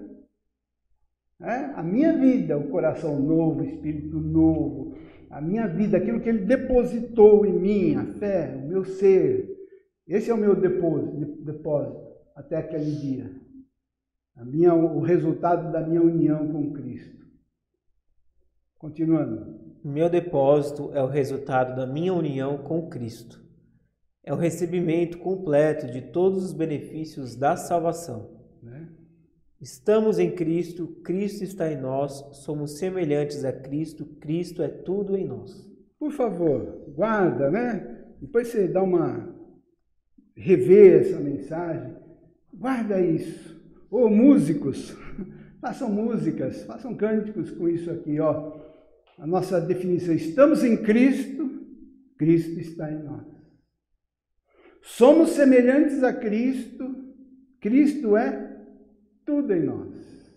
É? 1.42 1.56
A 1.76 1.84
minha 1.84 2.18
vida, 2.18 2.58
o 2.58 2.70
coração 2.70 3.20
novo, 3.20 3.62
o 3.62 3.66
espírito 3.66 4.20
novo, 4.20 4.96
a 5.30 5.40
minha 5.40 5.68
vida, 5.68 5.98
aquilo 5.98 6.20
que 6.20 6.28
ele 6.28 6.40
depositou 6.40 7.46
em 7.46 7.54
mim, 7.54 7.96
a 7.96 8.06
fé, 8.06 8.60
o 8.62 8.68
meu 8.68 8.84
ser. 8.84 9.48
Esse 10.08 10.32
é 10.32 10.34
o 10.34 10.38
meu 10.38 10.56
depósito, 10.56 11.16
depósito 11.44 12.09
até 12.40 12.58
aquele 12.58 12.92
dia. 12.96 13.32
A 14.36 14.46
minha, 14.46 14.74
o 14.74 15.02
resultado 15.02 15.72
da 15.72 15.86
minha 15.86 16.02
união 16.02 16.52
com 16.52 16.72
Cristo. 16.74 17.26
Continuando. 18.78 19.60
Meu 19.84 20.10
depósito 20.10 20.92
é 20.94 21.04
o 21.04 21.08
resultado 21.08 21.76
da 21.76 21.86
minha 21.86 22.14
união 22.14 22.58
com 22.58 22.90
Cristo 22.90 23.50
é 24.30 24.34
o 24.34 24.38
recebimento 24.38 25.18
completo 25.18 25.88
de 25.88 26.02
todos 26.02 26.46
os 26.46 26.54
benefícios 26.54 27.36
da 27.36 27.56
salvação. 27.56 28.30
Né? 28.62 28.88
Estamos 29.60 30.20
em 30.20 30.30
Cristo, 30.36 30.88
Cristo 31.04 31.44
está 31.44 31.72
em 31.72 31.82
nós, 31.82 32.14
somos 32.34 32.78
semelhantes 32.78 33.44
a 33.44 33.52
Cristo, 33.52 34.06
Cristo 34.22 34.62
é 34.62 34.68
tudo 34.68 35.18
em 35.18 35.26
nós. 35.26 35.68
Por 35.98 36.12
favor, 36.12 36.86
guarda, 36.90 37.50
né? 37.50 38.06
Depois 38.22 38.50
você 38.50 38.68
dá 38.68 38.84
uma. 38.84 39.36
rever 40.36 41.02
essa 41.02 41.20
mensagem, 41.20 41.96
guarda 42.54 43.02
isso. 43.02 43.60
Ou 43.90 44.10
músicos, 44.10 44.96
façam 45.62 45.90
músicas, 45.90 46.64
façam 46.64 46.96
cânticos 46.96 47.52
com 47.52 47.68
isso 47.68 47.90
aqui, 47.90 48.20
ó. 48.20 48.60
A 49.18 49.28
nossa 49.28 49.60
definição: 49.60 50.14
estamos 50.14 50.64
em 50.64 50.78
Cristo, 50.78 51.50
Cristo 52.18 52.60
está 52.60 52.92
em 52.92 53.04
nós. 53.04 53.26
Somos 54.82 55.32
semelhantes 55.32 56.04
a 56.04 56.14
Cristo, 56.14 56.96
Cristo 57.60 58.16
é 58.16 58.58
tudo 59.26 59.54
em 59.54 59.64
nós. 59.64 60.34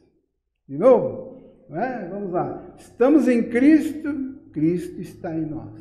De 0.69 0.77
novo, 0.77 1.33
é? 1.71 2.09
vamos 2.09 2.33
lá. 2.33 2.75
Estamos 2.79 3.29
em 3.29 3.49
Cristo, 3.49 4.13
Cristo 4.53 5.01
está 5.01 5.37
em 5.37 5.47
nós. 5.47 5.81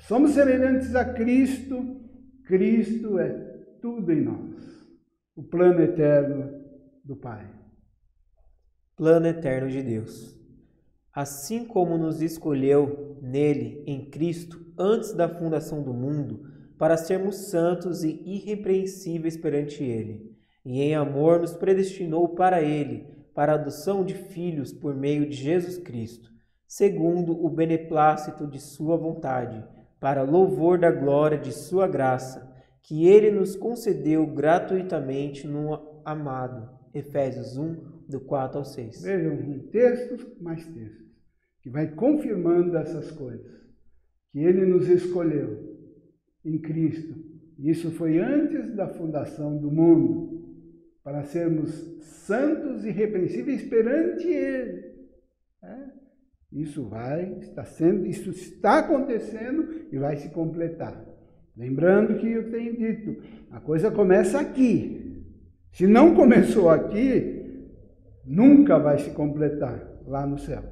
Somos 0.00 0.32
semelhantes 0.32 0.94
a 0.94 1.04
Cristo, 1.04 2.00
Cristo 2.44 3.18
é 3.18 3.28
tudo 3.80 4.12
em 4.12 4.22
nós. 4.22 4.75
O 5.36 5.42
plano 5.42 5.82
eterno 5.82 6.64
do 7.04 7.14
Pai. 7.14 7.46
Plano 8.96 9.26
eterno 9.26 9.68
de 9.68 9.82
Deus. 9.82 10.34
Assim 11.12 11.66
como 11.66 11.98
nos 11.98 12.22
escolheu 12.22 13.18
nele, 13.20 13.84
em 13.86 14.08
Cristo, 14.08 14.64
antes 14.78 15.12
da 15.12 15.28
fundação 15.28 15.82
do 15.82 15.92
mundo, 15.92 16.50
para 16.78 16.96
sermos 16.96 17.50
santos 17.50 18.02
e 18.02 18.18
irrepreensíveis 18.24 19.36
perante 19.36 19.84
Ele. 19.84 20.34
E 20.64 20.80
em 20.80 20.94
amor 20.94 21.40
nos 21.40 21.52
predestinou 21.52 22.30
para 22.30 22.62
Ele, 22.62 23.06
para 23.34 23.52
a 23.52 23.56
adoção 23.56 24.06
de 24.06 24.14
filhos 24.14 24.72
por 24.72 24.94
meio 24.94 25.28
de 25.28 25.36
Jesus 25.36 25.76
Cristo, 25.76 26.30
segundo 26.66 27.44
o 27.44 27.50
beneplácito 27.50 28.46
de 28.46 28.58
Sua 28.58 28.96
vontade, 28.96 29.62
para 30.00 30.22
louvor 30.22 30.78
da 30.78 30.90
glória 30.90 31.36
de 31.36 31.52
Sua 31.52 31.86
graça, 31.86 32.45
que 32.86 33.08
Ele 33.08 33.32
nos 33.32 33.56
concedeu 33.56 34.24
gratuitamente 34.26 35.46
no 35.46 36.00
amado. 36.04 36.74
Efésios 36.94 37.58
1, 37.58 38.06
do 38.08 38.20
4 38.20 38.58
ao 38.58 38.64
6. 38.64 39.02
Vejam, 39.02 39.34
um 39.34 39.68
texto 39.68 40.42
mais 40.42 40.64
textos, 40.66 41.06
que 41.60 41.68
vai 41.68 41.92
confirmando 41.94 42.76
essas 42.76 43.10
coisas, 43.10 43.52
que 44.30 44.38
Ele 44.38 44.64
nos 44.64 44.88
escolheu 44.88 45.76
em 46.44 46.58
Cristo. 46.58 47.14
Isso 47.58 47.90
foi 47.90 48.18
antes 48.18 48.74
da 48.74 48.88
fundação 48.88 49.58
do 49.58 49.70
mundo, 49.70 50.36
para 51.02 51.24
sermos 51.24 51.70
santos 52.00 52.84
e 52.84 52.90
repreensíveis 52.90 53.62
perante 53.64 54.26
Ele. 54.28 54.94
É? 55.62 55.90
Isso 56.52 56.88
vai, 56.88 57.38
está 57.40 57.64
sendo, 57.64 58.06
isso 58.06 58.30
está 58.30 58.78
acontecendo 58.78 59.86
e 59.92 59.98
vai 59.98 60.16
se 60.16 60.30
completar. 60.30 61.15
Lembrando 61.56 62.18
que 62.18 62.30
eu 62.30 62.50
tenho 62.50 62.76
dito, 62.76 63.16
a 63.50 63.58
coisa 63.58 63.90
começa 63.90 64.38
aqui. 64.38 65.24
Se 65.72 65.86
não 65.86 66.14
começou 66.14 66.68
aqui, 66.68 67.70
nunca 68.24 68.78
vai 68.78 68.98
se 68.98 69.10
completar 69.10 69.82
lá 70.06 70.26
no 70.26 70.38
céu. 70.38 70.62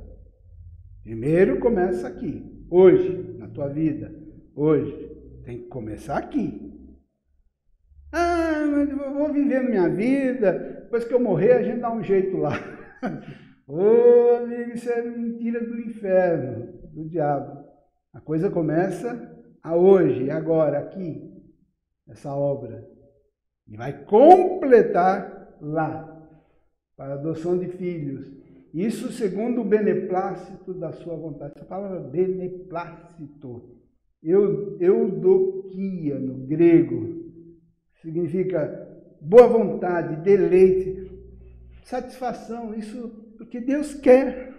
Primeiro 1.02 1.58
começa 1.58 2.06
aqui, 2.06 2.64
hoje, 2.70 3.36
na 3.38 3.48
tua 3.48 3.68
vida, 3.68 4.14
hoje. 4.54 5.12
Tem 5.44 5.58
que 5.58 5.68
começar 5.68 6.18
aqui. 6.18 6.70
Ah, 8.12 8.66
mas 8.70 8.90
eu 8.90 9.14
vou 9.14 9.32
vivendo 9.32 9.68
minha 9.68 9.88
vida, 9.88 10.80
depois 10.82 11.04
que 11.04 11.12
eu 11.12 11.20
morrer 11.20 11.52
a 11.52 11.62
gente 11.62 11.80
dá 11.80 11.92
um 11.92 12.02
jeito 12.02 12.36
lá. 12.36 12.52
Ô 13.66 13.78
oh, 13.78 14.36
amigo, 14.36 14.72
isso 14.72 14.90
é 14.90 15.02
mentira 15.02 15.64
do 15.64 15.80
inferno, 15.80 16.72
do 16.92 17.08
diabo. 17.08 17.64
A 18.12 18.20
coisa 18.20 18.50
começa 18.50 19.33
a 19.64 19.74
hoje, 19.74 20.30
agora, 20.30 20.78
aqui, 20.78 21.42
essa 22.06 22.34
obra. 22.34 22.86
E 23.66 23.78
vai 23.78 24.04
completar 24.04 25.56
lá, 25.58 26.10
para 26.94 27.14
adoção 27.14 27.58
de 27.58 27.68
filhos. 27.68 28.30
Isso 28.74 29.10
segundo 29.10 29.62
o 29.62 29.64
beneplácito 29.64 30.74
da 30.74 30.92
sua 30.92 31.16
vontade. 31.16 31.54
Essa 31.56 31.64
palavra 31.64 31.98
beneplácito 31.98 33.78
Eu, 34.22 34.76
eudokia, 34.78 36.18
no 36.18 36.46
grego, 36.46 37.32
significa 38.02 38.86
boa 39.18 39.48
vontade, 39.48 40.22
deleite, 40.22 41.10
satisfação. 41.84 42.74
Isso 42.74 43.08
porque 43.38 43.60
Deus 43.60 43.94
quer. 43.94 44.52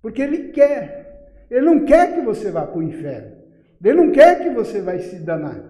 Porque 0.00 0.22
Ele 0.22 0.52
quer. 0.52 1.05
Ele 1.50 1.64
não 1.64 1.84
quer 1.84 2.14
que 2.14 2.20
você 2.20 2.50
vá 2.50 2.66
para 2.66 2.78
o 2.78 2.82
inferno. 2.82 3.36
Ele 3.82 3.94
não 3.94 4.10
quer 4.10 4.42
que 4.42 4.50
você 4.50 4.80
vai 4.80 4.98
se 4.98 5.16
danar. 5.20 5.62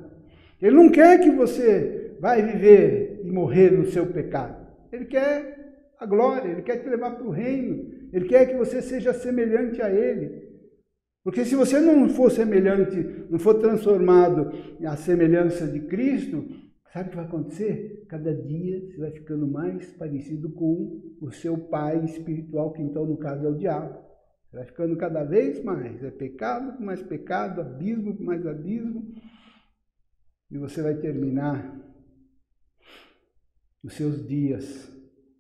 Ele 0.60 0.74
não 0.74 0.88
quer 0.88 1.20
que 1.20 1.30
você 1.30 2.16
vai 2.18 2.42
viver 2.42 3.20
e 3.24 3.30
morrer 3.30 3.70
no 3.70 3.86
seu 3.86 4.06
pecado. 4.06 4.66
Ele 4.90 5.04
quer 5.04 5.56
a 5.98 6.06
glória, 6.06 6.48
ele 6.48 6.62
quer 6.62 6.78
te 6.78 6.88
levar 6.88 7.12
para 7.12 7.26
o 7.26 7.30
reino. 7.30 7.90
Ele 8.12 8.26
quer 8.26 8.46
que 8.46 8.56
você 8.56 8.80
seja 8.80 9.12
semelhante 9.12 9.82
a 9.82 9.90
ele. 9.90 10.46
Porque 11.22 11.44
se 11.44 11.56
você 11.56 11.80
não 11.80 12.08
for 12.08 12.30
semelhante, 12.30 13.26
não 13.28 13.38
for 13.38 13.54
transformado 13.54 14.52
à 14.84 14.96
semelhança 14.96 15.66
de 15.66 15.80
Cristo, 15.80 16.46
sabe 16.92 17.08
o 17.08 17.10
que 17.10 17.16
vai 17.16 17.24
acontecer? 17.24 18.04
Cada 18.08 18.32
dia 18.32 18.80
você 18.80 18.96
vai 18.96 19.10
ficando 19.10 19.46
mais 19.46 19.90
parecido 19.94 20.48
com 20.52 21.02
o 21.20 21.32
seu 21.32 21.58
pai 21.58 22.04
espiritual, 22.04 22.72
que 22.72 22.80
então 22.80 23.04
no 23.04 23.16
caso 23.16 23.44
é 23.44 23.50
o 23.50 23.58
diabo. 23.58 24.05
Vai 24.57 24.64
ficando 24.64 24.96
cada 24.96 25.22
vez 25.22 25.62
mais. 25.62 26.02
É 26.02 26.11
pecado 26.11 26.78
com 26.78 26.82
mais 26.82 27.02
pecado, 27.02 27.61
abismo 27.61 28.16
com 28.16 28.24
mais 28.24 28.46
abismo. 28.46 29.14
E 30.50 30.57
você 30.57 30.80
vai 30.80 30.94
terminar 30.94 31.78
os 33.84 33.92
seus 33.92 34.26
dias 34.26 34.90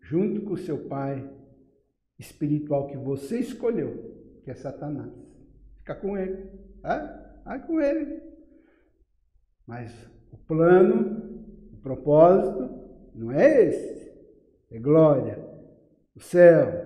junto 0.02 0.42
com 0.42 0.52
o 0.52 0.58
seu 0.58 0.86
pai 0.86 1.34
espiritual 2.18 2.88
que 2.88 2.98
você 2.98 3.38
escolheu, 3.38 4.42
que 4.44 4.50
é 4.50 4.54
Satanás. 4.54 5.10
Fica 5.78 5.94
com 5.94 6.18
ele, 6.18 6.50
tá? 6.82 7.40
Vai 7.42 7.66
com 7.66 7.80
ele. 7.80 8.20
Mas 9.66 9.94
o 10.30 10.36
plano, 10.36 11.42
o 11.72 11.76
propósito, 11.78 12.68
não 13.14 13.32
é 13.32 13.64
esse. 13.64 14.12
É 14.70 14.78
glória, 14.78 15.42
o 16.14 16.20
céu, 16.20 16.85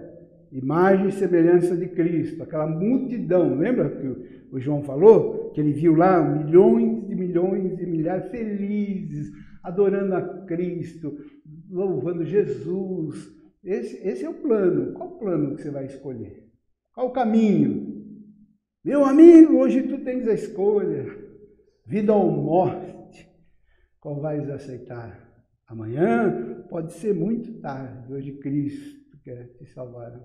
imagem 0.52 1.08
e 1.08 1.12
semelhança 1.12 1.76
de 1.76 1.88
Cristo, 1.88 2.42
aquela 2.42 2.66
multidão. 2.66 3.56
Lembra 3.56 3.90
que 3.90 4.06
o 4.52 4.58
João 4.58 4.82
falou? 4.82 5.50
Que 5.50 5.60
ele 5.60 5.72
viu 5.72 5.94
lá 5.94 6.22
milhões 6.22 7.06
de 7.06 7.14
milhões 7.14 7.76
de 7.76 7.86
milhares 7.86 8.30
felizes, 8.30 9.30
adorando 9.62 10.14
a 10.14 10.22
Cristo, 10.46 11.16
louvando 11.70 12.24
Jesus. 12.24 13.28
Esse, 13.62 13.96
esse 14.06 14.24
é 14.24 14.28
o 14.28 14.34
plano. 14.34 14.92
Qual 14.94 15.10
o 15.10 15.18
plano 15.18 15.54
que 15.54 15.62
você 15.62 15.70
vai 15.70 15.86
escolher? 15.86 16.48
Qual 16.94 17.08
o 17.08 17.12
caminho? 17.12 18.00
Meu 18.84 19.04
amigo, 19.04 19.58
hoje 19.58 19.82
tu 19.82 19.98
tens 19.98 20.26
a 20.26 20.32
escolha, 20.32 21.06
vida 21.86 22.14
ou 22.14 22.30
morte. 22.30 23.28
Qual 24.00 24.20
vais 24.20 24.48
aceitar? 24.48 25.28
Amanhã 25.66 26.64
pode 26.68 26.94
ser 26.94 27.14
muito 27.14 27.60
tarde. 27.60 28.12
Hoje 28.12 28.32
Cristo 28.38 29.18
quer 29.22 29.48
te 29.58 29.66
salvar. 29.66 30.18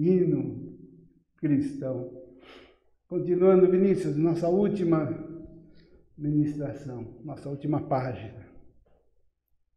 Hino 0.00 0.70
cristão. 1.36 2.10
Continuando, 3.06 3.70
Vinícius, 3.70 4.16
nossa 4.16 4.48
última 4.48 5.28
ministração, 6.16 7.18
nossa 7.22 7.50
última 7.50 7.82
página. 7.82 8.46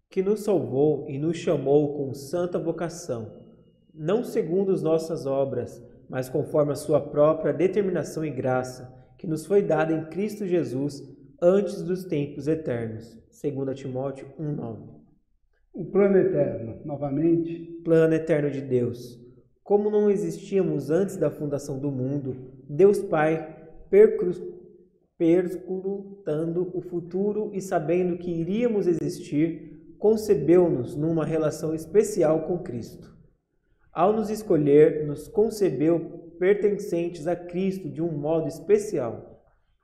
Que 0.10 0.22
nos 0.22 0.42
salvou 0.42 1.10
e 1.10 1.18
nos 1.18 1.38
chamou 1.38 1.98
com 1.98 2.14
santa 2.14 2.58
vocação, 2.58 3.44
não 3.94 4.24
segundo 4.24 4.72
as 4.72 4.82
nossas 4.82 5.26
obras, 5.26 5.84
mas 6.10 6.30
conforme 6.30 6.72
a 6.72 6.76
sua 6.76 7.02
própria 7.02 7.52
determinação 7.52 8.24
e 8.24 8.30
graça, 8.30 8.94
que 9.18 9.28
nos 9.28 9.46
foi 9.46 9.62
dada 9.62 9.94
em 9.94 10.06
Cristo 10.06 10.46
Jesus 10.46 11.02
antes 11.42 11.82
dos 11.82 12.06
tempos 12.06 12.48
eternos. 12.48 13.18
2 13.42 13.78
Timóteo 13.78 14.32
1:9. 14.40 15.02
O 15.74 15.86
plano 15.86 16.18
eterno, 16.18 16.80
novamente. 16.86 17.82
Plano 17.84 18.14
eterno 18.14 18.52
de 18.52 18.62
Deus. 18.62 19.23
Como 19.64 19.90
não 19.90 20.12
existíamos 20.12 20.90
antes 20.90 21.16
da 21.18 21.32
fundação 21.32 21.80
do 21.80 21.90
mundo, 21.90 22.52
Deus 22.70 23.00
Pai, 23.00 23.70
perscrutando 25.18 26.70
o 26.74 26.82
futuro 26.82 27.52
e 27.54 27.62
sabendo 27.62 28.18
que 28.18 28.30
iríamos 28.30 28.88
existir, 28.88 29.96
concebeu-nos 29.98 30.96
numa 30.96 31.26
relação 31.26 31.74
especial 31.74 32.42
com 32.48 32.60
Cristo 32.60 33.14
ao 33.94 34.12
nos 34.12 34.30
escolher, 34.32 35.06
nos 35.06 35.28
concebeu 35.28 36.34
pertencentes 36.40 37.28
a 37.28 37.36
Cristo 37.36 37.88
de 37.90 38.02
um 38.02 38.12
modo 38.12 38.48
especial. 38.48 39.30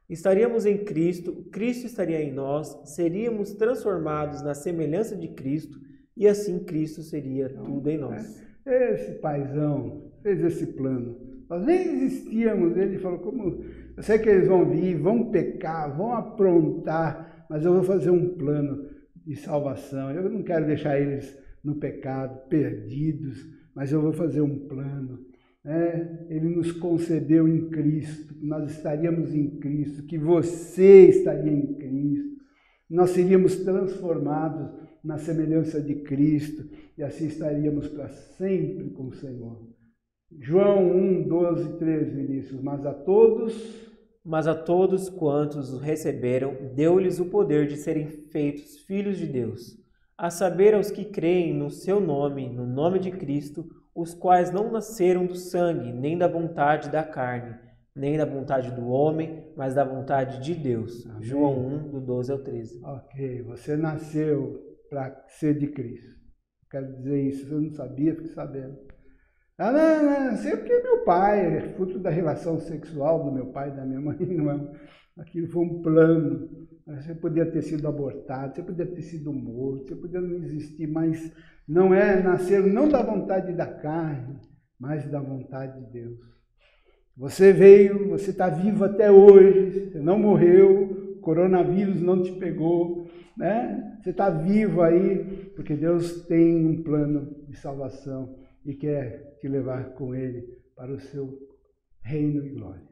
Estaríamos 0.09 0.65
em 0.65 0.83
Cristo, 0.83 1.47
Cristo 1.51 1.85
estaria 1.85 2.19
em 2.19 2.33
nós, 2.33 2.75
seríamos 2.85 3.53
transformados 3.53 4.41
na 4.41 4.55
semelhança 4.55 5.15
de 5.15 5.27
Cristo 5.27 5.77
e 6.17 6.27
assim 6.27 6.57
Cristo 6.63 7.03
seria 7.03 7.49
tudo 7.63 7.87
em 7.91 7.99
nós. 7.99 8.41
Esse 8.69 9.19
paizão 9.19 10.11
fez 10.21 10.43
esse 10.43 10.67
plano. 10.67 11.17
Nós 11.49 11.65
nem 11.65 12.03
existíamos. 12.03 12.77
Ele 12.77 12.99
falou: 12.99 13.19
como 13.19 13.63
eu 13.97 14.03
sei 14.03 14.19
que 14.19 14.29
eles 14.29 14.47
vão 14.47 14.69
vir, 14.69 14.97
vão 14.97 15.31
pecar, 15.31 15.95
vão 15.95 16.13
aprontar, 16.13 17.45
mas 17.49 17.65
eu 17.65 17.73
vou 17.73 17.83
fazer 17.83 18.11
um 18.11 18.37
plano 18.37 18.89
de 19.25 19.35
salvação. 19.35 20.11
Eu 20.11 20.29
não 20.29 20.43
quero 20.43 20.65
deixar 20.65 20.99
eles 20.99 21.37
no 21.63 21.75
pecado, 21.75 22.47
perdidos 22.47 23.59
mas 23.79 23.93
eu 23.93 24.01
vou 24.01 24.11
fazer 24.11 24.41
um 24.41 24.67
plano. 24.67 25.19
É, 25.65 26.25
ele 26.29 26.49
nos 26.53 26.71
concebeu 26.73 27.47
em 27.47 27.69
Cristo, 27.69 28.33
que 28.33 28.45
nós 28.45 28.69
estaríamos 28.71 29.33
em 29.33 29.57
Cristo, 29.57 30.03
que 30.03 30.17
você 30.17 31.07
estaria 31.07 31.51
em 31.53 31.75
Cristo, 31.75 32.39
nós 32.89 33.11
seríamos 33.11 33.55
transformados 33.57 34.69
na 35.01 35.17
semelhança 35.17 35.81
de 35.81 35.95
Cristo 35.95 36.69
e 36.99 37.03
assim 37.03 37.27
estaríamos 37.27 37.87
para 37.87 38.09
sempre 38.09 38.89
com 38.89 39.07
o 39.07 39.13
Senhor. 39.13 39.65
João 40.37 40.85
1, 40.85 41.29
12, 41.29 41.77
13, 41.77 42.11
Vinícius. 42.11 42.61
Mas 42.61 42.85
a 42.85 42.93
todos. 42.93 43.89
Mas 44.21 44.47
a 44.47 44.53
todos 44.53 45.09
quantos 45.09 45.71
o 45.73 45.77
receberam, 45.77 46.73
deu-lhes 46.75 47.17
o 47.17 47.29
poder 47.29 47.67
de 47.67 47.77
serem 47.77 48.07
feitos 48.07 48.79
filhos 48.79 49.17
de 49.17 49.25
Deus 49.25 49.79
a 50.17 50.29
saber 50.29 50.75
aos 50.75 50.91
que 50.91 51.05
creem 51.05 51.53
no 51.53 51.69
seu 51.69 52.01
nome, 52.01 52.49
no 52.49 52.67
nome 52.67 52.99
de 52.99 53.09
Cristo, 53.09 53.65
os 53.95 54.13
quais 54.13 54.51
não 54.51 54.69
nasceram 54.69 55.25
do 55.25 55.35
sangue, 55.35 55.93
nem 55.93 56.17
da 56.17 56.27
vontade 56.27 56.89
da 56.89 57.01
carne, 57.01 57.55
nem 57.95 58.17
da 58.17 58.25
vontade 58.25 58.69
do 58.71 58.89
homem, 58.89 59.49
mas 59.55 59.73
da 59.73 59.85
vontade 59.85 60.41
de 60.41 60.53
Deus. 60.53 61.05
Amém. 61.05 61.23
João 61.23 61.65
1, 61.65 61.91
do 61.91 62.01
12 62.01 62.31
ao 62.33 62.39
13. 62.39 62.81
Ok, 62.83 63.41
você 63.43 63.77
nasceu 63.77 64.61
para 64.89 65.23
ser 65.29 65.57
de 65.57 65.67
Cristo. 65.67 66.18
Quero 66.69 66.93
dizer 66.97 67.21
isso, 67.21 67.51
eu 67.51 67.61
não 67.61 67.71
sabia, 67.71 68.15
fiquei 68.15 68.29
sabendo. 68.29 68.77
Ah, 69.57 69.71
não, 69.71 70.31
não, 70.31 70.37
sei 70.37 70.55
porque 70.55 70.71
é 70.71 70.83
meu 70.83 71.03
pai, 71.03 71.57
é 71.57 71.73
fruto 71.73 71.99
da 71.99 72.09
relação 72.09 72.59
sexual 72.59 73.25
do 73.25 73.31
meu 73.31 73.47
pai 73.47 73.69
e 73.69 73.75
da 73.75 73.85
minha 73.85 73.99
mãe, 74.01 74.17
não 74.19 74.51
é? 74.51 74.71
Aquilo 75.17 75.47
foi 75.47 75.63
um 75.63 75.81
plano 75.81 76.69
você 76.97 77.13
podia 77.13 77.45
ter 77.45 77.61
sido 77.61 77.87
abortado, 77.87 78.55
você 78.55 78.63
podia 78.63 78.85
ter 78.85 79.01
sido 79.03 79.31
morto, 79.31 79.87
você 79.87 79.95
podia 79.95 80.19
não 80.19 80.37
existir, 80.37 80.87
mas 80.87 81.31
não 81.67 81.93
é 81.93 82.21
nascer 82.21 82.63
não 82.65 82.89
da 82.89 83.03
vontade 83.03 83.53
da 83.53 83.67
carne, 83.67 84.39
mas 84.79 85.05
da 85.05 85.19
vontade 85.19 85.79
de 85.79 85.91
Deus. 85.91 86.17
Você 87.15 87.53
veio, 87.53 88.09
você 88.09 88.31
está 88.31 88.49
vivo 88.49 88.85
até 88.85 89.11
hoje, 89.11 89.91
você 89.91 89.99
não 89.99 90.17
morreu, 90.17 91.13
o 91.17 91.19
coronavírus 91.19 92.01
não 92.01 92.23
te 92.23 92.31
pegou, 92.31 92.98
né? 93.39 93.97
Você 94.03 94.09
está 94.09 94.29
vivo 94.29 94.81
aí, 94.81 95.49
porque 95.55 95.73
Deus 95.73 96.25
tem 96.25 96.67
um 96.67 96.83
plano 96.83 97.45
de 97.47 97.55
salvação 97.55 98.37
e 98.65 98.73
quer 98.75 99.37
te 99.39 99.47
levar 99.47 99.93
com 99.93 100.13
Ele 100.13 100.45
para 100.75 100.91
o 100.91 100.99
seu 100.99 101.39
reino 102.01 102.45
e 102.45 102.49
glória. 102.49 102.87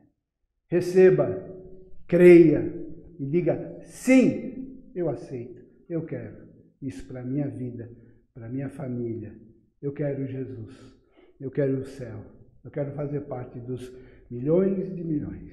Receba, 0.69 1.37
creia, 2.07 2.73
e 3.19 3.25
diga: 3.25 3.77
sim, 3.83 4.89
eu 4.95 5.09
aceito, 5.09 5.61
eu 5.89 6.05
quero 6.05 6.47
isso 6.81 7.05
para 7.07 7.19
a 7.19 7.25
minha 7.25 7.49
vida, 7.49 7.89
para 8.33 8.45
a 8.45 8.49
minha 8.49 8.69
família. 8.69 9.35
Eu 9.81 9.91
quero 9.91 10.25
Jesus, 10.25 10.75
eu 11.41 11.51
quero 11.51 11.79
o 11.79 11.85
céu, 11.85 12.23
eu 12.63 12.71
quero 12.71 12.93
fazer 12.93 13.21
parte 13.21 13.59
dos 13.59 13.93
milhões 14.31 14.95
de 14.95 15.03
milhões. 15.03 15.51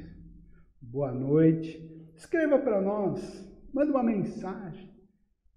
Boa 0.81 1.13
noite. 1.13 1.91
Escreva 2.17 2.59
para 2.59 2.81
nós, 2.81 3.45
manda 3.75 3.91
uma 3.91 4.03
mensagem 4.03 4.89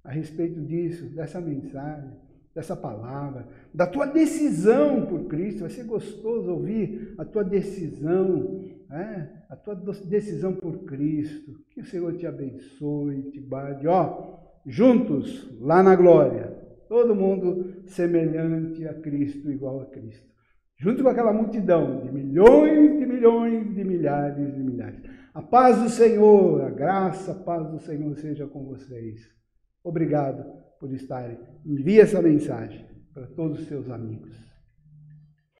a 0.03 0.11
respeito 0.11 0.59
disso, 0.61 1.05
dessa 1.15 1.39
mensagem, 1.39 2.11
dessa 2.55 2.75
palavra, 2.75 3.47
da 3.73 3.85
tua 3.85 4.05
decisão 4.07 5.05
por 5.05 5.25
Cristo. 5.25 5.61
Vai 5.61 5.69
ser 5.69 5.83
gostoso 5.83 6.51
ouvir 6.51 7.13
a 7.17 7.23
tua 7.23 7.43
decisão 7.43 8.65
é, 8.89 9.27
a 9.49 9.55
tua 9.55 9.75
decisão 9.75 10.53
por 10.53 10.85
Cristo. 10.85 11.51
Que 11.71 11.81
o 11.81 11.85
Senhor 11.85 12.15
te 12.15 12.25
abençoe, 12.25 13.31
te 13.31 13.39
guarde. 13.39 13.87
Ó, 13.87 14.37
juntos, 14.65 15.49
lá 15.59 15.83
na 15.83 15.95
glória, 15.95 16.47
todo 16.87 17.15
mundo 17.15 17.83
semelhante 17.85 18.87
a 18.87 18.93
Cristo, 18.93 19.51
igual 19.51 19.81
a 19.81 19.85
Cristo. 19.85 20.27
junto 20.79 21.01
com 21.01 21.09
aquela 21.09 21.33
multidão 21.33 22.01
de 22.01 22.11
milhões 22.11 22.99
de 22.99 23.05
milhões 23.05 23.73
de 23.73 23.83
milhares 23.83 24.55
de 24.55 24.61
milhares. 24.61 25.01
A 25.37 25.41
paz 25.43 25.79
do 25.79 25.87
Senhor, 25.87 26.63
a 26.63 26.71
graça, 26.71 27.31
a 27.31 27.35
paz 27.35 27.69
do 27.69 27.77
Senhor 27.77 28.17
seja 28.17 28.47
com 28.47 28.65
vocês. 28.65 29.21
Obrigado 29.83 30.43
por 30.79 30.91
estarem. 30.91 31.37
Envie 31.63 31.99
essa 31.99 32.19
mensagem 32.23 32.87
para 33.13 33.27
todos 33.27 33.59
os 33.59 33.67
seus 33.67 33.87
amigos. 33.87 34.35